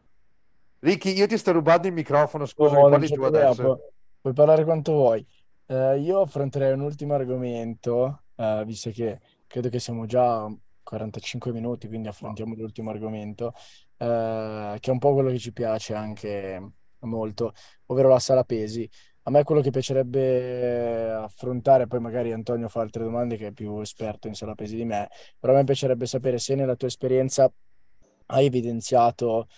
Ricky, 0.81 1.13
io 1.13 1.27
ti 1.27 1.37
sto 1.37 1.53
rubando 1.53 1.89
il 1.89 1.93
microfono, 1.93 2.47
scusa, 2.47 2.79
oh, 2.79 2.89
parli 2.89 3.09
tu 3.09 3.23
adesso. 3.23 3.63
Pu- 3.63 3.93
puoi 4.21 4.33
parlare 4.33 4.65
quanto 4.65 4.93
vuoi. 4.93 5.27
Uh, 5.67 5.97
io 5.97 6.21
affronterei 6.21 6.73
un 6.73 6.81
ultimo 6.81 7.15
argomento, 7.15 8.23
uh, 8.37 8.65
visto 8.65 8.91
che 8.91 9.21
credo 9.47 9.69
che 9.69 9.81
siamo 9.81 10.07
già 10.07 10.45
a 10.45 10.57
45 10.83 11.53
minuti, 11.53 11.89
quindi 11.89 12.09
affrontiamo 12.09 12.55
l'ultimo 12.55 12.91
argomento, 12.91 13.47
uh, 13.49 14.79
che 14.79 14.89
è 14.89 14.91
un 14.91 14.99
po' 14.99 15.13
quello 15.13 15.31
che 15.31 15.39
ci 15.39 15.53
piace 15.53 15.95
anche 15.95 16.73
molto, 17.01 17.53
ovvero 17.87 18.09
la 18.09 18.19
sala 18.19 18.45
pesi. 18.45 18.89
A 19.25 19.31
me 19.31 19.43
quello 19.43 19.61
che 19.61 19.71
piacerebbe 19.71 21.11
affrontare, 21.11 21.87
poi 21.87 22.01
magari 22.01 22.33
Antonio 22.33 22.69
fa 22.69 22.81
altre 22.81 23.03
domande 23.03 23.37
che 23.37 23.49
è 23.49 23.53
più 23.53 23.79
esperto 23.81 24.27
in 24.27 24.35
sala 24.35 24.55
pesi 24.55 24.75
di 24.77 24.87
me, 24.87 25.09
però 25.39 25.53
a 25.53 25.57
me 25.57 25.65
piacerebbe 25.65 26.07
sapere 26.07 26.39
se 26.39 26.55
nella 26.55 26.77
tua 26.77 26.89
esperienza 26.89 27.53
hai 28.27 28.47
evidenziato 28.47 29.49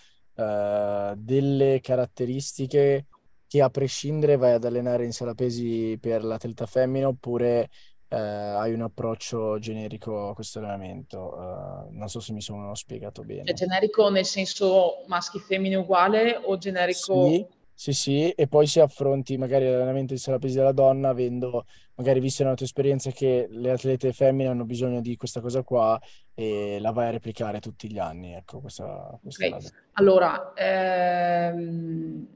uh, 0.41 1.15
delle 1.17 1.81
caratteristiche 1.81 3.07
che 3.47 3.63
a 3.63 3.69
prescindere 3.69 4.37
vai 4.37 4.53
ad 4.53 4.65
allenare 4.65 5.05
in 5.05 5.13
sala 5.13 5.35
pesi 5.35 5.99
per 6.01 6.25
l'atleta 6.25 6.67
femmina 6.67 7.09
oppure 7.09 7.69
uh, 8.09 8.15
hai 8.15 8.73
un 8.73 8.83
approccio 8.83 9.59
generico 9.59 10.31
a 10.31 10.35
questo 10.35 10.59
allenamento. 10.61 11.35
Uh, 11.37 11.97
non 11.97 12.09
so 12.09 12.21
se 12.21 12.33
mi 12.33 12.41
sono 12.41 12.75
spiegato 12.75 13.23
bene. 13.23 13.45
Cioè, 13.45 13.55
generico 13.55 14.09
nel 14.09 14.25
senso 14.25 15.05
maschi-femmine 15.07 15.77
uguale 15.77 16.41
o 16.43 16.57
generico... 16.57 17.27
Sì 17.29 17.59
sì, 17.81 17.95
sì, 17.95 18.29
e 18.29 18.47
poi 18.47 18.67
se 18.67 18.83
affronti 18.83 19.39
magari 19.39 19.65
l'allenamento 19.65 20.13
di 20.13 20.21
sala 20.21 20.39
pesi 20.39 20.57
della 20.57 20.73
donna, 20.73 21.09
avendo 21.09 21.65
magari 22.01 22.21
visto 22.21 22.43
nella 22.43 22.55
tua 22.55 22.65
esperienza 22.65 23.11
che 23.11 23.47
le 23.51 23.71
atlete 23.73 24.15
femmine 24.15 24.49
hanno 24.49 24.65
bisogno 24.65 25.03
di 25.03 25.17
questa 25.17 25.43
cosa 25.43 25.63
qua 25.63 26.01
e 26.35 26.79
la 26.81 26.93
vai 26.93 27.09
a 27.09 27.11
replicare 27.11 27.61
tutti 27.61 27.93
gli 27.93 27.99
anni. 27.99 28.33
Ecco, 28.33 28.61
questa, 28.61 29.19
questa 29.23 29.47
okay. 29.47 29.61
Allora, 29.93 30.55
ehm, 30.55 32.27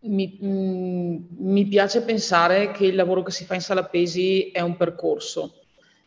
mi, 0.00 0.38
mh, 0.40 0.46
mm, 0.46 1.16
mi, 1.36 1.66
piace 1.66 2.00
pensare 2.00 2.70
che 2.70 2.86
il 2.86 2.94
lavoro 2.94 3.22
che 3.22 3.30
si 3.30 3.44
fa 3.44 3.54
in 3.54 3.60
sala 3.60 3.84
pesi 3.84 4.50
è 4.50 4.60
un 4.60 4.76
percorso. 4.78 5.60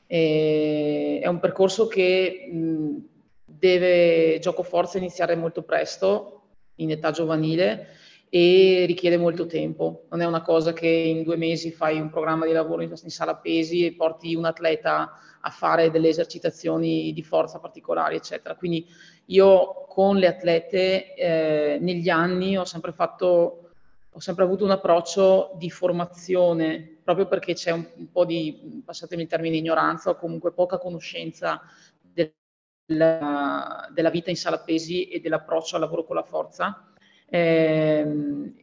E, 0.07 1.19
è 1.21 1.27
un 1.27 1.39
percorso 1.39 1.85
che 1.85 2.49
mh, 2.51 2.57
mm, 2.57 2.97
deve, 3.45 4.39
gioco 4.39 4.63
forza, 4.63 4.97
iniziare 4.97 5.35
molto 5.35 5.61
presto 5.61 6.41
in 6.75 6.89
età 6.89 7.11
giovanile 7.11 7.97
e 8.29 8.85
richiede 8.85 9.17
molto 9.17 9.47
tempo. 9.47 10.05
Non 10.09 10.21
è 10.21 10.25
una 10.25 10.41
cosa 10.41 10.71
che 10.71 10.87
in 10.87 11.23
due 11.23 11.35
mesi 11.35 11.71
fai 11.71 11.99
un 11.99 12.09
programma 12.09 12.45
di 12.45 12.51
lavoro 12.51 12.83
in, 12.83 12.95
sala 12.95 13.35
pesi 13.35 13.85
e 13.85 13.95
porti 13.95 14.35
un 14.35 14.45
atleta 14.45 15.11
a 15.41 15.49
fare 15.49 15.89
delle 15.89 16.09
esercitazioni 16.09 17.11
di 17.11 17.23
forza 17.23 17.59
particolari, 17.59 18.15
eccetera. 18.15 18.55
Quindi 18.55 18.85
io 19.25 19.85
con 19.87 20.17
le 20.17 20.27
atlete 20.27 21.15
eh, 21.15 21.77
negli 21.81 22.09
anni 22.09 22.57
ho 22.57 22.65
sempre 22.65 22.91
fatto, 22.91 23.71
ho 24.11 24.19
sempre 24.19 24.43
avuto 24.43 24.63
un 24.63 24.71
approccio 24.71 25.53
di 25.55 25.71
formazione, 25.71 26.97
proprio 27.03 27.27
perché 27.27 27.53
c'è 27.53 27.71
un, 27.71 27.87
un 27.95 28.11
po' 28.11 28.25
di, 28.25 28.83
passatemi 28.85 29.23
il 29.23 29.27
termine, 29.27 29.57
ignoranza 29.57 30.11
o 30.11 30.15
comunque 30.15 30.51
poca 30.51 30.77
conoscenza 30.77 31.61
della, 31.99 33.89
della 33.91 34.09
vita 34.11 34.29
in 34.29 34.37
sala 34.37 34.59
pesi 34.59 35.07
e 35.07 35.19
dell'approccio 35.19 35.75
al 35.75 35.81
lavoro 35.81 36.03
con 36.03 36.15
la 36.15 36.23
forza. 36.23 36.83
Eh, 37.29 38.53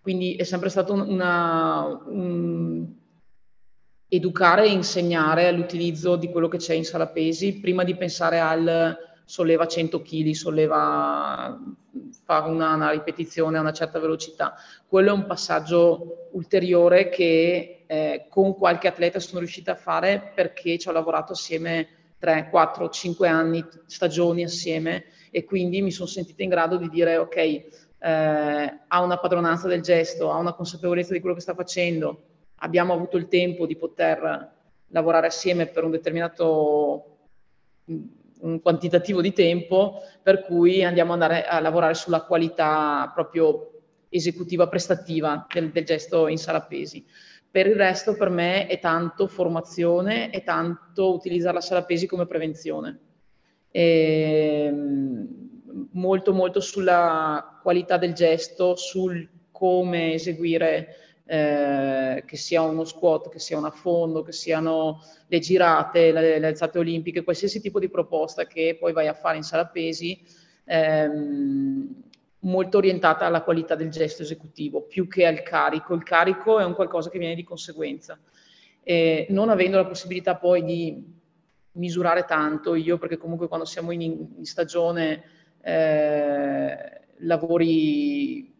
quindi 0.00 0.36
è 0.36 0.44
sempre 0.44 0.68
stato 0.68 0.92
una, 0.92 2.02
un, 2.06 2.86
educare 4.08 4.66
e 4.66 4.72
insegnare 4.72 5.50
l'utilizzo 5.52 6.16
di 6.16 6.30
quello 6.30 6.48
che 6.48 6.58
c'è 6.58 6.74
in 6.74 6.84
sala 6.84 7.08
pesi 7.08 7.58
prima 7.58 7.82
di 7.84 7.96
pensare 7.96 8.38
al 8.38 8.96
solleva 9.26 9.66
100 9.66 10.02
kg, 10.02 10.30
solleva, 10.30 11.58
fa 12.24 12.46
una, 12.46 12.74
una, 12.74 12.90
ripetizione 12.92 13.58
a 13.58 13.60
una 13.60 13.72
certa 13.72 13.98
velocità. 13.98 14.54
Quello 14.86 15.10
è 15.10 15.12
un 15.12 15.26
passaggio 15.26 16.28
ulteriore 16.32 17.08
che 17.08 17.84
eh, 17.86 18.26
con 18.30 18.54
qualche 18.54 18.86
atleta 18.86 19.18
sono 19.18 19.40
riuscita 19.40 19.72
a 19.72 19.76
fare 19.76 20.32
perché 20.34 20.78
ci 20.78 20.88
ho 20.88 20.92
lavorato 20.92 21.32
assieme 21.32 21.88
3, 22.18 22.48
4, 22.48 22.88
5 22.88 23.28
anni, 23.28 23.64
stagioni 23.86 24.44
assieme 24.44 25.06
e 25.32 25.44
quindi 25.44 25.82
mi 25.82 25.90
sono 25.90 26.08
sentita 26.08 26.44
in 26.44 26.48
grado 26.48 26.76
di 26.76 26.88
dire 26.88 27.16
ok, 27.16 27.85
eh, 27.98 28.78
ha 28.86 29.02
una 29.02 29.18
padronanza 29.18 29.68
del 29.68 29.80
gesto, 29.80 30.30
ha 30.30 30.38
una 30.38 30.54
consapevolezza 30.54 31.12
di 31.12 31.20
quello 31.20 31.34
che 31.34 31.40
sta 31.40 31.54
facendo, 31.54 32.22
abbiamo 32.56 32.92
avuto 32.92 33.16
il 33.16 33.28
tempo 33.28 33.66
di 33.66 33.76
poter 33.76 34.54
lavorare 34.88 35.26
assieme 35.26 35.66
per 35.66 35.84
un 35.84 35.90
determinato 35.90 37.16
un 38.38 38.60
quantitativo 38.60 39.20
di 39.20 39.32
tempo, 39.32 40.02
per 40.22 40.42
cui 40.42 40.84
andiamo 40.84 41.14
a 41.14 41.60
lavorare 41.60 41.94
sulla 41.94 42.22
qualità 42.22 43.10
proprio 43.14 43.72
esecutiva, 44.08 44.68
prestativa 44.68 45.46
del, 45.52 45.70
del 45.70 45.84
gesto 45.84 46.28
in 46.28 46.38
sala 46.38 46.62
pesi. 46.62 47.04
Per 47.50 47.66
il 47.66 47.76
resto 47.76 48.16
per 48.16 48.28
me 48.28 48.66
è 48.66 48.78
tanto 48.78 49.26
formazione 49.28 50.30
e 50.30 50.42
tanto 50.42 51.14
utilizzare 51.14 51.54
la 51.54 51.60
sala 51.60 51.84
pesi 51.84 52.06
come 52.06 52.26
prevenzione. 52.26 52.98
E, 53.70 54.64
ehm, 54.66 55.45
molto 55.92 56.32
molto 56.32 56.60
sulla 56.60 57.58
qualità 57.62 57.96
del 57.96 58.12
gesto, 58.12 58.76
sul 58.76 59.28
come 59.50 60.14
eseguire 60.14 61.22
eh, 61.26 62.22
che 62.24 62.36
sia 62.36 62.62
uno 62.62 62.84
squat, 62.84 63.28
che 63.28 63.38
sia 63.38 63.58
un 63.58 63.64
affondo, 63.64 64.22
che 64.22 64.32
siano 64.32 65.02
le 65.26 65.38
girate, 65.40 66.12
le, 66.12 66.38
le 66.38 66.46
alzate 66.46 66.78
olimpiche, 66.78 67.24
qualsiasi 67.24 67.60
tipo 67.60 67.80
di 67.80 67.88
proposta 67.88 68.46
che 68.46 68.76
poi 68.78 68.92
vai 68.92 69.08
a 69.08 69.14
fare 69.14 69.36
in 69.36 69.42
sala 69.42 69.66
pesi, 69.66 70.22
ehm, 70.64 72.04
molto 72.40 72.78
orientata 72.78 73.26
alla 73.26 73.42
qualità 73.42 73.74
del 73.74 73.90
gesto 73.90 74.22
esecutivo 74.22 74.82
più 74.82 75.08
che 75.08 75.26
al 75.26 75.42
carico. 75.42 75.94
Il 75.94 76.04
carico 76.04 76.60
è 76.60 76.64
un 76.64 76.74
qualcosa 76.74 77.10
che 77.10 77.18
viene 77.18 77.34
di 77.34 77.42
conseguenza. 77.44 78.18
E 78.82 79.26
non 79.30 79.48
avendo 79.48 79.78
la 79.78 79.86
possibilità 79.86 80.36
poi 80.36 80.62
di 80.62 81.14
misurare 81.72 82.24
tanto, 82.24 82.74
io 82.74 82.98
perché 82.98 83.16
comunque 83.16 83.48
quando 83.48 83.66
siamo 83.66 83.90
in, 83.90 84.00
in 84.02 84.44
stagione 84.44 85.24
eh, 85.66 87.00
lavori 87.18 88.54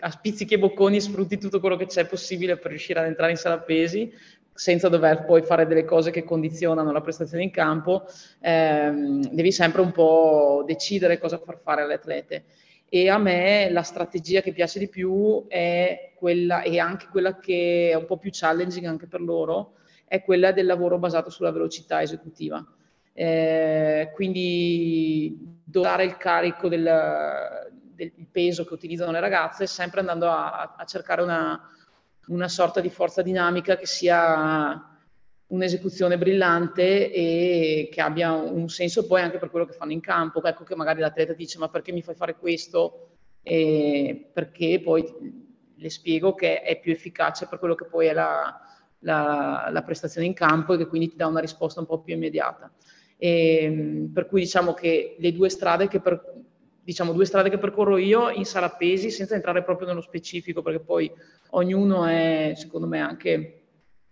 a 0.00 0.10
spizzichi 0.10 0.54
e 0.54 0.58
bocconi, 0.58 1.00
sfrutti 1.00 1.38
tutto 1.38 1.60
quello 1.60 1.76
che 1.76 1.86
c'è 1.86 2.06
possibile 2.06 2.56
per 2.56 2.72
riuscire 2.72 2.98
ad 2.98 3.06
entrare 3.06 3.30
in 3.30 3.36
sala 3.36 3.60
pesi, 3.60 4.12
senza 4.52 4.88
dover 4.88 5.24
poi 5.24 5.42
fare 5.42 5.66
delle 5.66 5.84
cose 5.84 6.10
che 6.10 6.24
condizionano 6.24 6.90
la 6.90 7.00
prestazione 7.00 7.44
in 7.44 7.50
campo, 7.52 8.04
ehm, 8.40 9.28
devi 9.28 9.52
sempre 9.52 9.82
un 9.82 9.92
po' 9.92 10.64
decidere 10.66 11.18
cosa 11.18 11.38
far 11.38 11.60
fare 11.62 11.82
alle 11.82 11.94
atlete. 11.94 12.44
e 12.88 13.08
a 13.08 13.18
me 13.18 13.68
la 13.70 13.82
strategia 13.82 14.40
che 14.42 14.52
piace 14.52 14.78
di 14.78 14.88
più 14.88 15.44
è 15.48 16.12
quella, 16.16 16.62
e 16.62 16.78
anche 16.78 17.08
quella 17.10 17.38
che 17.38 17.90
è 17.90 17.94
un 17.94 18.06
po' 18.06 18.16
più 18.16 18.30
challenging 18.32 18.86
anche 18.86 19.06
per 19.08 19.20
loro, 19.20 19.74
è 20.06 20.22
quella 20.22 20.52
del 20.52 20.66
lavoro 20.66 20.98
basato 20.98 21.30
sulla 21.30 21.50
velocità 21.50 22.00
esecutiva. 22.02 22.64
Eh, 23.18 24.10
quindi 24.12 25.38
dosare 25.64 26.04
il 26.04 26.18
carico 26.18 26.68
del, 26.68 27.70
del, 27.94 28.12
peso 28.30 28.66
che 28.66 28.74
utilizzano 28.74 29.10
le 29.10 29.20
ragazze 29.20 29.66
sempre 29.66 30.00
andando 30.00 30.28
a, 30.28 30.74
a 30.76 30.84
cercare 30.84 31.22
una, 31.22 31.58
una 32.26 32.48
sorta 32.48 32.82
di 32.82 32.90
forza 32.90 33.22
dinamica 33.22 33.76
che 33.76 33.86
sia 33.86 34.98
un'esecuzione 35.46 36.18
brillante 36.18 37.10
e 37.10 37.88
che 37.90 38.00
abbia 38.02 38.32
un 38.32 38.68
senso 38.68 39.06
poi 39.06 39.22
anche 39.22 39.38
per 39.38 39.48
quello 39.48 39.64
che 39.64 39.72
fanno 39.72 39.92
in 39.92 40.00
campo. 40.00 40.42
Ecco 40.44 40.64
che 40.64 40.76
magari 40.76 41.00
l'atleta 41.00 41.32
dice 41.32 41.56
ma 41.58 41.70
perché 41.70 41.92
mi 41.92 42.02
fai 42.02 42.14
fare 42.14 42.36
questo? 42.36 43.12
E 43.42 44.28
perché 44.30 44.78
poi 44.84 45.04
le 45.74 45.90
spiego 45.90 46.34
che 46.34 46.60
è 46.60 46.78
più 46.78 46.92
efficace 46.92 47.46
per 47.46 47.58
quello 47.58 47.74
che 47.74 47.86
poi 47.86 48.08
è 48.08 48.12
la, 48.12 48.60
la, 48.98 49.68
la 49.70 49.82
prestazione 49.82 50.26
in 50.26 50.34
campo 50.34 50.74
e 50.74 50.76
che 50.76 50.86
quindi 50.86 51.08
ti 51.08 51.16
dà 51.16 51.26
una 51.26 51.40
risposta 51.40 51.80
un 51.80 51.86
po' 51.86 52.02
più 52.02 52.14
immediata. 52.14 52.70
E, 53.18 54.08
per 54.12 54.26
cui 54.26 54.42
diciamo 54.42 54.74
che 54.74 55.16
le 55.18 55.32
due 55.32 55.48
strade 55.48 55.88
che, 55.88 56.00
per, 56.00 56.34
diciamo, 56.82 57.12
due 57.12 57.24
strade 57.24 57.50
che 57.50 57.58
percorro 57.58 57.96
io 57.96 58.30
in 58.30 58.44
sala 58.44 58.70
pesi, 58.70 59.10
senza 59.10 59.34
entrare 59.34 59.62
proprio 59.62 59.88
nello 59.88 60.00
specifico, 60.00 60.62
perché 60.62 60.80
poi 60.80 61.10
ognuno 61.50 62.04
è, 62.04 62.52
secondo 62.56 62.86
me, 62.86 63.00
anche 63.00 63.60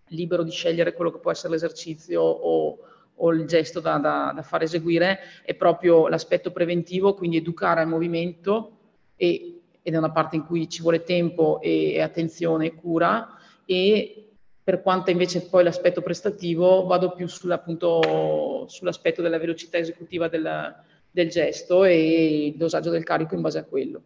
libero 0.09 0.43
di 0.43 0.51
scegliere 0.51 0.93
quello 0.93 1.11
che 1.11 1.19
può 1.19 1.31
essere 1.31 1.53
l'esercizio 1.53 2.21
o, 2.21 2.79
o 3.15 3.33
il 3.33 3.47
gesto 3.47 3.81
da, 3.81 3.99
da, 3.99 4.33
da, 4.35 4.43
far 4.43 4.63
eseguire, 4.63 5.19
è 5.45 5.55
proprio 5.55 6.09
l'aspetto 6.09 6.51
preventivo, 6.51 7.15
quindi 7.15 7.37
educare 7.37 7.81
al 7.81 7.89
movimento 7.89 8.79
e, 9.17 9.61
ed 9.83 9.95
è 9.95 9.97
una 9.97 10.11
parte 10.11 10.37
in 10.37 10.45
cui 10.45 10.69
ci 10.69 10.83
vuole 10.83 11.03
tempo 11.03 11.61
e, 11.61 11.93
e 11.93 12.01
attenzione 12.01 12.67
e 12.67 12.75
cura 12.75 13.37
e 13.67 14.24
per 14.65 14.81
quanto 14.81 15.11
invece 15.11 15.43
poi 15.43 15.63
l'aspetto 15.63 16.01
prestativo 16.01 16.87
vado 16.87 17.13
più 17.13 17.29
sull'aspetto 17.29 19.21
della 19.21 19.39
velocità 19.39 19.77
esecutiva 19.77 20.29
del, 20.29 20.75
del, 21.11 21.29
gesto 21.29 21.85
e 21.85 22.47
il 22.47 22.57
dosaggio 22.57 22.89
del 22.89 23.05
carico 23.05 23.35
in 23.35 23.43
base 23.43 23.59
a 23.59 23.65
quello. 23.65 24.03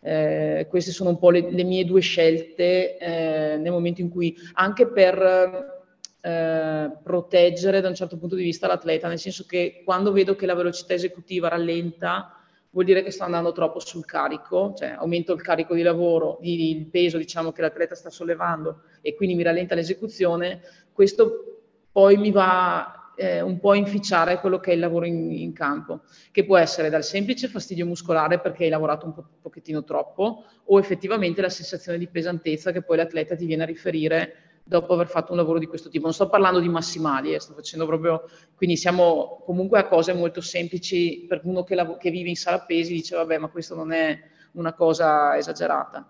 Eh, 0.00 0.66
queste 0.68 0.90
sono 0.90 1.10
un 1.10 1.18
po' 1.18 1.30
le, 1.30 1.48
le 1.48 1.62
mie 1.62 1.84
due 1.84 2.00
scelte 2.00 2.98
eh, 2.98 3.56
nel 3.58 3.70
momento 3.70 4.00
in 4.00 4.10
cui, 4.10 4.36
anche 4.54 4.88
per 4.88 5.80
eh, 6.20 6.90
proteggere 7.00 7.80
da 7.80 7.88
un 7.88 7.94
certo 7.94 8.16
punto 8.16 8.34
di 8.34 8.42
vista 8.42 8.66
l'atleta, 8.66 9.06
nel 9.06 9.20
senso 9.20 9.44
che 9.46 9.82
quando 9.84 10.10
vedo 10.10 10.34
che 10.34 10.46
la 10.46 10.56
velocità 10.56 10.94
esecutiva 10.94 11.46
rallenta, 11.46 12.41
vuol 12.72 12.84
dire 12.84 13.02
che 13.02 13.10
sto 13.10 13.24
andando 13.24 13.52
troppo 13.52 13.78
sul 13.80 14.04
carico, 14.04 14.74
cioè 14.76 14.94
aumento 14.98 15.32
il 15.32 15.42
carico 15.42 15.74
di 15.74 15.82
lavoro, 15.82 16.38
il 16.42 16.86
peso 16.86 17.18
diciamo 17.18 17.52
che 17.52 17.60
l'atleta 17.60 17.94
sta 17.94 18.10
sollevando 18.10 18.82
e 19.00 19.14
quindi 19.14 19.34
mi 19.34 19.42
rallenta 19.42 19.74
l'esecuzione, 19.74 20.60
questo 20.92 21.60
poi 21.92 22.16
mi 22.16 22.30
va 22.30 23.12
eh, 23.14 23.42
un 23.42 23.58
po' 23.60 23.72
a 23.72 23.76
inficiare 23.76 24.40
quello 24.40 24.58
che 24.58 24.70
è 24.70 24.74
il 24.74 24.80
lavoro 24.80 25.04
in, 25.04 25.30
in, 25.30 25.52
campo, 25.52 26.00
che 26.30 26.44
può 26.44 26.56
essere 26.56 26.88
dal 26.88 27.04
semplice 27.04 27.48
fastidio 27.48 27.84
muscolare 27.84 28.40
perché 28.40 28.64
hai 28.64 28.70
lavorato 28.70 29.04
un, 29.04 29.12
po', 29.12 29.24
pochettino 29.42 29.84
troppo 29.84 30.44
o 30.64 30.78
effettivamente 30.78 31.42
la 31.42 31.50
sensazione 31.50 31.98
di 31.98 32.08
pesantezza 32.08 32.72
che 32.72 32.82
poi 32.82 32.96
l'atleta 32.96 33.36
ti 33.36 33.44
viene 33.44 33.64
a 33.64 33.66
riferire 33.66 34.51
dopo 34.64 34.94
aver 34.94 35.08
fatto 35.08 35.32
un 35.32 35.38
lavoro 35.38 35.58
di 35.58 35.66
questo 35.66 35.88
tipo. 35.88 36.04
Non 36.04 36.14
sto 36.14 36.28
parlando 36.28 36.60
di 36.60 36.68
massimali, 36.68 37.34
eh, 37.34 37.40
sto 37.40 37.54
facendo 37.54 37.86
proprio, 37.86 38.24
quindi 38.54 38.76
siamo 38.76 39.42
comunque 39.44 39.78
a 39.78 39.86
cose 39.86 40.12
molto 40.12 40.40
semplici 40.40 41.26
per 41.28 41.40
uno 41.44 41.64
che, 41.64 41.74
lav- 41.74 41.98
che 41.98 42.10
vive 42.10 42.28
in 42.28 42.36
sala 42.36 42.60
pesi 42.60 42.92
dice 42.92 43.16
vabbè 43.16 43.38
ma 43.38 43.48
questo 43.48 43.74
non 43.74 43.92
è 43.92 44.18
una 44.52 44.72
cosa 44.72 45.36
esagerata. 45.36 46.06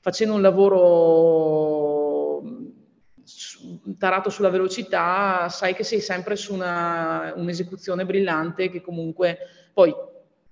Facendo 0.00 0.34
un 0.34 0.42
lavoro 0.42 2.42
tarato 3.98 4.30
sulla 4.30 4.48
velocità, 4.48 5.48
sai 5.48 5.74
che 5.74 5.84
sei 5.84 6.00
sempre 6.00 6.36
su 6.36 6.54
una, 6.54 7.32
un'esecuzione 7.36 8.06
brillante 8.06 8.70
che 8.70 8.80
comunque 8.80 9.38
poi 9.72 9.94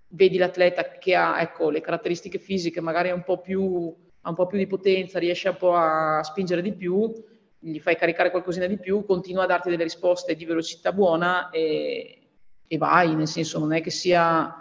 vedi 0.09 0.37
l'atleta 0.37 0.99
che 0.99 1.15
ha 1.15 1.41
ecco, 1.41 1.71
le 1.71 1.81
caratteristiche 1.81 2.39
fisiche, 2.39 2.81
magari 2.81 3.11
un 3.11 3.23
po' 3.23 3.41
più 3.41 3.95
ha 4.27 4.29
un 4.29 4.35
po' 4.35 4.47
più 4.47 4.59
di 4.59 4.67
potenza, 4.67 5.21
riesce 5.21 5.49
un 5.49 5.57
po' 5.57 5.75
a 5.75 6.21
spingere 6.25 6.61
di 6.61 6.73
più, 6.73 7.13
gli 7.61 7.79
fai 7.79 7.97
caricare 7.97 8.33
qualcosina 8.33 8.67
di 8.67 8.77
più, 8.77 9.05
continua 9.05 9.45
a 9.45 9.47
darti 9.47 9.71
delle 9.71 9.85
risposte 9.85 10.35
di 10.35 10.45
velocità 10.45 10.93
buona 10.93 11.49
e, 11.51 12.19
e 12.67 12.77
vai, 12.77 13.15
nel 13.15 13.29
senso 13.29 13.61
non 13.61 13.73
è 13.73 13.81
che 13.81 13.91
sia 13.91 14.53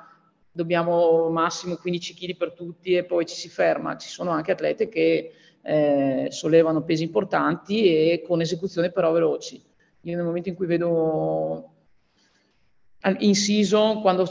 dobbiamo 0.52 1.30
massimo 1.30 1.78
15 1.78 2.14
kg 2.14 2.38
per 2.38 2.52
tutti 2.54 2.94
e 2.94 3.06
poi 3.06 3.26
ci 3.26 3.36
si 3.36 3.50
ferma, 3.50 3.98
ci 3.98 4.08
sono 4.08 4.30
anche 4.30 4.52
atlete 4.52 4.88
che 4.88 5.32
eh, 5.64 6.28
sollevano 6.30 6.84
pesi 6.84 7.02
importanti 7.02 8.12
e 8.12 8.22
con 8.22 8.42
esecuzioni 8.42 8.92
però 8.92 9.12
veloci. 9.12 9.60
Io 10.02 10.16
nel 10.16 10.26
momento 10.26 10.50
in 10.50 10.56
cui 10.56 10.68
vedo 10.68 11.75
inciso 13.20 14.00
quando, 14.02 14.28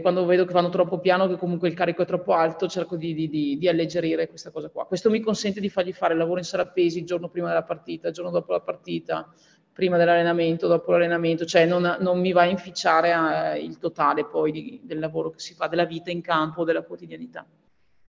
quando, 0.00 0.26
vedo 0.26 0.44
che 0.44 0.52
vanno 0.52 0.68
troppo 0.70 0.98
piano, 0.98 1.28
che 1.28 1.36
comunque 1.36 1.68
il 1.68 1.74
carico 1.74 2.02
è 2.02 2.06
troppo 2.06 2.32
alto, 2.32 2.68
cerco 2.68 2.96
di, 2.96 3.14
di, 3.14 3.28
di, 3.28 3.58
di, 3.58 3.68
alleggerire 3.68 4.28
questa 4.28 4.50
cosa 4.50 4.68
qua. 4.68 4.86
Questo 4.86 5.10
mi 5.10 5.20
consente 5.20 5.60
di 5.60 5.68
fargli 5.68 5.92
fare 5.92 6.12
il 6.12 6.18
lavoro 6.18 6.38
in 6.38 6.44
sala 6.44 6.72
il 6.74 7.04
giorno 7.04 7.28
prima 7.28 7.48
della 7.48 7.62
partita, 7.62 8.08
il 8.08 8.14
giorno 8.14 8.30
dopo 8.30 8.52
la 8.52 8.60
partita, 8.60 9.32
prima 9.72 9.96
dell'allenamento, 9.96 10.66
dopo 10.66 10.90
l'allenamento, 10.90 11.44
cioè 11.44 11.64
non, 11.64 11.96
non 12.00 12.20
mi 12.20 12.32
va 12.32 12.42
a 12.42 12.46
inficiare 12.46 13.12
a, 13.12 13.56
il 13.56 13.78
totale 13.78 14.26
poi 14.26 14.80
del 14.82 14.98
lavoro 14.98 15.30
che 15.30 15.38
si 15.38 15.54
fa, 15.54 15.68
della 15.68 15.84
vita 15.84 16.10
in 16.10 16.20
campo, 16.20 16.64
della 16.64 16.82
quotidianità. 16.82 17.46